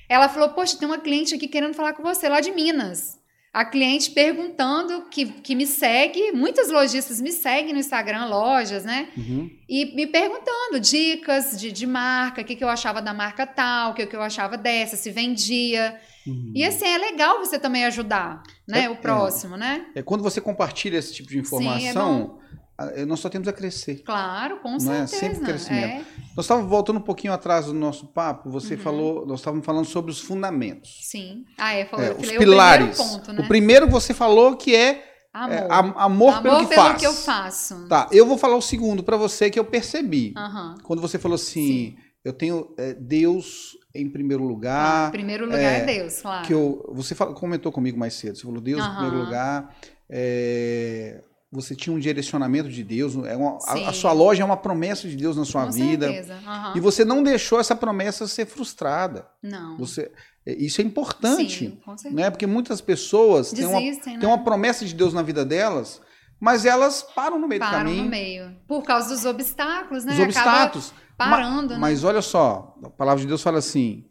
Ela 0.09 0.27
falou: 0.27 0.49
Poxa, 0.49 0.79
tem 0.79 0.87
uma 0.87 0.97
cliente 0.97 1.35
aqui 1.35 1.47
querendo 1.47 1.75
falar 1.75 1.93
com 1.93 2.01
você, 2.01 2.27
lá 2.27 2.41
de 2.41 2.49
Minas. 2.51 3.19
A 3.53 3.63
cliente 3.63 4.09
perguntando, 4.09 5.09
que, 5.11 5.25
que 5.25 5.53
me 5.53 5.67
segue, 5.67 6.31
muitas 6.31 6.71
lojistas 6.71 7.21
me 7.21 7.31
seguem 7.31 7.73
no 7.73 7.79
Instagram, 7.79 8.25
lojas, 8.25 8.83
né? 8.83 9.09
Uhum. 9.15 9.47
E 9.69 9.93
me 9.93 10.07
perguntando 10.07 10.79
dicas 10.79 11.59
de, 11.59 11.71
de 11.71 11.85
marca, 11.85 12.41
o 12.41 12.45
que, 12.45 12.55
que 12.55 12.63
eu 12.63 12.69
achava 12.69 12.99
da 12.99 13.13
marca 13.13 13.45
tal, 13.45 13.91
o 13.91 13.93
que, 13.93 14.07
que 14.07 14.15
eu 14.15 14.23
achava 14.23 14.57
dessa, 14.57 14.95
se 14.95 15.11
vendia. 15.11 15.99
Uhum. 16.25 16.51
E 16.55 16.63
assim, 16.63 16.85
é 16.85 16.97
legal 16.97 17.39
você 17.39 17.57
também 17.57 17.85
ajudar, 17.85 18.43
né? 18.67 18.85
É, 18.85 18.89
o 18.89 18.95
próximo, 18.97 19.55
é, 19.55 19.57
né? 19.57 19.85
É 19.95 20.01
quando 20.03 20.21
você 20.21 20.39
compartilha 20.39 20.97
esse 20.97 21.13
tipo 21.13 21.29
de 21.29 21.39
informação, 21.39 22.39
Sim, 22.39 22.51
é 22.95 23.05
nós 23.05 23.19
só 23.19 23.29
temos 23.29 23.47
a 23.47 23.53
crescer. 23.53 24.03
Claro, 24.03 24.59
com 24.59 24.79
certeza. 24.79 25.15
É 25.15 25.19
sempre 25.19 25.39
crescimento. 25.45 26.01
É. 26.01 26.05
Nós 26.35 26.45
estávamos 26.45 26.69
voltando 26.69 26.97
um 26.97 27.03
pouquinho 27.03 27.33
atrás 27.33 27.65
do 27.65 27.73
nosso 27.73 28.07
papo, 28.07 28.49
você 28.49 28.75
uhum. 28.75 28.79
falou, 28.79 29.25
nós 29.25 29.39
estávamos 29.39 29.65
falando 29.65 29.85
sobre 29.85 30.11
os 30.11 30.19
fundamentos. 30.19 30.99
Sim. 31.03 31.45
Ah, 31.57 31.73
é, 31.73 31.85
falou, 31.85 32.05
é, 32.05 32.11
os 32.13 32.31
pilares. 32.31 32.99
O, 32.99 33.03
ponto, 33.03 33.33
né? 33.33 33.41
o 33.43 33.47
primeiro 33.47 33.87
você 33.87 34.13
falou 34.13 34.55
que 34.55 34.75
é 34.75 35.07
Amor. 35.33 35.55
É, 35.55 35.67
amor, 35.69 35.97
amor, 35.97 36.41
pelo, 36.41 36.59
que, 36.59 36.67
pelo 36.67 36.81
faz. 36.87 36.99
que 36.99 37.07
eu 37.07 37.13
faço. 37.13 37.87
Tá, 37.87 38.09
eu 38.11 38.25
vou 38.25 38.37
falar 38.37 38.57
o 38.57 38.61
segundo 38.61 39.01
para 39.01 39.15
você 39.15 39.49
que 39.49 39.57
eu 39.57 39.63
percebi. 39.63 40.33
Uhum. 40.35 40.75
Quando 40.83 41.01
você 41.01 41.17
falou 41.17 41.35
assim, 41.35 41.95
Sim. 41.95 41.97
eu 42.25 42.33
tenho 42.33 42.75
é, 42.77 42.93
Deus 42.93 43.77
em 43.93 44.09
primeiro 44.09 44.43
lugar. 44.43 45.07
Ah, 45.07 45.11
primeiro 45.11 45.45
lugar 45.45 45.59
é, 45.59 45.79
é, 45.79 45.85
Deus, 45.85 46.21
claro. 46.21 46.47
Que 46.47 46.53
eu, 46.53 46.89
você 46.93 47.13
falou, 47.13 47.33
comentou 47.33 47.71
comigo 47.71 47.97
mais 47.97 48.13
cedo. 48.13 48.37
Você 48.37 48.43
falou 48.43 48.61
Deus 48.61 48.83
uhum. 48.83 48.91
em 48.91 48.95
primeiro 48.95 49.25
lugar. 49.25 49.75
É, 50.09 51.23
você 51.51 51.75
tinha 51.75 51.93
um 51.93 51.99
direcionamento 51.99 52.69
de 52.69 52.83
Deus. 52.83 53.15
É 53.25 53.35
uma, 53.35 53.57
a, 53.65 53.89
a, 53.89 53.93
sua 53.93 54.13
loja 54.13 54.41
é 54.41 54.45
uma 54.45 54.55
promessa 54.55 55.07
de 55.07 55.15
Deus 55.17 55.35
na 55.35 55.43
sua 55.43 55.65
Com 55.65 55.71
vida. 55.71 56.09
Uhum. 56.09 56.77
E 56.77 56.79
você 56.79 57.03
não 57.03 57.21
deixou 57.21 57.59
essa 57.59 57.75
promessa 57.75 58.25
ser 58.27 58.45
frustrada. 58.45 59.27
Não. 59.43 59.77
Você, 59.77 60.09
é, 60.45 60.53
isso 60.53 60.79
é 60.79 60.83
importante. 60.83 61.59
Sim, 61.59 61.79
com 61.83 61.97
certeza. 61.97 62.15
Né? 62.15 62.29
Porque 62.29 62.47
muitas 62.47 62.79
pessoas 62.79 63.51
Desistem, 63.51 63.91
têm, 63.99 64.13
uma, 64.13 64.13
né? 64.13 64.19
têm 64.19 64.29
uma 64.29 64.43
promessa 64.43 64.85
de 64.85 64.93
Deus 64.93 65.13
na 65.13 65.21
vida 65.21 65.43
delas, 65.43 66.01
mas 66.39 66.65
elas 66.65 67.03
param 67.13 67.37
no 67.37 67.47
meio 67.47 67.59
param 67.59 67.71
do 67.71 67.77
caminho. 67.77 67.97
Param 67.97 68.05
no 68.05 68.11
meio. 68.11 68.57
Por 68.65 68.83
causa 68.83 69.09
dos 69.09 69.25
obstáculos, 69.25 70.05
né? 70.05 70.13
Os 70.13 70.19
obstáculos. 70.19 70.93
Parando, 71.29 71.69
mas, 71.69 71.69
né? 71.69 71.77
Mas 71.77 72.03
olha 72.03 72.21
só, 72.21 72.77
a 72.83 72.89
palavra 72.89 73.21
de 73.21 73.27
Deus 73.27 73.41
fala 73.41 73.59
assim: 73.59 74.05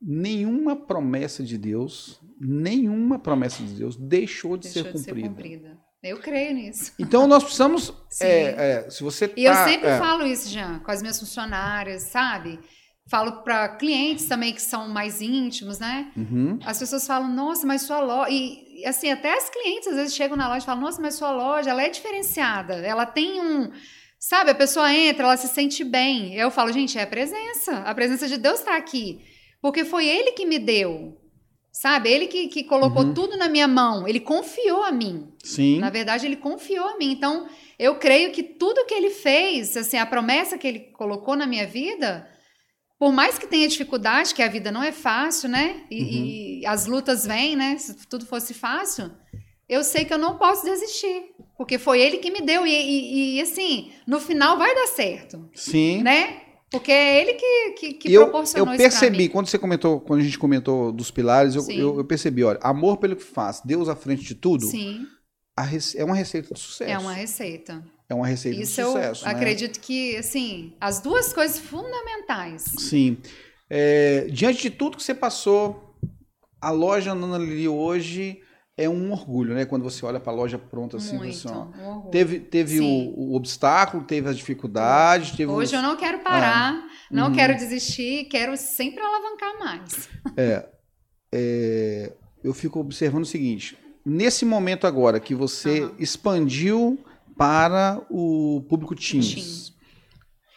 nenhuma 0.00 0.76
promessa 0.76 1.42
de 1.42 1.56
Deus, 1.56 2.20
nenhuma 2.40 3.18
promessa 3.18 3.62
de 3.62 3.74
Deus 3.74 3.96
deixou 3.96 4.56
de, 4.56 4.68
deixou 4.68 4.98
ser, 4.98 5.14
de 5.14 5.22
cumprida. 5.22 5.22
ser 5.22 5.28
cumprida. 5.28 5.84
Eu 6.02 6.18
creio 6.18 6.54
nisso. 6.54 6.92
Então 6.98 7.26
nós 7.26 7.42
precisamos. 7.42 7.92
é, 8.20 8.84
é, 8.86 8.90
se 8.90 9.02
você 9.02 9.32
e 9.34 9.44
eu 9.44 9.52
tá, 9.52 9.66
sempre 9.66 9.88
é. 9.88 9.98
falo 9.98 10.26
isso, 10.26 10.50
Jean, 10.50 10.78
com 10.80 10.90
as 10.90 11.00
minhas 11.00 11.18
funcionárias, 11.18 12.02
sabe? 12.04 12.60
Falo 13.08 13.42
para 13.42 13.68
clientes 13.76 14.26
também 14.26 14.52
que 14.52 14.60
são 14.60 14.88
mais 14.88 15.22
íntimos, 15.22 15.78
né? 15.78 16.12
Uhum. 16.16 16.58
As 16.64 16.78
pessoas 16.78 17.06
falam, 17.06 17.28
nossa, 17.28 17.66
mas 17.66 17.82
sua 17.82 18.00
loja. 18.00 18.30
E 18.30 18.84
assim, 18.86 19.10
até 19.10 19.34
as 19.34 19.48
clientes 19.48 19.88
às 19.88 19.96
vezes 19.96 20.14
chegam 20.14 20.36
na 20.36 20.48
loja 20.48 20.60
e 20.62 20.66
falam, 20.66 20.82
nossa, 20.82 21.00
mas 21.00 21.14
sua 21.14 21.30
loja 21.30 21.70
ela 21.70 21.82
é 21.82 21.88
diferenciada. 21.88 22.74
Ela 22.74 23.06
tem 23.06 23.40
um 23.40 23.70
Sabe, 24.26 24.52
a 24.52 24.54
pessoa 24.54 24.90
entra, 24.90 25.24
ela 25.24 25.36
se 25.36 25.48
sente 25.48 25.84
bem. 25.84 26.34
Eu 26.34 26.50
falo, 26.50 26.72
gente, 26.72 26.98
é 26.98 27.02
a 27.02 27.06
presença. 27.06 27.80
A 27.80 27.94
presença 27.94 28.26
de 28.26 28.38
Deus 28.38 28.60
está 28.60 28.74
aqui. 28.74 29.20
Porque 29.60 29.84
foi 29.84 30.08
Ele 30.08 30.32
que 30.32 30.46
me 30.46 30.58
deu. 30.58 31.20
Sabe? 31.70 32.10
Ele 32.10 32.26
que, 32.26 32.48
que 32.48 32.64
colocou 32.64 33.02
uhum. 33.02 33.12
tudo 33.12 33.36
na 33.36 33.50
minha 33.50 33.68
mão. 33.68 34.08
Ele 34.08 34.18
confiou 34.18 34.82
a 34.82 34.90
mim. 34.90 35.30
Sim. 35.44 35.78
Na 35.78 35.90
verdade, 35.90 36.24
ele 36.24 36.36
confiou 36.36 36.88
a 36.88 36.96
mim. 36.96 37.12
Então, 37.12 37.46
eu 37.78 37.96
creio 37.96 38.32
que 38.32 38.42
tudo 38.42 38.86
que 38.86 38.94
ele 38.94 39.10
fez, 39.10 39.76
assim, 39.76 39.98
a 39.98 40.06
promessa 40.06 40.56
que 40.56 40.66
ele 40.66 40.80
colocou 40.94 41.36
na 41.36 41.46
minha 41.46 41.66
vida, 41.66 42.26
por 42.98 43.12
mais 43.12 43.38
que 43.38 43.46
tenha 43.46 43.68
dificuldade, 43.68 44.34
que 44.34 44.42
a 44.42 44.48
vida 44.48 44.72
não 44.72 44.82
é 44.82 44.90
fácil, 44.90 45.50
né? 45.50 45.84
E, 45.90 46.02
uhum. 46.02 46.08
e 46.62 46.66
as 46.66 46.86
lutas 46.86 47.26
vêm, 47.26 47.56
né? 47.56 47.76
Se 47.76 47.94
tudo 48.06 48.24
fosse 48.24 48.54
fácil, 48.54 49.10
eu 49.68 49.82
sei 49.82 50.04
que 50.04 50.12
eu 50.12 50.18
não 50.18 50.36
posso 50.36 50.64
desistir. 50.64 51.34
Porque 51.56 51.78
foi 51.78 52.00
ele 52.00 52.18
que 52.18 52.30
me 52.30 52.40
deu. 52.40 52.66
E, 52.66 52.70
e, 52.70 53.36
e 53.36 53.40
assim, 53.40 53.92
no 54.06 54.20
final 54.20 54.58
vai 54.58 54.74
dar 54.74 54.88
certo. 54.88 55.48
Sim. 55.54 56.02
Né? 56.02 56.40
Porque 56.70 56.90
é 56.90 57.20
ele 57.20 57.34
que, 57.34 57.70
que, 57.78 57.94
que 57.94 58.12
eu, 58.12 58.22
proporcionou 58.22 58.74
eu 58.74 58.76
percebi, 58.76 59.28
quando 59.28 59.46
você 59.46 59.56
comentou, 59.56 60.00
quando 60.00 60.20
a 60.20 60.24
gente 60.24 60.38
comentou 60.38 60.90
dos 60.90 61.08
pilares, 61.08 61.54
eu, 61.54 61.70
eu, 61.70 61.98
eu, 61.98 62.04
percebi, 62.04 62.42
olha, 62.42 62.58
amor 62.60 62.96
pelo 62.96 63.14
que 63.14 63.22
faz, 63.22 63.60
Deus 63.64 63.88
à 63.88 63.94
frente 63.94 64.24
de 64.24 64.34
tudo. 64.34 64.66
Sim. 64.66 65.06
é 65.96 66.04
uma 66.04 66.16
receita 66.16 66.52
de 66.52 66.58
sucesso. 66.58 66.90
É 66.90 66.98
uma 66.98 67.12
receita. 67.12 67.84
É 68.08 68.14
uma 68.14 68.26
receita 68.26 68.60
Isso 68.60 68.82
de 68.82 68.88
sucesso. 68.88 69.24
Eu 69.24 69.28
né? 69.28 69.34
acredito 69.34 69.78
que, 69.78 70.16
assim, 70.16 70.74
as 70.80 71.00
duas 71.00 71.32
coisas 71.32 71.60
fundamentais. 71.60 72.64
Sim. 72.76 73.18
É, 73.70 74.26
diante 74.32 74.62
de 74.62 74.70
tudo 74.70 74.96
que 74.96 75.02
você 75.02 75.14
passou, 75.14 75.94
a 76.60 76.70
loja 76.70 77.14
Nana 77.14 77.38
Lili 77.38 77.68
hoje 77.68 78.40
é 78.76 78.88
um 78.88 79.12
orgulho, 79.12 79.54
né? 79.54 79.64
Quando 79.64 79.82
você 79.82 80.04
olha 80.04 80.18
para 80.18 80.32
a 80.32 80.36
loja 80.36 80.58
pronta 80.58 80.96
assim, 80.96 81.16
Muito, 81.16 81.36
você, 81.36 81.48
ó, 81.48 81.62
um 81.62 82.10
teve 82.10 82.40
teve 82.40 82.80
o, 82.80 82.84
o, 82.84 83.34
obstáculo, 83.36 84.02
teve 84.02 84.28
as 84.28 84.36
dificuldades, 84.36 85.30
teve 85.30 85.50
Hoje 85.50 85.68
os... 85.68 85.72
eu 85.72 85.82
não 85.82 85.96
quero 85.96 86.18
parar, 86.18 86.74
ah, 86.74 86.88
não 87.10 87.28
uhum. 87.28 87.34
quero 87.34 87.54
desistir, 87.54 88.24
quero 88.24 88.56
sempre 88.56 89.00
alavancar 89.00 89.58
mais. 89.58 90.08
É, 90.36 90.66
é, 91.32 92.12
eu 92.42 92.52
fico 92.52 92.80
observando 92.80 93.22
o 93.22 93.26
seguinte: 93.26 93.78
nesse 94.04 94.44
momento 94.44 94.86
agora 94.86 95.20
que 95.20 95.34
você 95.34 95.82
uhum. 95.82 95.94
expandiu 95.98 96.98
para 97.36 98.00
o 98.10 98.64
público 98.68 98.94
teens, 98.94 99.73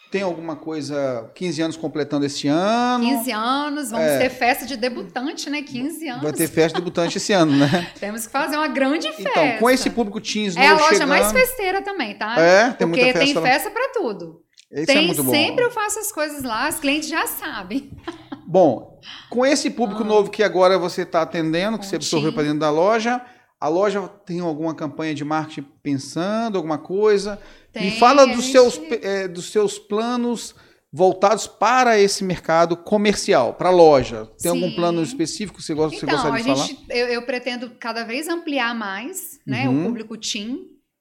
tem 0.09 0.21
alguma 0.21 0.55
coisa, 0.55 1.29
15 1.35 1.61
anos 1.61 1.77
completando 1.77 2.25
esse 2.25 2.47
ano? 2.47 3.03
15 3.03 3.31
anos, 3.31 3.91
vamos 3.91 4.05
é. 4.05 4.19
ter 4.19 4.29
festa 4.29 4.65
de 4.65 4.77
debutante, 4.77 5.49
né? 5.49 5.61
15 5.61 6.07
anos. 6.07 6.23
Vai 6.23 6.33
ter 6.33 6.47
festa 6.47 6.77
de 6.77 6.85
debutante 6.85 7.17
esse 7.17 7.33
ano, 7.33 7.51
né? 7.57 7.91
Temos 7.99 8.25
que 8.25 8.31
fazer 8.31 8.55
uma 8.55 8.67
grande 8.67 9.11
festa. 9.11 9.29
Então, 9.29 9.57
com 9.59 9.69
esse 9.69 9.89
público 9.89 10.21
teens 10.21 10.55
É 10.55 10.67
a 10.67 10.73
loja 10.73 10.93
chegando... 10.93 11.09
mais 11.09 11.31
festeira 11.31 11.81
também, 11.81 12.17
tá? 12.17 12.39
É, 12.39 12.71
tem 12.71 12.87
Porque 12.87 13.03
muita 13.03 13.19
festa. 13.19 13.41
tem 13.41 13.51
festa 13.51 13.69
para 13.69 13.89
tudo. 13.93 14.41
Esse 14.71 14.85
tem, 14.85 14.97
é 14.97 15.01
muito 15.07 15.23
bom. 15.23 15.31
sempre 15.31 15.63
eu 15.63 15.71
faço 15.71 15.99
as 15.99 16.11
coisas 16.11 16.43
lá, 16.43 16.69
os 16.69 16.79
clientes 16.79 17.09
já 17.09 17.25
sabem. 17.25 17.91
Bom, 18.49 18.97
com 19.29 19.45
esse 19.45 19.69
público 19.69 20.03
ah. 20.03 20.05
novo 20.05 20.29
que 20.29 20.41
agora 20.41 20.79
você 20.79 21.01
está 21.01 21.21
atendendo, 21.21 21.77
que 21.77 21.85
você 21.85 21.97
absorveu 21.97 22.31
para 22.31 22.43
dentro 22.43 22.59
da 22.59 22.69
loja, 22.69 23.21
a 23.59 23.67
loja 23.67 24.07
tem 24.25 24.39
alguma 24.39 24.73
campanha 24.73 25.13
de 25.13 25.25
marketing 25.25 25.67
pensando, 25.83 26.55
alguma 26.55 26.77
coisa? 26.77 27.39
Tem, 27.77 27.91
Me 27.91 27.99
fala 27.99 28.25
dos, 28.25 28.45
gente... 28.45 28.51
seus, 28.51 28.81
é, 29.03 29.27
dos 29.27 29.51
seus 29.51 29.77
planos 29.77 30.55
voltados 30.91 31.45
para 31.45 31.99
esse 31.99 32.23
mercado 32.23 32.75
comercial, 32.75 33.53
para 33.53 33.69
a 33.69 33.71
loja. 33.71 34.25
Tem 34.41 34.51
Sim. 34.51 34.63
algum 34.63 34.75
plano 34.75 35.03
específico 35.03 35.59
que 35.59 35.63
você, 35.63 35.73
gosta, 35.73 35.95
então, 35.95 36.09
você 36.09 36.15
gostaria 36.15 36.55
de 36.55 36.61
gente, 36.61 36.75
falar? 36.87 36.99
Eu, 36.99 37.07
eu, 37.07 37.21
pretendo 37.21 37.69
cada 37.79 38.03
vez 38.03 38.27
ampliar 38.27 38.73
mais 38.73 39.39
né, 39.45 39.69
uhum. 39.69 39.81
o 39.81 39.85
público 39.85 40.17
team, 40.17 40.59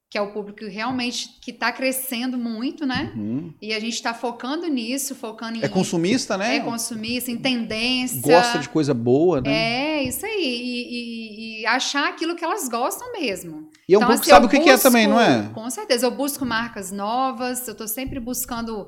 que 0.08 0.16
é 0.16 0.20
o 0.20 0.32
público 0.32 0.64
realmente 0.66 1.28
que 1.40 1.50
está 1.50 1.72
crescendo 1.72 2.38
muito, 2.38 2.86
né? 2.86 3.12
Uhum. 3.16 3.52
E 3.60 3.74
a 3.74 3.80
gente 3.80 3.94
está 3.94 4.14
focando 4.14 4.68
nisso, 4.68 5.16
focando 5.16 5.58
em... 5.58 5.64
É 5.64 5.68
consumista, 5.68 6.38
né? 6.38 6.56
É 6.56 6.60
consumista, 6.60 7.30
em 7.30 7.36
tendência. 7.36 8.20
Gosta 8.20 8.58
de 8.60 8.68
coisa 8.68 8.94
boa, 8.94 9.40
né? 9.40 9.50
É, 9.50 10.02
isso 10.04 10.24
aí. 10.24 10.32
E, 10.40 11.58
e, 11.58 11.62
e 11.62 11.66
achar 11.66 12.08
aquilo 12.08 12.36
que 12.36 12.44
elas 12.44 12.68
gostam 12.68 13.12
mesmo. 13.12 13.68
E 13.88 13.94
é 13.94 13.98
um 13.98 14.00
então, 14.00 14.08
pouco 14.08 14.22
assim, 14.22 14.30
sabe 14.30 14.46
o 14.46 14.48
que, 14.48 14.56
busco, 14.56 14.70
que 14.70 14.74
é 14.74 14.78
também, 14.78 15.08
não 15.08 15.20
é? 15.20 15.50
Com 15.52 15.68
certeza. 15.70 16.06
Eu 16.06 16.12
busco 16.12 16.46
marcas 16.46 16.92
novas, 16.92 17.66
eu 17.66 17.72
estou 17.72 17.88
sempre 17.88 18.20
buscando 18.20 18.86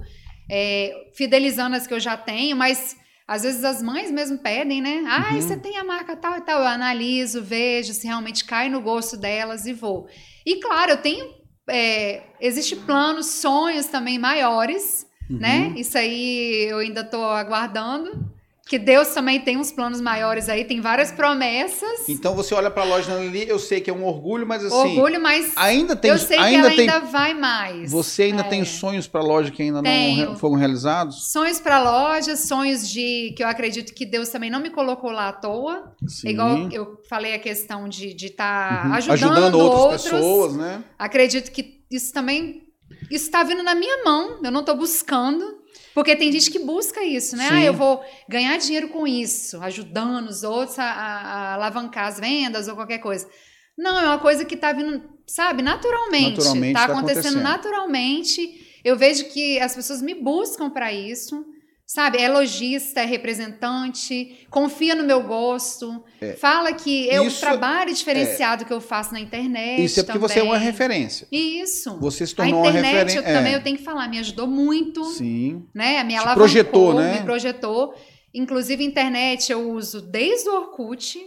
é, 0.48 0.92
fidelizando 1.14 1.74
as 1.74 1.86
que 1.86 1.94
eu 1.94 2.00
já 2.00 2.16
tenho, 2.16 2.56
mas 2.56 2.96
às 3.26 3.42
vezes 3.42 3.62
as 3.62 3.82
mães 3.82 4.10
mesmo 4.10 4.38
pedem, 4.38 4.80
né? 4.80 5.04
Ah, 5.06 5.34
uhum. 5.34 5.40
você 5.40 5.56
tem 5.56 5.76
a 5.76 5.84
marca 5.84 6.16
tal 6.16 6.36
e 6.36 6.40
tal. 6.40 6.60
Eu 6.60 6.66
analiso, 6.66 7.42
vejo 7.42 7.92
se 7.92 8.06
realmente 8.06 8.44
cai 8.44 8.68
no 8.68 8.80
gosto 8.80 9.16
delas 9.16 9.66
e 9.66 9.72
vou. 9.72 10.08
E 10.48 10.56
claro, 10.60 10.92
eu 10.92 10.96
tenho. 10.96 11.34
É, 11.68 12.22
Existem 12.40 12.78
planos, 12.78 13.26
sonhos 13.26 13.84
também 13.88 14.18
maiores, 14.18 15.06
né? 15.28 15.58
uhum. 15.58 15.70
né? 15.74 15.80
Isso 15.80 15.98
aí 15.98 16.66
eu 16.70 16.78
ainda 16.78 17.02
estou 17.02 17.22
aguardando 17.22 18.32
que 18.68 18.78
Deus 18.78 19.08
também 19.08 19.40
tem 19.40 19.56
uns 19.56 19.72
planos 19.72 19.98
maiores 20.00 20.48
aí, 20.48 20.62
tem 20.62 20.78
várias 20.80 21.10
promessas. 21.10 22.06
Então 22.06 22.34
você 22.34 22.54
olha 22.54 22.70
para 22.70 22.82
a 22.82 22.86
loja 22.86 23.14
ali, 23.14 23.48
eu 23.48 23.58
sei 23.58 23.80
que 23.80 23.88
é 23.88 23.92
um 23.92 24.04
orgulho, 24.04 24.46
mas 24.46 24.62
assim. 24.62 24.76
Orgulho, 24.76 25.20
mas 25.20 25.52
ainda 25.56 25.96
tem, 25.96 26.10
eu 26.10 26.18
sei 26.18 26.38
ainda 26.38 26.50
que 26.50 26.56
ela 26.56 26.70
tem, 26.70 26.80
ainda 26.80 27.06
vai 27.06 27.32
mais. 27.32 27.90
Você 27.90 28.24
ainda 28.24 28.42
é. 28.42 28.44
tem 28.44 28.64
sonhos 28.66 29.08
para 29.08 29.20
a 29.22 29.24
loja 29.24 29.50
que 29.50 29.62
ainda 29.62 29.82
Tenho. 29.82 30.26
não 30.26 30.36
foram 30.36 30.56
realizados? 30.56 31.32
Sonhos 31.32 31.58
para 31.58 31.76
a 31.76 31.82
loja, 31.82 32.36
sonhos 32.36 32.86
de 32.88 33.32
que 33.34 33.42
eu 33.42 33.48
acredito 33.48 33.94
que 33.94 34.04
Deus 34.04 34.28
também 34.28 34.50
não 34.50 34.60
me 34.60 34.68
colocou 34.68 35.10
lá 35.10 35.28
à 35.28 35.32
toa. 35.32 35.90
Sim. 36.06 36.28
Igual 36.28 36.68
eu 36.70 37.00
falei 37.08 37.34
a 37.34 37.38
questão 37.38 37.88
de 37.88 38.08
estar 38.08 38.18
de 38.18 38.30
tá 38.30 38.82
uhum. 38.84 38.94
ajudando, 38.94 39.14
ajudando 39.14 39.58
outras 39.58 39.80
outros. 39.80 40.02
pessoas, 40.02 40.56
né? 40.56 40.84
Acredito 40.98 41.50
que 41.50 41.80
isso 41.90 42.12
também 42.12 42.68
isso 43.10 43.26
está 43.26 43.42
vindo 43.42 43.62
na 43.62 43.74
minha 43.74 44.04
mão. 44.04 44.40
Eu 44.42 44.50
não 44.50 44.60
estou 44.60 44.76
buscando. 44.76 45.57
Porque 45.94 46.14
tem 46.16 46.30
gente 46.30 46.50
que 46.50 46.58
busca 46.58 47.02
isso, 47.02 47.36
né? 47.36 47.48
Ah, 47.50 47.62
eu 47.62 47.74
vou 47.74 48.02
ganhar 48.28 48.56
dinheiro 48.58 48.88
com 48.88 49.06
isso, 49.06 49.60
ajudando 49.62 50.28
os 50.28 50.42
outros 50.42 50.78
a, 50.78 50.84
a, 50.84 51.22
a 51.22 51.54
alavancar 51.54 52.06
as 52.06 52.20
vendas 52.20 52.68
ou 52.68 52.74
qualquer 52.74 52.98
coisa. 52.98 53.28
Não, 53.76 53.98
é 53.98 54.04
uma 54.06 54.18
coisa 54.18 54.44
que 54.44 54.54
está 54.54 54.72
vindo, 54.72 55.02
sabe, 55.26 55.62
naturalmente. 55.62 56.38
Naturalmente. 56.38 56.66
Está 56.68 56.86
tá 56.86 56.92
acontecendo, 56.92 57.18
acontecendo 57.18 57.42
naturalmente. 57.42 58.80
Eu 58.84 58.96
vejo 58.96 59.24
que 59.26 59.60
as 59.60 59.74
pessoas 59.74 60.02
me 60.02 60.14
buscam 60.14 60.70
para 60.70 60.92
isso. 60.92 61.44
Sabe, 61.90 62.18
é 62.18 62.28
lojista, 62.28 63.00
é 63.00 63.06
representante, 63.06 64.46
confia 64.50 64.94
no 64.94 65.04
meu 65.04 65.22
gosto, 65.22 66.04
é. 66.20 66.34
fala 66.34 66.70
que 66.74 67.08
é 67.08 67.18
o 67.18 67.32
trabalho 67.32 67.94
diferenciado 67.94 68.62
é. 68.62 68.66
que 68.66 68.72
eu 68.74 68.78
faço 68.78 69.14
na 69.14 69.18
internet. 69.18 69.82
Isso 69.82 69.98
é 69.98 70.02
porque 70.02 70.18
também. 70.18 70.28
você 70.28 70.40
é 70.40 70.42
uma 70.42 70.58
referência. 70.58 71.26
Isso. 71.32 71.98
Você 71.98 72.26
se 72.26 72.34
tornou 72.34 72.62
a 72.62 72.68
internet, 72.68 72.84
uma 72.84 72.92
referência. 72.92 73.18
Eu, 73.20 73.34
também 73.34 73.52
eu 73.54 73.62
tenho 73.62 73.78
que 73.78 73.82
falar, 73.82 74.06
me 74.06 74.18
ajudou 74.18 74.46
muito. 74.46 75.02
Sim. 75.06 75.64
Né? 75.74 76.04
Me 76.04 76.14
alavancou, 76.14 76.42
projetou, 76.42 76.92
né? 76.92 77.20
me 77.20 77.24
projetou. 77.24 77.94
Inclusive, 78.34 78.84
internet 78.84 79.50
eu 79.50 79.70
uso 79.72 80.02
desde 80.02 80.46
o 80.50 80.56
Orkut. 80.56 81.18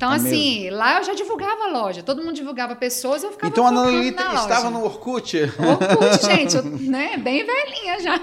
Então, 0.00 0.12
é 0.12 0.14
assim, 0.14 0.62
mesmo? 0.62 0.76
lá 0.76 0.98
eu 0.98 1.04
já 1.04 1.12
divulgava 1.12 1.64
a 1.64 1.68
loja, 1.72 2.04
todo 2.04 2.22
mundo 2.22 2.34
divulgava 2.34 2.76
pessoas, 2.76 3.24
eu 3.24 3.32
ficava 3.32 3.50
Então 3.50 3.66
a 3.66 3.72
Nanolita 3.72 4.22
estava 4.32 4.70
no 4.70 4.84
Orkut? 4.84 5.36
Orkut, 5.36 6.22
gente, 6.24 6.54
eu, 6.54 6.62
né, 6.62 7.16
bem 7.16 7.44
velhinha 7.44 7.98
já. 7.98 8.20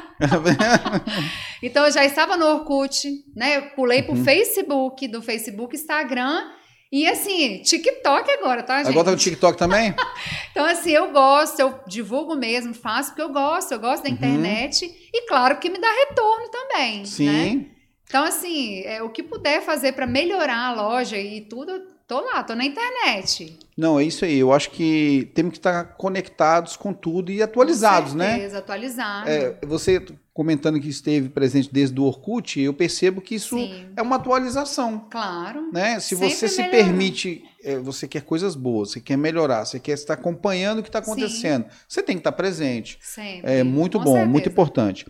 então 1.61 1.85
eu 1.85 1.91
já 1.91 2.05
estava 2.05 2.37
no 2.37 2.45
Orkut, 2.45 3.09
né, 3.35 3.59
pulei 3.59 4.01
pro 4.03 4.15
uhum. 4.15 4.23
Facebook, 4.23 5.05
do 5.09 5.21
Facebook, 5.21 5.75
Instagram, 5.75 6.49
e 6.93 7.05
assim, 7.09 7.61
TikTok 7.61 8.31
agora, 8.31 8.63
tá, 8.63 8.77
gente? 8.77 8.91
Agora 8.91 9.07
tá 9.07 9.11
no 9.11 9.17
TikTok 9.17 9.57
também? 9.57 9.93
então, 10.51 10.65
assim, 10.65 10.91
eu 10.91 11.11
gosto, 11.11 11.59
eu 11.59 11.77
divulgo 11.85 12.37
mesmo, 12.37 12.73
faço 12.73 13.09
porque 13.09 13.21
eu 13.21 13.33
gosto, 13.33 13.73
eu 13.73 13.79
gosto 13.81 14.03
da 14.03 14.07
uhum. 14.07 14.15
internet, 14.15 14.85
e 15.13 15.27
claro 15.27 15.57
que 15.57 15.69
me 15.69 15.77
dá 15.77 15.91
retorno 16.07 16.47
também, 16.49 17.03
Sim. 17.03 17.25
Né? 17.25 17.74
Então, 18.07 18.23
assim, 18.23 18.81
é, 18.81 19.01
o 19.01 19.09
que 19.09 19.23
puder 19.23 19.61
fazer 19.61 19.93
para 19.93 20.07
melhorar 20.07 20.67
a 20.67 20.73
loja 20.73 21.17
e 21.17 21.41
tudo, 21.41 21.81
tô 22.07 22.21
lá, 22.21 22.43
tô 22.43 22.55
na 22.55 22.65
internet. 22.65 23.57
Não, 23.75 23.99
é 23.99 24.03
isso 24.03 24.23
aí. 24.23 24.37
Eu 24.37 24.53
acho 24.53 24.71
que 24.71 25.31
temos 25.33 25.51
que 25.51 25.57
estar 25.57 25.95
conectados 25.95 26.77
com 26.77 26.93
tudo 26.93 27.31
e 27.31 27.41
atualizados, 27.41 28.13
com 28.13 28.19
certeza, 28.19 28.53
né? 28.53 28.59
atualizados. 28.59 29.29
É, 29.29 29.57
você 29.65 30.01
comentando 30.35 30.79
que 30.81 30.89
esteve 30.89 31.29
presente 31.29 31.69
desde 31.71 31.97
o 31.97 32.03
Orkut, 32.03 32.59
eu 32.59 32.73
percebo 32.73 33.21
que 33.21 33.35
isso 33.35 33.57
Sim. 33.57 33.85
é 33.95 34.01
uma 34.01 34.17
atualização. 34.17 35.07
Claro. 35.09 35.71
Né? 35.71 35.97
Se 36.01 36.13
você 36.13 36.49
se 36.49 36.61
permite, 36.63 37.41
é, 37.63 37.77
você 37.77 38.05
quer 38.05 38.21
coisas 38.21 38.53
boas, 38.53 38.91
você 38.91 38.99
quer 38.99 39.17
melhorar, 39.17 39.63
você 39.63 39.79
quer 39.79 39.93
estar 39.93 40.13
acompanhando 40.13 40.79
o 40.79 40.83
que 40.83 40.89
está 40.89 40.99
acontecendo, 40.99 41.63
Sim. 41.63 41.77
você 41.87 42.03
tem 42.03 42.17
que 42.17 42.19
estar 42.19 42.33
presente. 42.33 42.97
Sempre. 43.01 43.49
É 43.49 43.63
muito 43.63 43.97
com 43.97 44.03
bom, 44.03 44.11
certeza. 44.11 44.31
muito 44.31 44.49
importante. 44.49 45.05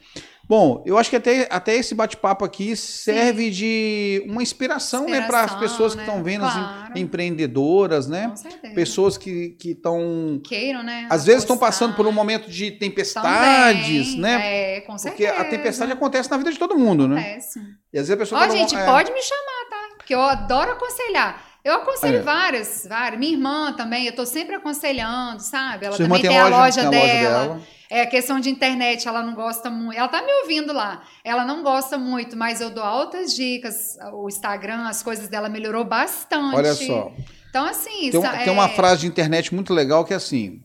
Bom, 0.47 0.83
eu 0.85 0.97
acho 0.97 1.09
que 1.09 1.15
até, 1.15 1.47
até 1.49 1.75
esse 1.75 1.95
bate-papo 1.95 2.45
aqui 2.45 2.75
serve 2.75 3.45
Sim. 3.45 3.49
de 3.51 4.23
uma 4.27 4.43
inspiração, 4.43 5.05
inspiração 5.05 5.21
né, 5.21 5.27
para 5.27 5.41
as 5.41 5.55
pessoas 5.59 5.95
né? 5.95 6.03
que 6.03 6.07
estão 6.09 6.23
vendo, 6.23 6.41
claro. 6.41 6.91
as 6.93 6.99
empreendedoras, 6.99 8.07
né? 8.07 8.27
Com 8.29 8.35
certeza. 8.35 8.73
Pessoas 8.75 9.17
que 9.17 9.57
estão. 9.63 10.39
Queiram, 10.43 10.83
né? 10.83 11.07
Às 11.09 11.25
vezes 11.25 11.41
estão 11.41 11.57
passando 11.57 11.95
por 11.95 12.05
um 12.05 12.11
momento 12.11 12.49
de 12.49 12.69
tempestades, 12.71 14.07
Também. 14.15 14.19
né? 14.21 14.75
É, 14.77 14.81
com 14.81 14.97
certeza. 14.97 15.33
Porque 15.33 15.41
a 15.41 15.49
tempestade 15.49 15.91
acontece 15.91 16.29
na 16.29 16.37
vida 16.37 16.51
de 16.51 16.59
todo 16.59 16.77
mundo, 16.77 17.07
né? 17.07 17.19
acontece. 17.21 17.59
né? 17.59 17.65
E 17.93 17.97
às 17.99 18.07
vezes 18.07 18.11
a 18.11 18.17
pessoa. 18.17 18.41
Ó, 18.45 18.49
gente, 18.49 18.75
é... 18.75 18.85
pode 18.85 19.11
me 19.11 19.21
chamar, 19.21 19.69
tá? 19.69 19.95
Porque 19.97 20.13
eu 20.13 20.21
adoro 20.21 20.71
aconselhar. 20.73 21.43
Eu 21.63 21.73
aconselho 21.77 22.19
É. 22.19 22.21
várias, 22.21 22.85
várias. 22.87 23.19
Minha 23.19 23.31
irmã 23.31 23.73
também, 23.73 24.05
eu 24.05 24.13
tô 24.15 24.23
sempre 24.23 24.53
aconselhando, 24.55 25.39
sabe? 25.41 25.87
Ela 25.87 25.95
Sua 25.95 26.03
irmã 26.05 26.17
também 26.17 26.29
tem 26.29 26.29
tem, 26.29 26.39
a 26.39 26.43
loja- 26.43 26.83
loja, 26.83 26.89
tem 26.91 26.99
a 26.99 27.01
loja 27.01 27.13
dela. 27.47 27.61
É 27.89 28.01
a 28.01 28.07
questão 28.07 28.39
de 28.39 28.49
internet, 28.49 29.07
ela 29.07 29.21
não 29.21 29.35
gosta 29.35 29.69
muito. 29.69 29.97
Ela 29.97 30.07
tá 30.07 30.21
me 30.21 30.31
ouvindo 30.41 30.73
lá. 30.73 31.03
Ela 31.23 31.45
não 31.45 31.63
gosta 31.63 31.97
muito, 31.97 32.35
mas 32.35 32.61
eu 32.61 32.69
dou 32.69 32.83
altas 32.83 33.33
dicas. 33.33 33.97
O 34.13 34.27
Instagram, 34.27 34.87
as 34.87 35.03
coisas 35.03 35.27
dela 35.27 35.49
melhorou 35.49 35.83
bastante. 35.83 36.55
Olha 36.55 36.73
só. 36.73 37.11
Então, 37.49 37.65
assim. 37.65 38.11
Tem, 38.11 38.21
tem 38.21 38.53
uma 38.53 38.65
é- 38.65 38.75
frase 38.75 39.01
de 39.01 39.07
internet 39.07 39.53
muito 39.53 39.73
legal 39.73 40.03
que 40.03 40.13
é 40.13 40.17
assim. 40.17 40.61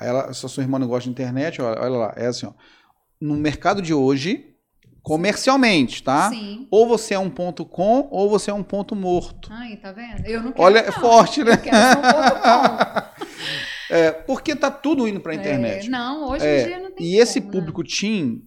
Ela, 0.00 0.32
se 0.32 0.46
a 0.46 0.48
sua 0.48 0.62
irmã 0.62 0.78
não 0.78 0.86
gosta 0.86 1.04
de 1.04 1.10
internet, 1.10 1.60
olha, 1.60 1.80
olha 1.80 1.96
lá, 1.96 2.14
é 2.16 2.26
assim, 2.26 2.46
ó. 2.46 2.52
No 3.20 3.34
mercado 3.34 3.82
de 3.82 3.92
hoje, 3.92 4.54
comercialmente, 5.02 6.02
tá? 6.02 6.28
Sim. 6.28 6.68
Ou 6.70 6.86
você 6.86 7.14
é 7.14 7.18
um 7.18 7.30
ponto 7.30 7.64
com, 7.64 8.06
ou 8.10 8.28
você 8.28 8.50
é 8.50 8.54
um 8.54 8.62
ponto 8.62 8.94
morto. 8.94 9.48
Ai, 9.52 9.76
tá 9.76 9.90
vendo? 9.90 10.24
Eu 10.26 10.42
não 10.42 10.52
quero. 10.52 10.64
Olha, 10.64 10.78
é 10.80 10.86
não. 10.86 10.92
forte, 10.92 11.42
né? 11.42 11.54
Eu 11.54 11.58
quero 11.58 11.76
ser 11.76 11.98
um 11.98 12.02
ponto 12.02 12.34
bom. 12.34 13.07
É, 13.90 14.10
porque 14.10 14.54
tá 14.54 14.70
tudo 14.70 15.08
indo 15.08 15.20
para 15.20 15.32
a 15.32 15.34
internet. 15.34 15.86
É, 15.86 15.90
não, 15.90 16.28
hoje 16.28 16.44
É, 16.44 16.62
em 16.62 16.66
dia 16.66 16.78
não 16.78 16.90
tem 16.90 17.06
e 17.06 17.18
esse 17.18 17.40
como, 17.40 17.52
né? 17.52 17.58
público 17.58 17.84
teen, 17.84 18.42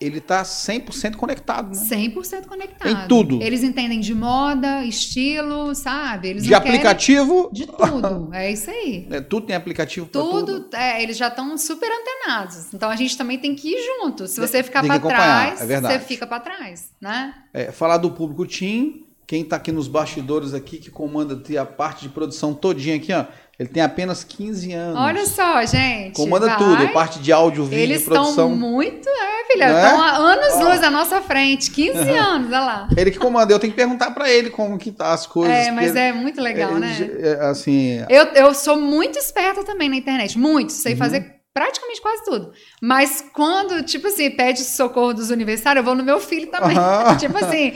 ele 0.00 0.16
está 0.16 0.42
100% 0.42 1.16
conectado, 1.16 1.76
né? 1.76 1.84
100% 1.84 2.46
conectado. 2.46 2.90
Em 2.90 3.06
tudo. 3.06 3.42
Eles 3.42 3.62
entendem 3.62 4.00
de 4.00 4.14
moda, 4.14 4.82
estilo, 4.82 5.74
sabe? 5.74 6.28
Eles 6.28 6.42
de 6.42 6.54
aplicativo. 6.54 7.50
De 7.52 7.66
tudo. 7.66 8.30
É 8.32 8.50
isso 8.50 8.70
aí. 8.70 9.06
É, 9.10 9.20
tudo 9.20 9.46
tem 9.46 9.54
aplicativo 9.54 10.06
tudo. 10.06 10.62
tudo. 10.62 10.76
É, 10.76 11.02
eles 11.02 11.18
já 11.18 11.28
estão 11.28 11.56
super 11.58 11.90
antenados. 11.92 12.72
Então 12.72 12.88
a 12.88 12.96
gente 12.96 13.16
também 13.16 13.38
tem 13.38 13.54
que 13.54 13.68
ir 13.68 13.78
junto. 13.98 14.26
Se 14.26 14.40
você 14.40 14.62
ficar 14.62 14.82
para 14.82 14.98
trás, 14.98 15.70
é 15.70 15.80
você 15.80 15.98
fica 15.98 16.26
para 16.26 16.40
trás, 16.40 16.92
né? 16.98 17.34
É, 17.52 17.70
falar 17.70 17.98
do 17.98 18.10
público 18.10 18.46
Team, 18.46 19.04
quem 19.26 19.42
está 19.42 19.56
aqui 19.56 19.70
nos 19.70 19.86
bastidores 19.86 20.54
aqui, 20.54 20.78
que 20.78 20.90
comanda 20.90 21.40
a 21.60 21.66
parte 21.66 22.02
de 22.02 22.08
produção 22.08 22.54
todinha 22.54 22.96
aqui, 22.96 23.12
ó. 23.12 23.26
Ele 23.60 23.68
tem 23.68 23.82
apenas 23.82 24.24
15 24.24 24.72
anos. 24.72 24.98
Olha 24.98 25.26
só, 25.26 25.62
gente. 25.66 26.14
Comanda 26.14 26.46
vai. 26.46 26.56
tudo, 26.56 26.88
parte 26.94 27.18
de 27.18 27.30
áudio, 27.30 27.64
vídeo, 27.64 27.82
Eles 27.82 28.04
produção. 28.04 28.24
Eles 28.24 28.30
estão 28.30 28.48
muito, 28.48 29.06
é, 29.06 29.52
filha, 29.52 29.64
estão 29.66 30.02
há 30.02 30.16
anos-luz 30.16 30.82
à 30.82 30.90
nossa 30.90 31.20
frente. 31.20 31.70
15 31.70 31.98
anos, 32.08 32.46
olha 32.46 32.60
lá. 32.60 32.88
Ele 32.96 33.10
que 33.10 33.18
comanda, 33.18 33.52
eu 33.52 33.58
tenho 33.58 33.70
que 33.70 33.76
perguntar 33.76 34.12
para 34.12 34.30
ele 34.30 34.48
como 34.48 34.78
que 34.78 34.90
tá 34.90 35.12
as 35.12 35.26
coisas. 35.26 35.54
É, 35.54 35.70
mas 35.72 35.94
é 35.94 36.10
muito 36.10 36.40
legal, 36.40 36.70
ele, 36.70 36.80
né? 36.80 37.10
É, 37.20 37.48
assim... 37.50 38.02
Eu, 38.08 38.24
eu 38.28 38.54
sou 38.54 38.80
muito 38.80 39.18
esperta 39.18 39.62
também 39.62 39.90
na 39.90 39.96
internet, 39.96 40.38
muito. 40.38 40.72
Sei 40.72 40.92
uhum. 40.92 40.98
fazer 40.98 41.30
praticamente 41.52 42.00
quase 42.00 42.24
tudo. 42.24 42.52
Mas 42.80 43.22
quando, 43.34 43.82
tipo 43.82 44.06
assim, 44.06 44.30
pede 44.30 44.60
socorro 44.60 45.12
dos 45.12 45.28
universitários, 45.28 45.82
eu 45.82 45.84
vou 45.84 45.94
no 45.94 46.02
meu 46.02 46.18
filho 46.18 46.46
também. 46.46 46.78
Uhum. 46.78 47.16
tipo 47.20 47.36
assim... 47.36 47.74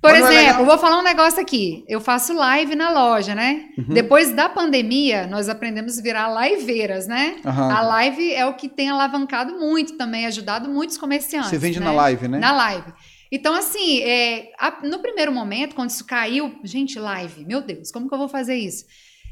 Por 0.00 0.14
é 0.14 0.18
exemplo, 0.18 0.62
é 0.62 0.64
vou 0.64 0.78
falar 0.78 0.98
um 0.98 1.02
negócio 1.02 1.40
aqui. 1.40 1.84
Eu 1.86 2.00
faço 2.00 2.32
live 2.32 2.74
na 2.74 2.90
loja, 2.90 3.34
né? 3.34 3.66
Uhum. 3.76 3.92
Depois 3.92 4.32
da 4.32 4.48
pandemia, 4.48 5.26
nós 5.26 5.48
aprendemos 5.48 5.98
a 5.98 6.02
virar 6.02 6.28
liveiras, 6.28 7.06
né? 7.06 7.36
Uhum. 7.44 7.70
A 7.70 7.82
live 7.82 8.32
é 8.32 8.46
o 8.46 8.54
que 8.54 8.66
tem 8.66 8.88
alavancado 8.88 9.58
muito 9.58 9.98
também, 9.98 10.26
ajudado 10.26 10.70
muitos 10.70 10.96
comerciantes. 10.96 11.50
Você 11.50 11.58
vende 11.58 11.78
né? 11.78 11.84
na 11.84 11.92
live, 11.92 12.28
né? 12.28 12.38
Na 12.38 12.52
live. 12.52 12.92
Então, 13.30 13.54
assim, 13.54 14.00
é, 14.00 14.50
a, 14.58 14.78
no 14.82 15.00
primeiro 15.00 15.30
momento, 15.32 15.74
quando 15.74 15.90
isso 15.90 16.04
caiu, 16.06 16.58
gente, 16.64 16.98
live, 16.98 17.44
meu 17.44 17.60
Deus, 17.60 17.92
como 17.92 18.08
que 18.08 18.14
eu 18.14 18.18
vou 18.18 18.28
fazer 18.28 18.56
isso? 18.56 18.86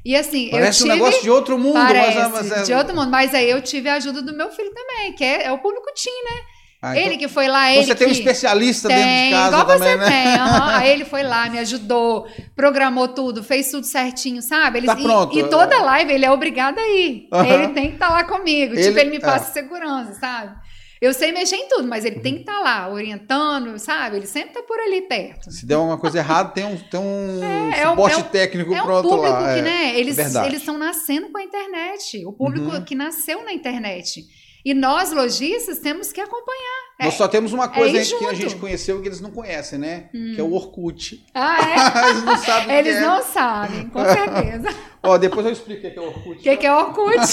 E 0.05 0.15
assim, 0.15 0.51
parece 0.51 0.83
eu 0.83 0.87
tive, 0.87 0.91
um 0.91 0.95
negócio 0.95 1.23
de 1.23 1.31
outro 1.31 1.59
mundo, 1.59 1.75
parece, 1.75 2.19
mas, 2.19 2.33
mas 2.33 2.53
é... 2.53 2.63
de 2.63 2.73
outro 2.75 2.95
mundo. 2.95 3.11
Mas 3.11 3.35
aí 3.35 3.51
eu 3.51 3.61
tive 3.61 3.89
a 3.89 3.95
ajuda 3.95 4.23
do 4.23 4.37
meu 4.37 4.51
filho 4.51 4.73
também, 4.73 5.13
que 5.15 5.25
é, 5.25 5.45
é 5.45 5.53
o 5.53 5.59
público 5.59 5.87
Tim, 5.95 6.11
né? 6.11 6.41
Ah, 6.81 6.97
então, 6.97 7.07
ele 7.07 7.17
que 7.17 7.27
foi 7.27 7.49
lá, 7.49 7.73
ele 7.73 7.87
Você 7.87 7.95
tem 7.97 8.07
um 8.07 8.13
especialista 8.13 8.87
tem, 8.87 8.97
dentro 8.97 9.25
de 9.25 9.31
casa 9.31 9.49
igual 9.49 9.67
também, 9.67 9.89
você 9.89 9.97
né? 9.97 10.07
tem. 10.07 10.41
Uhum. 10.41 10.81
Ele 10.87 11.05
foi 11.05 11.23
lá, 11.25 11.51
me 11.51 11.59
ajudou, 11.59 12.29
programou 12.55 13.09
tudo, 13.09 13.43
fez 13.43 13.69
tudo 13.69 13.85
certinho, 13.85 14.41
sabe? 14.41 14.79
Ele, 14.79 14.87
tá 14.87 14.95
pronto. 14.95 15.37
E, 15.37 15.41
e 15.41 15.49
toda 15.49 15.83
live 15.83 16.13
ele 16.13 16.25
é 16.25 16.31
obrigado 16.31 16.79
a 16.79 16.89
ir. 16.89 17.29
Uhum. 17.33 17.45
Ele 17.45 17.69
tem 17.69 17.89
que 17.89 17.95
estar 17.95 18.09
tá 18.09 18.13
lá 18.13 18.25
comigo. 18.25 18.75
Ele, 18.75 18.83
tipo, 18.85 18.97
ele 18.97 19.11
me 19.11 19.19
passa 19.19 19.51
é. 19.51 19.63
segurança, 19.63 20.15
sabe? 20.21 20.55
Eu 21.01 21.13
sei 21.15 21.31
mexer 21.33 21.57
em 21.57 21.69
tudo, 21.69 21.87
mas 21.87 22.05
ele 22.05 22.21
tem 22.21 22.35
que 22.35 22.41
estar 22.41 22.55
tá 22.55 22.61
lá, 22.61 22.89
orientando, 22.89 23.77
sabe? 23.79 24.17
Ele 24.17 24.27
sempre 24.27 24.51
está 24.51 24.63
por 24.63 24.79
ali 24.79 25.03
perto. 25.03 25.51
Se 25.51 25.67
der 25.67 25.77
uma 25.77 25.99
coisa 25.99 26.19
errada, 26.19 26.51
tem 26.51 26.65
um, 26.65 26.77
tem 26.77 27.01
um 27.01 27.41
é, 27.75 27.87
suporte 27.89 28.15
é 28.15 28.19
um, 28.19 28.23
técnico 28.23 28.75
é 28.75 28.83
um 28.83 28.85
pronto 28.85 29.09
público 29.09 29.33
lá. 29.33 29.55
Que, 29.55 29.61
é, 29.61 29.63
né, 29.63 29.99
eles 29.99 30.17
estão 30.17 30.79
nascendo 30.79 31.31
com 31.31 31.39
a 31.39 31.43
internet. 31.43 32.25
O 32.25 32.33
público 32.33 32.71
uhum. 32.71 32.85
que 32.85 32.95
nasceu 32.95 33.45
na 33.45 33.53
internet. 33.53 34.25
E 34.69 34.75
nós, 34.75 35.13
lojistas, 35.13 35.79
temos 35.79 36.13
que 36.13 36.21
acompanhar. 36.21 36.83
Nós 37.01 37.15
é, 37.15 37.17
só 37.17 37.27
temos 37.27 37.55
uma 37.55 37.69
coisa 37.69 37.97
é 37.97 38.05
que 38.05 38.27
a 38.27 38.35
gente 38.35 38.55
conheceu 38.57 39.01
que 39.01 39.09
eles 39.09 39.19
não 39.19 39.31
conhecem, 39.31 39.79
né? 39.79 40.11
Hum. 40.15 40.33
Que 40.35 40.41
é 40.43 40.45
o 40.45 40.53
Orkut. 40.53 41.25
Ah, 41.33 41.57
é? 41.59 42.05
eles 42.11 42.23
não 42.23 42.37
sabem 42.37 42.77
Eles 42.77 42.97
é. 42.97 43.23
sabem, 43.23 43.89
com 43.89 44.05
certeza. 44.05 44.69
Ó, 45.03 45.17
depois 45.17 45.47
eu 45.47 45.53
explico 45.53 45.87
o 45.87 45.91
que 45.91 45.99
é 45.99 46.03
o 46.03 46.05
Orkut. 46.05 46.39
O 46.39 46.43
que, 46.43 46.57
que 46.59 46.67
é 46.67 46.75
Orkut? 46.75 47.17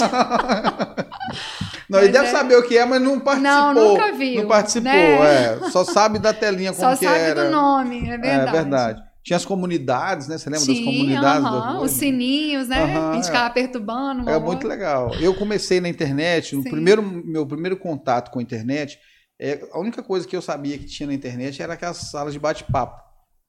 não, 1.90 2.00
ele 2.00 2.08
deve 2.08 2.28
é... 2.28 2.32
saber 2.32 2.56
o 2.56 2.64
que 2.64 2.78
é, 2.78 2.86
mas 2.86 3.02
não 3.02 3.20
participou. 3.20 3.52
Não, 3.52 3.74
nunca 3.74 4.14
viu. 4.14 4.42
Não 4.42 4.48
participou, 4.48 4.94
né? 4.94 5.60
é. 5.62 5.70
Só 5.72 5.84
sabe 5.84 6.20
da 6.20 6.34
telinha 6.34 6.72
como 6.72 6.90
só 6.90 6.96
que 6.96 7.06
era. 7.06 7.18
Só 7.18 7.36
sabe 7.36 7.42
do 7.42 7.52
nome, 7.52 8.10
é 8.12 8.18
verdade. 8.18 8.48
É 8.48 8.62
verdade. 8.62 9.04
Tinha 9.26 9.38
as 9.38 9.46
comunidades, 9.46 10.28
né? 10.28 10.38
Você 10.38 10.52
lembra 10.52 10.68
das 10.68 10.80
comunidades? 10.80 11.44
Uh 11.44 11.52
-huh, 11.52 11.82
os 11.82 11.92
sininhos, 11.92 12.68
né? 12.68 12.84
Uh 12.84 12.88
-huh, 12.88 13.10
a 13.10 13.14
gente 13.16 13.26
ficava 13.26 13.48
é. 13.48 13.50
perturbando. 13.50 14.30
É 14.30 14.40
muito 14.40 14.68
legal. 14.68 15.16
Eu 15.16 15.34
comecei 15.34 15.82
na 15.82 15.90
internet, 15.90 16.56
no 16.56 16.64
primeiro, 16.64 17.02
meu 17.02 17.44
primeiro 17.44 17.76
contato 17.76 18.30
com 18.30 18.38
a 18.38 18.42
internet, 18.44 19.00
é, 19.40 19.68
a 19.72 19.80
única 19.80 20.04
coisa 20.04 20.28
que 20.28 20.36
eu 20.36 20.44
sabia 20.44 20.78
que 20.78 20.86
tinha 20.86 21.08
na 21.08 21.14
internet 21.14 21.60
era 21.60 21.74
aquelas 21.74 21.98
salas 21.98 22.34
de 22.34 22.40
bate-papo. 22.40 23.05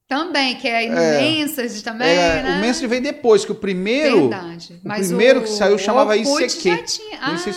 Também, 0.08 0.54
que 0.54 0.68
é 0.68 0.84
imensas 0.84 1.80
é, 1.80 1.82
também, 1.82 2.08
é, 2.08 2.42
né? 2.42 2.58
O 2.58 2.60
Messenger 2.60 2.88
veio 2.88 3.02
depois, 3.02 3.44
que 3.44 3.50
o 3.50 3.56
primeiro. 3.56 4.28
Verdade. 4.28 4.80
O 4.84 4.88
primeiro 4.88 5.40
o, 5.40 5.42
que 5.42 5.48
saiu 5.48 5.76
chamava 5.78 6.16
ICQ. 6.16 6.46
Já 6.46 6.82
tinha. 6.84 7.18
Ah, 7.20 7.34
isso, 7.34 7.50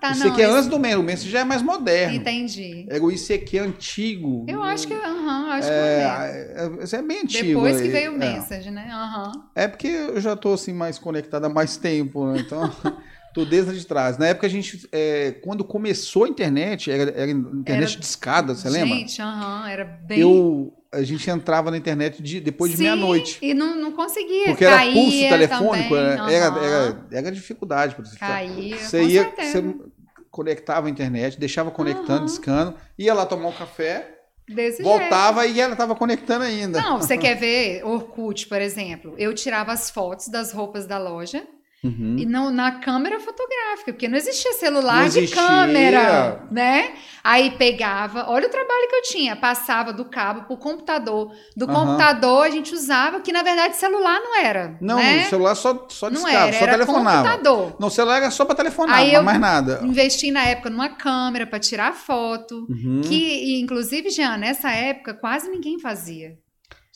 tá, 0.00 0.12
ICQ 0.12 0.28
não, 0.28 0.38
é 0.38 0.44
antes 0.44 0.68
do 0.68 0.78
Messenger, 0.78 1.00
o 1.00 1.02
Messenger 1.02 1.32
já 1.32 1.40
é 1.40 1.44
mais 1.44 1.62
moderno. 1.62 2.14
Entendi. 2.14 2.86
É 2.88 3.00
o 3.00 3.10
ICQ 3.10 3.58
antigo. 3.58 4.46
Eu 4.46 4.62
acho 4.62 4.86
que, 4.86 4.94
uh 4.94 4.98
-huh, 4.98 5.50
acho 5.50 5.68
é, 5.68 6.70
que 6.78 6.80
é, 6.80 6.84
Isso 6.84 6.94
é 6.94 7.02
bem 7.02 7.22
antigo. 7.22 7.60
Depois 7.60 7.80
que 7.80 7.88
veio 7.88 8.12
o 8.12 8.14
é. 8.14 8.18
Messenger, 8.18 8.72
né? 8.72 8.86
Uh 8.88 9.20
-huh. 9.20 9.42
É 9.56 9.66
porque 9.66 9.88
eu 9.88 10.20
já 10.20 10.36
tô 10.36 10.52
assim 10.52 10.72
mais 10.72 11.00
conectado 11.00 11.44
há 11.46 11.48
mais 11.48 11.76
tempo, 11.76 12.24
né? 12.26 12.38
Então. 12.38 12.70
Tô 13.34 13.44
desde 13.44 13.78
de 13.78 13.86
trás. 13.86 14.16
Na 14.16 14.28
época 14.28 14.46
a 14.46 14.48
gente, 14.48 14.88
é, 14.90 15.32
quando 15.42 15.62
começou 15.62 16.24
a 16.24 16.28
internet, 16.28 16.90
era, 16.90 17.10
era 17.10 17.30
internet 17.30 17.68
era... 17.68 18.00
de 18.00 18.06
escada, 18.06 18.54
você 18.54 18.70
gente, 18.70 18.80
lembra? 18.80 18.96
Gente, 18.96 19.20
aham, 19.20 19.60
uh 19.60 19.66
-huh, 19.66 19.70
era 19.70 19.84
bem. 19.84 20.20
Eu, 20.20 20.72
a 20.92 21.02
gente 21.02 21.28
entrava 21.28 21.70
na 21.70 21.76
internet 21.76 22.22
de, 22.22 22.40
depois 22.40 22.72
de 22.72 22.78
meia-noite. 22.78 23.38
E 23.42 23.52
não, 23.54 23.76
não 23.76 23.92
conseguia. 23.92 24.46
Porque 24.46 24.64
era 24.64 24.82
pulso 24.92 25.28
telefônico, 25.28 25.96
era, 25.96 26.22
uhum. 26.22 26.28
era, 26.28 26.64
era, 26.64 27.06
era, 27.10 27.32
dificuldade 27.32 27.94
para 27.94 28.04
você. 28.04 28.18
Caía, 28.18 28.78
você 28.78 29.02
ia, 29.04 29.22
certeza. 29.22 29.62
você 29.62 29.74
conectava 30.30 30.86
a 30.86 30.90
internet, 30.90 31.38
deixava 31.38 31.70
conectando, 31.70 32.20
uhum. 32.20 32.26
discando, 32.26 32.74
ia 32.98 33.14
lá 33.14 33.26
tomar 33.26 33.48
um 33.48 33.52
café. 33.52 34.12
Desse 34.48 34.80
voltava 34.80 35.42
jeito. 35.42 35.56
e 35.56 35.60
ela 35.60 35.72
estava 35.72 35.96
conectando 35.96 36.44
ainda. 36.44 36.80
Não, 36.80 36.98
você 36.98 37.18
quer 37.18 37.34
ver 37.34 37.84
Orkut, 37.84 38.46
por 38.46 38.60
exemplo? 38.60 39.14
Eu 39.18 39.34
tirava 39.34 39.72
as 39.72 39.90
fotos 39.90 40.28
das 40.28 40.52
roupas 40.52 40.86
da 40.86 40.98
loja 40.98 41.44
Uhum. 41.84 42.16
E 42.18 42.24
não 42.24 42.50
na 42.50 42.72
câmera 42.72 43.20
fotográfica, 43.20 43.92
porque 43.92 44.08
não 44.08 44.16
existia 44.16 44.52
celular 44.54 45.00
não 45.00 45.04
existia. 45.04 45.26
de 45.26 45.34
câmera, 45.34 46.46
né? 46.50 46.94
Aí 47.22 47.50
pegava, 47.52 48.26
olha 48.28 48.46
o 48.46 48.50
trabalho 48.50 48.88
que 48.88 48.96
eu 48.96 49.02
tinha, 49.02 49.36
passava 49.36 49.92
do 49.92 50.04
cabo 50.06 50.46
pro 50.46 50.56
computador. 50.56 51.32
Do 51.56 51.66
uhum. 51.66 51.74
computador 51.74 52.46
a 52.46 52.50
gente 52.50 52.72
usava, 52.72 53.20
que 53.20 53.32
na 53.32 53.42
verdade 53.42 53.76
celular 53.76 54.20
não 54.20 54.36
era. 54.36 54.76
Não, 54.80 54.96
né? 54.96 55.24
celular 55.24 55.54
só, 55.54 55.86
só 55.88 56.08
não 56.08 56.22
discava, 56.22 56.48
era, 56.48 56.58
só 56.58 56.64
era 56.64 56.72
telefonava. 56.72 57.28
Computador. 57.28 57.76
Não, 57.78 57.90
celular 57.90 58.16
era 58.16 58.30
só 58.30 58.44
para 58.44 58.54
telefonar, 58.54 58.96
Aí 58.96 59.20
mais 59.22 59.40
nada. 59.40 59.80
Investi 59.84 60.30
na 60.30 60.44
época 60.44 60.70
numa 60.70 60.88
câmera 60.88 61.46
para 61.46 61.58
tirar 61.58 61.92
foto, 61.94 62.66
uhum. 62.70 63.02
que 63.04 63.60
inclusive, 63.60 64.10
Jean, 64.10 64.38
nessa 64.38 64.70
época 64.70 65.14
quase 65.14 65.48
ninguém 65.50 65.78
fazia. 65.78 66.38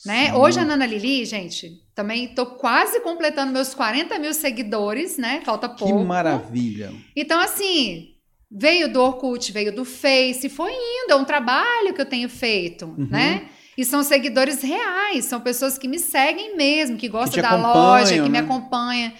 Né? 0.05 0.33
Hoje 0.33 0.59
a 0.59 0.65
Nana 0.65 0.85
Lili, 0.85 1.25
gente, 1.25 1.80
também 1.93 2.25
estou 2.25 2.45
quase 2.45 2.99
completando 3.01 3.51
meus 3.51 3.73
40 3.73 4.17
mil 4.19 4.33
seguidores, 4.33 5.17
né? 5.17 5.41
Falta 5.43 5.67
pouco. 5.67 5.97
Que 5.97 6.03
maravilha! 6.03 6.91
Então, 7.15 7.39
assim, 7.39 8.11
veio 8.49 8.91
do 8.91 9.01
Orkut, 9.01 9.51
veio 9.51 9.73
do 9.73 9.85
Face, 9.85 10.49
foi 10.49 10.71
indo, 10.71 11.11
é 11.11 11.15
um 11.15 11.25
trabalho 11.25 11.93
que 11.93 12.01
eu 12.01 12.05
tenho 12.05 12.29
feito, 12.29 12.85
uhum. 12.85 13.07
né? 13.09 13.47
E 13.77 13.85
são 13.85 14.03
seguidores 14.03 14.61
reais, 14.61 15.25
são 15.25 15.39
pessoas 15.39 15.77
que 15.77 15.87
me 15.87 15.97
seguem 15.97 16.55
mesmo, 16.55 16.97
que 16.97 17.07
gostam 17.07 17.41
que 17.41 17.41
da 17.41 17.55
loja, 17.55 18.15
que 18.15 18.21
né? 18.21 18.29
me 18.29 18.37
acompanham. 18.37 19.13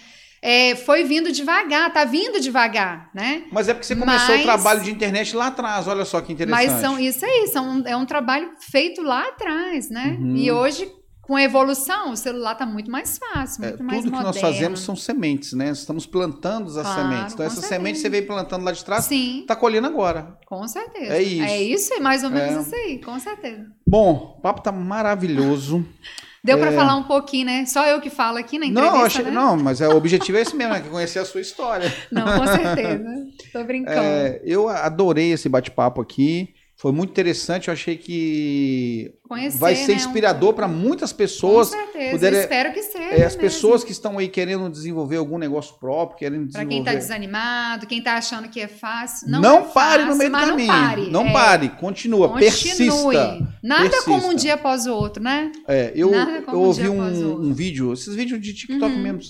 É, 0.44 0.74
foi 0.74 1.04
vindo 1.04 1.30
devagar, 1.30 1.92
tá 1.92 2.04
vindo 2.04 2.40
devagar, 2.40 3.10
né? 3.14 3.44
Mas 3.50 3.68
é 3.68 3.74
porque 3.74 3.86
você 3.86 3.94
começou 3.94 4.34
Mas, 4.34 4.40
o 4.40 4.42
trabalho 4.42 4.80
de 4.82 4.90
internet 4.90 5.36
lá 5.36 5.46
atrás, 5.46 5.86
olha 5.86 6.04
só 6.04 6.20
que 6.20 6.32
interessante. 6.32 6.68
Mas 6.68 6.80
são 6.80 6.98
isso 6.98 7.24
aí, 7.24 7.46
são, 7.46 7.82
é 7.86 7.96
um 7.96 8.04
trabalho 8.04 8.50
feito 8.60 9.02
lá 9.02 9.28
atrás, 9.28 9.88
né? 9.88 10.16
Uhum. 10.20 10.36
E 10.36 10.50
hoje 10.50 10.90
com 11.32 11.36
a 11.36 11.42
evolução, 11.42 12.10
o 12.12 12.16
celular 12.16 12.52
está 12.52 12.66
muito 12.66 12.90
mais 12.90 13.16
fácil, 13.16 13.62
muito 13.62 13.80
é, 13.80 13.82
mais 13.82 14.04
Tudo 14.04 14.14
que 14.18 14.22
nós 14.22 14.38
fazemos 14.38 14.80
são 14.80 14.94
sementes, 14.94 15.54
né? 15.54 15.70
Estamos 15.70 16.04
plantando 16.04 16.66
as 16.66 16.74
claro, 16.74 17.08
sementes. 17.08 17.32
Então, 17.32 17.46
essa 17.46 17.54
certeza. 17.54 17.74
semente 17.74 17.98
você 18.00 18.10
veio 18.10 18.26
plantando 18.26 18.62
lá 18.66 18.70
de 18.70 18.84
trás, 18.84 19.06
Sim. 19.06 19.40
está 19.40 19.56
colhendo 19.56 19.86
agora. 19.86 20.36
Com 20.44 20.68
certeza. 20.68 21.14
É 21.14 21.22
isso. 21.22 21.42
É 21.42 21.62
isso, 21.62 21.94
é 21.94 22.00
mais 22.00 22.22
ou 22.22 22.28
menos 22.28 22.54
é. 22.54 22.60
isso 22.60 22.74
aí, 22.74 22.98
com 23.02 23.18
certeza. 23.18 23.64
Bom, 23.86 24.36
o 24.36 24.42
papo 24.42 24.60
tá 24.60 24.70
maravilhoso. 24.70 25.82
Deu 26.44 26.58
é... 26.58 26.60
para 26.60 26.72
falar 26.72 26.96
um 26.96 27.04
pouquinho, 27.04 27.46
né? 27.46 27.64
Só 27.64 27.86
eu 27.86 27.98
que 27.98 28.10
falo 28.10 28.36
aqui 28.36 28.58
na 28.58 28.66
entrevista, 28.66 28.94
não, 28.98 29.04
achei, 29.06 29.24
né? 29.24 29.30
não, 29.30 29.56
mas 29.56 29.80
é, 29.80 29.88
o 29.88 29.96
objetivo 29.96 30.36
é 30.36 30.42
esse 30.42 30.54
mesmo, 30.54 30.74
é 30.74 30.80
conhecer 30.80 31.20
a 31.20 31.24
sua 31.24 31.40
história. 31.40 31.90
Não, 32.10 32.24
com 32.24 32.46
certeza. 32.46 33.08
Tô 33.54 33.64
brincando. 33.64 34.00
É, 34.00 34.42
eu 34.44 34.68
adorei 34.68 35.32
esse 35.32 35.48
bate-papo 35.48 36.02
aqui. 36.02 36.52
Foi 36.82 36.90
muito 36.90 37.10
interessante, 37.10 37.68
eu 37.68 37.74
achei 37.74 37.96
que 37.96 39.14
Conhecer, 39.28 39.56
vai 39.56 39.76
ser 39.76 39.92
né, 39.92 39.98
inspirador 39.98 40.50
um... 40.50 40.52
para 40.52 40.66
muitas 40.66 41.12
pessoas. 41.12 41.70
Com 41.70 41.76
certeza, 41.76 42.10
poder, 42.10 42.32
espero 42.32 42.72
que 42.72 42.82
seja. 42.82 43.04
É, 43.04 43.14
as 43.24 43.36
mesmo. 43.36 43.40
pessoas 43.40 43.84
que 43.84 43.92
estão 43.92 44.18
aí 44.18 44.26
querendo 44.26 44.68
desenvolver 44.68 45.18
algum 45.18 45.38
negócio 45.38 45.76
próprio, 45.78 46.18
querendo 46.18 46.46
desenvolver. 46.46 46.66
Para 46.66 46.68
quem 46.68 46.78
está 46.80 46.94
desanimado, 46.94 47.86
quem 47.86 47.98
está 47.98 48.14
achando 48.14 48.48
que 48.48 48.60
é 48.60 48.66
fácil, 48.66 49.30
não, 49.30 49.40
não 49.40 49.58
é 49.58 49.62
pare 49.62 50.02
fácil, 50.02 50.08
no 50.08 50.16
meio 50.16 50.30
do 50.32 50.36
caminho. 50.36 50.66
Não 50.66 50.74
pare, 50.74 51.10
não 51.10 51.26
é. 51.28 51.32
pare, 51.32 51.68
continua, 51.68 52.28
Continue. 52.30 52.50
persista. 52.50 53.54
Nada 53.62 53.82
persista. 53.82 54.10
como 54.10 54.28
um 54.28 54.34
dia 54.34 54.54
após 54.54 54.84
o 54.84 54.92
outro, 54.92 55.22
né? 55.22 55.52
É, 55.68 55.92
eu, 55.94 56.12
eu 56.12 56.48
um 56.48 56.58
ouvi 56.58 56.88
um, 56.88 57.42
um, 57.42 57.54
vídeo, 57.54 57.92
esses 57.92 58.12
vídeos 58.12 58.40
de 58.40 58.52
TikTok 58.52 58.92
uhum. 58.92 59.00
mesmo, 59.00 59.20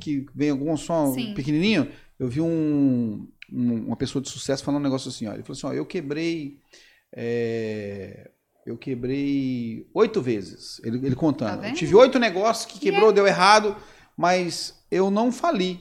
que 0.00 0.24
vem 0.34 0.48
algum 0.48 0.74
som 0.78 1.12
Sim. 1.12 1.34
pequenininho, 1.34 1.90
eu 2.18 2.26
vi 2.26 2.40
um, 2.40 3.28
uma 3.52 3.96
pessoa 3.96 4.22
de 4.22 4.30
sucesso 4.30 4.64
falando 4.64 4.80
um 4.80 4.84
negócio 4.84 5.10
assim, 5.10 5.26
ó, 5.26 5.34
ele 5.34 5.42
falou 5.42 5.58
assim, 5.58 5.66
ó, 5.66 5.72
eu 5.74 5.84
quebrei 5.84 6.56
É, 7.14 8.30
eu 8.66 8.76
quebrei 8.76 9.88
oito 9.94 10.20
vezes, 10.20 10.80
ele, 10.84 11.04
ele 11.06 11.14
contando. 11.14 11.62
Tá 11.62 11.72
tive 11.72 11.94
oito 11.94 12.18
negócios 12.18 12.66
que 12.66 12.78
quebrou, 12.78 13.12
deu 13.12 13.26
errado, 13.26 13.76
mas 14.16 14.84
eu 14.90 15.10
não 15.10 15.30
fali. 15.30 15.80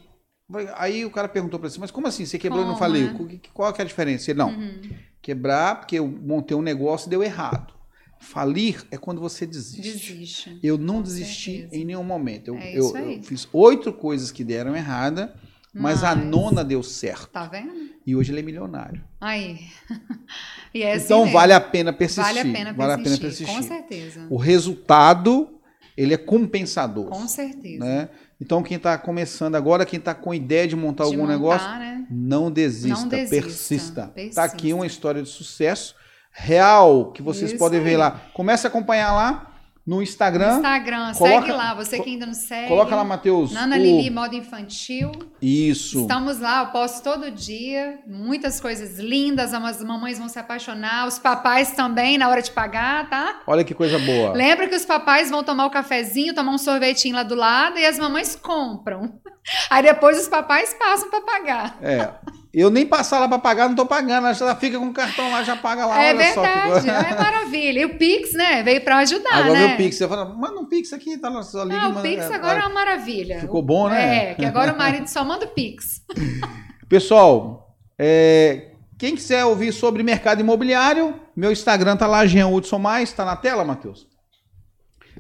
Aí 0.76 1.04
o 1.04 1.10
cara 1.10 1.28
perguntou 1.28 1.60
para 1.60 1.70
você, 1.70 1.80
mas 1.80 1.90
como 1.90 2.08
assim? 2.08 2.26
Você 2.26 2.38
quebrou 2.38 2.62
como, 2.62 2.72
e 2.72 2.74
não 2.74 2.80
faliu? 2.80 3.12
Né? 3.12 3.40
Qual 3.54 3.74
que 3.74 3.82
é 3.82 3.84
a 3.84 3.88
diferença? 3.88 4.30
Ele, 4.30 4.38
não. 4.38 4.52
Uhum. 4.52 4.82
Quebrar 5.22 5.80
porque 5.80 5.98
eu 5.98 6.08
montei 6.08 6.56
um 6.56 6.62
negócio 6.62 7.08
e 7.08 7.10
deu 7.10 7.24
errado. 7.24 7.74
Falir 8.20 8.86
é 8.92 8.98
quando 8.98 9.20
você 9.20 9.46
desiste. 9.46 9.82
Desiste. 9.82 10.60
Eu 10.62 10.78
não 10.78 11.02
desisti 11.02 11.62
certeza. 11.62 11.76
em 11.76 11.86
nenhum 11.86 12.04
momento. 12.04 12.50
Eu, 12.50 12.58
é 12.58 12.78
eu, 12.78 12.96
eu, 12.96 13.24
fiz 13.24 13.48
oito 13.52 13.92
coisas 13.92 14.32
que 14.32 14.44
deram 14.44 14.76
errada, 14.76 15.36
mas, 15.76 16.02
mas, 16.02 16.04
a 16.04 16.16
nona 16.16 16.64
deu 16.64 16.82
certo. 16.82 17.28
Tá 17.28 17.46
vendo? 17.46 17.74
E 18.06 18.16
hoje 18.16 18.32
ele 18.32 18.40
é 18.40 18.44
milionário. 18.44 19.04
Aí. 19.20 19.60
é 20.74 20.94
assim 20.94 21.06
então 21.06 21.20
mesmo. 21.22 21.34
vale 21.34 21.54
a 21.54 21.60
pena 21.60 21.92
persistir. 21.92 22.24
Vale 22.24 22.40
a 22.40 22.44
pena 22.44 22.74
persistir. 22.74 22.78
Vale 22.78 22.94
a 22.94 22.98
pena 22.98 23.18
persistir. 23.18 23.56
Com 23.56 23.62
certeza. 23.62 24.28
O 24.30 24.38
resultado 24.38 25.60
ele 25.98 26.14
é 26.14 26.18
compensador. 26.18 27.08
Com 27.08 27.28
certeza. 27.28 27.84
Né? 27.84 28.10
Então, 28.40 28.62
quem 28.62 28.78
está 28.78 28.98
começando 28.98 29.56
agora, 29.56 29.86
quem 29.86 29.98
está 29.98 30.14
com 30.14 30.34
ideia 30.34 30.68
de 30.68 30.76
montar 30.76 31.06
de 31.06 31.12
algum 31.12 31.24
montar, 31.24 31.34
negócio, 31.34 31.68
né? 31.68 32.06
não, 32.10 32.52
desista, 32.52 33.00
não 33.00 33.08
desista, 33.08 33.42
persista. 33.42 34.14
Está 34.18 34.44
aqui 34.44 34.74
uma 34.74 34.86
história 34.86 35.22
de 35.22 35.30
sucesso 35.30 35.96
real 36.32 37.12
que 37.14 37.22
vocês 37.22 37.52
Isso 37.52 37.60
podem 37.60 37.80
aí. 37.80 37.86
ver 37.86 37.98
lá. 37.98 38.22
Comece 38.34 38.68
a 38.68 38.70
acompanhar 38.70 39.14
lá 39.14 39.55
no 39.86 40.02
Instagram. 40.02 40.54
No 40.54 40.58
Instagram, 40.58 41.14
coloca, 41.14 41.42
segue 41.42 41.52
lá, 41.52 41.74
você 41.76 42.00
que 42.00 42.10
ainda 42.10 42.26
não 42.26 42.34
segue. 42.34 42.68
Coloca 42.68 42.96
lá, 42.96 43.04
Matheus. 43.04 43.52
Nana 43.52 43.76
o... 43.76 43.80
Lili, 43.80 44.10
moda 44.10 44.36
infantil. 44.36 45.12
Isso. 45.40 46.02
Estamos 46.02 46.40
lá, 46.40 46.64
eu 46.64 46.68
posto 46.68 47.04
todo 47.04 47.30
dia, 47.30 48.00
muitas 48.08 48.60
coisas 48.60 48.98
lindas, 48.98 49.54
as 49.54 49.84
mamães 49.84 50.18
vão 50.18 50.28
se 50.28 50.40
apaixonar, 50.40 51.08
os 51.08 51.20
papais 51.20 51.74
também 51.74 52.18
na 52.18 52.28
hora 52.28 52.42
de 52.42 52.50
pagar, 52.50 53.08
tá? 53.10 53.42
Olha 53.46 53.64
que 53.64 53.76
coisa 53.76 54.00
boa. 54.00 54.34
Lembra 54.34 54.68
que 54.68 54.76
os 54.76 54.86
papais 54.86 55.30
vão 55.30 55.44
tomar 55.44 55.68
o 55.68 55.70
cafezinho, 55.70 56.34
tomar 56.34 56.54
um 56.54 56.58
sorvetinho 56.58 57.16
lá 57.16 57.24
do 57.24 57.36
lado 57.36 57.78
e 57.78 57.86
as 57.86 58.00
mamães 58.00 58.36
compram. 58.36 59.20
Aí 59.70 59.84
depois 59.84 60.20
os 60.20 60.28
papais 60.28 60.74
passam 60.74 61.12
para 61.12 61.22
pagar. 61.22 61.78
É. 61.82 62.12
Eu 62.58 62.70
nem 62.70 62.86
passar 62.86 63.20
lá 63.20 63.28
para 63.28 63.38
pagar, 63.38 63.68
não 63.68 63.76
tô 63.76 63.86
pagando. 63.86 64.28
Ela 64.28 64.56
fica 64.56 64.80
com 64.80 64.88
o 64.88 64.94
cartão 64.94 65.30
lá, 65.30 65.44
já 65.44 65.58
paga 65.58 65.86
lá. 65.86 66.02
É 66.02 66.14
verdade, 66.14 66.90
é 66.90 67.16
maravilha. 67.22 67.82
E 67.82 67.86
o 67.86 67.98
Pix, 67.98 68.32
né? 68.32 68.64
Veio 68.64 68.80
para 68.80 69.00
ajudar, 69.00 69.34
agora 69.34 69.52
né? 69.52 69.60
Agora 69.60 69.74
o 69.74 69.78
Pix. 69.78 70.00
Eu 70.00 70.08
falo, 70.08 70.38
manda 70.38 70.60
um 70.62 70.66
Pix 70.66 70.94
aqui, 70.94 71.18
tá 71.18 71.30
na 71.30 71.44
sua 71.44 71.66
liga. 71.66 71.76
Não, 71.76 72.00
o 72.00 72.02
Pix 72.02 72.32
agora 72.32 72.60
é 72.60 72.62
uma 72.62 72.70
maravilha. 72.70 73.42
Ficou 73.42 73.62
bom, 73.62 73.90
né? 73.90 74.32
É, 74.32 74.34
que 74.36 74.46
agora 74.46 74.72
o 74.72 74.78
marido 74.78 75.06
só 75.08 75.26
manda 75.26 75.44
o 75.44 75.50
Pix. 75.50 76.02
Pessoal, 76.88 77.76
é, 78.00 78.72
quem 78.98 79.16
quiser 79.16 79.44
ouvir 79.44 79.74
sobre 79.74 80.02
mercado 80.02 80.40
imobiliário, 80.40 81.20
meu 81.36 81.52
Instagram 81.52 81.98
tá 81.98 82.08
lá, 82.08 82.26
Jean 82.26 82.48
Hudson 82.48 82.80
Mais, 82.80 83.12
tá 83.12 83.26
na 83.26 83.36
tela, 83.36 83.66
Matheus? 83.66 84.08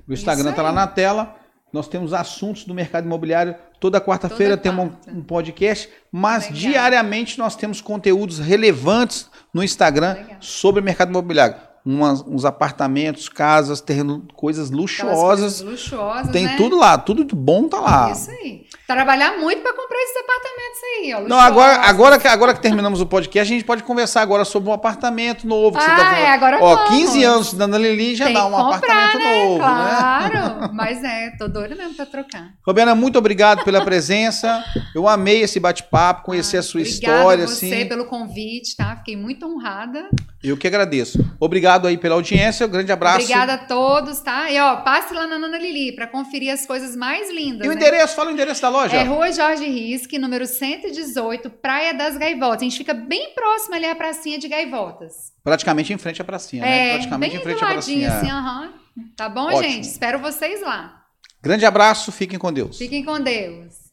Meu 0.07 0.13
Instagram 0.13 0.53
tá 0.53 0.61
lá 0.61 0.71
na 0.71 0.87
tela. 0.87 1.35
Nós 1.75 1.89
temos 1.89 2.13
assuntos 2.13 2.63
do 2.63 2.73
mercado 2.73 3.03
imobiliário. 3.03 3.53
Toda 3.81 3.99
quarta-feira 3.99 4.55
temos 4.55 4.93
um, 5.07 5.17
um, 5.17 5.21
podcast, 5.21 5.89
mas 6.09 6.45
Legal. 6.45 6.57
diariamente 6.57 7.37
nós 7.37 7.53
temos 7.53 7.81
conteúdos 7.81 8.39
relevantes 8.39 9.29
no 9.53 9.61
Instagram 9.61 10.13
Legal. 10.13 10.37
sobre 10.39 10.79
o 10.79 10.83
mercado 10.83 11.09
imobiliário 11.09 11.57
umas, 11.85 12.21
uns 12.21 12.43
apartamentos, 12.45 13.29
casas, 13.29 13.79
terreno, 13.79 14.25
coisas 14.33 14.71
luxuosas. 14.71 15.21
Coisas 15.21 15.61
luxuosas, 15.61 16.31
Tem 16.31 16.45
né? 16.45 16.55
tudo 16.57 16.75
lá, 16.75 16.97
tudo 16.97 17.23
de 17.23 17.35
bom 17.35 17.67
tá 17.69 17.79
lá. 17.79 18.11
Isso 18.11 18.31
aí. 18.31 18.65
Trabalhar 18.87 19.37
muito 19.37 19.61
para 19.61 19.73
comprar 19.73 19.97
esses 19.99 20.17
apartamentos 20.17 20.79
aí, 20.83 21.13
ó. 21.13 21.27
Não, 21.27 21.39
agora, 21.39 21.75
agora, 21.81 22.19
que, 22.19 22.27
agora 22.27 22.53
que 22.53 22.61
terminamos 22.61 23.01
o 23.01 23.05
podcast, 23.05 23.51
a 23.51 23.55
gente 23.55 23.65
pode 23.65 23.83
conversar 23.83 24.21
agora 24.21 24.43
sobre 24.43 24.69
um 24.69 24.73
apartamento 24.73 25.47
novo. 25.47 25.77
Que 25.77 25.83
ah, 25.83 25.95
você 25.95 26.01
tá 26.01 26.17
é, 26.17 26.29
agora 26.29 26.57
Ó, 26.59 26.75
vamos. 26.75 26.89
15 26.89 27.23
anos 27.23 27.53
da 27.53 27.65
Ana 27.65 27.77
Lili 27.77 28.15
já 28.15 28.25
Tem 28.25 28.33
dá 28.33 28.45
um 28.45 28.51
comprar, 28.51 28.77
apartamento 28.77 29.17
né? 29.17 29.43
novo, 29.43 29.57
claro. 29.59 29.83
né? 29.83 30.29
Claro, 30.31 30.73
mas 30.73 31.03
é, 31.03 31.29
tô 31.37 31.47
doida 31.47 31.75
mesmo 31.75 31.93
para 31.95 32.05
trocar. 32.05 32.49
Roberta, 32.65 32.95
muito 32.95 33.17
obrigado 33.17 33.63
pela 33.63 33.83
presença. 33.83 34.63
Eu 34.93 35.07
amei 35.07 35.41
esse 35.41 35.59
bate-papo, 35.59 36.23
conhecer 36.23 36.57
ah, 36.57 36.59
a 36.61 36.63
sua 36.63 36.81
história. 36.81 37.43
Obrigada 37.43 37.47
você 37.47 37.73
assim. 37.73 37.87
pelo 37.87 38.05
convite, 38.05 38.75
tá? 38.75 38.95
Fiquei 38.97 39.15
muito 39.15 39.45
honrada. 39.45 40.09
Eu 40.49 40.57
que 40.57 40.67
agradeço. 40.67 41.19
Obrigado 41.39 41.87
aí 41.87 41.97
pela 41.97 42.15
audiência, 42.15 42.65
um 42.65 42.69
grande 42.69 42.91
abraço. 42.91 43.21
Obrigada 43.21 43.53
a 43.53 43.57
todos, 43.57 44.19
tá? 44.19 44.49
E 44.51 44.59
ó, 44.59 44.77
passe 44.77 45.13
lá 45.13 45.25
na 45.25 45.39
Nana 45.39 45.57
Lili 45.57 45.93
para 45.93 46.07
conferir 46.07 46.53
as 46.53 46.65
coisas 46.65 46.95
mais 46.95 47.31
lindas. 47.31 47.65
E 47.65 47.69
o 47.69 47.73
né? 47.73 47.75
endereço, 47.75 48.15
fala 48.15 48.29
o 48.29 48.33
endereço 48.33 48.61
da 48.61 48.69
loja. 48.69 48.95
É 48.95 49.03
Rua 49.03 49.31
Jorge 49.31 49.65
Risque, 49.65 50.19
número 50.19 50.45
118, 50.45 51.49
Praia 51.49 51.93
das 51.93 52.17
Gaivotas. 52.17 52.61
A 52.61 52.63
gente 52.65 52.77
fica 52.77 52.93
bem 52.93 53.33
próximo 53.33 53.75
ali 53.75 53.85
à 53.85 53.95
pracinha 53.95 54.37
de 54.37 54.47
Gaivotas. 54.47 55.33
Praticamente 55.43 55.93
em 55.93 55.97
frente 55.97 56.21
à 56.21 56.25
pracinha, 56.25 56.61
né? 56.61 56.67
é, 56.67 56.85
né? 56.85 56.93
Praticamente 56.93 57.31
bem 57.31 57.39
em 57.39 57.43
frente 57.43 57.63
à 57.63 57.67
pracinha. 57.67 58.13
assim, 58.13 58.29
aham. 58.29 58.73
Tá 59.15 59.27
bom, 59.27 59.45
Ótimo. 59.45 59.63
gente? 59.63 59.83
Espero 59.85 60.19
vocês 60.19 60.61
lá. 60.61 61.01
Grande 61.41 61.65
abraço, 61.65 62.11
fiquem 62.11 62.39
com 62.39 62.51
Deus. 62.51 62.77
Fiquem 62.77 63.03
com 63.03 63.19
Deus. 63.19 63.84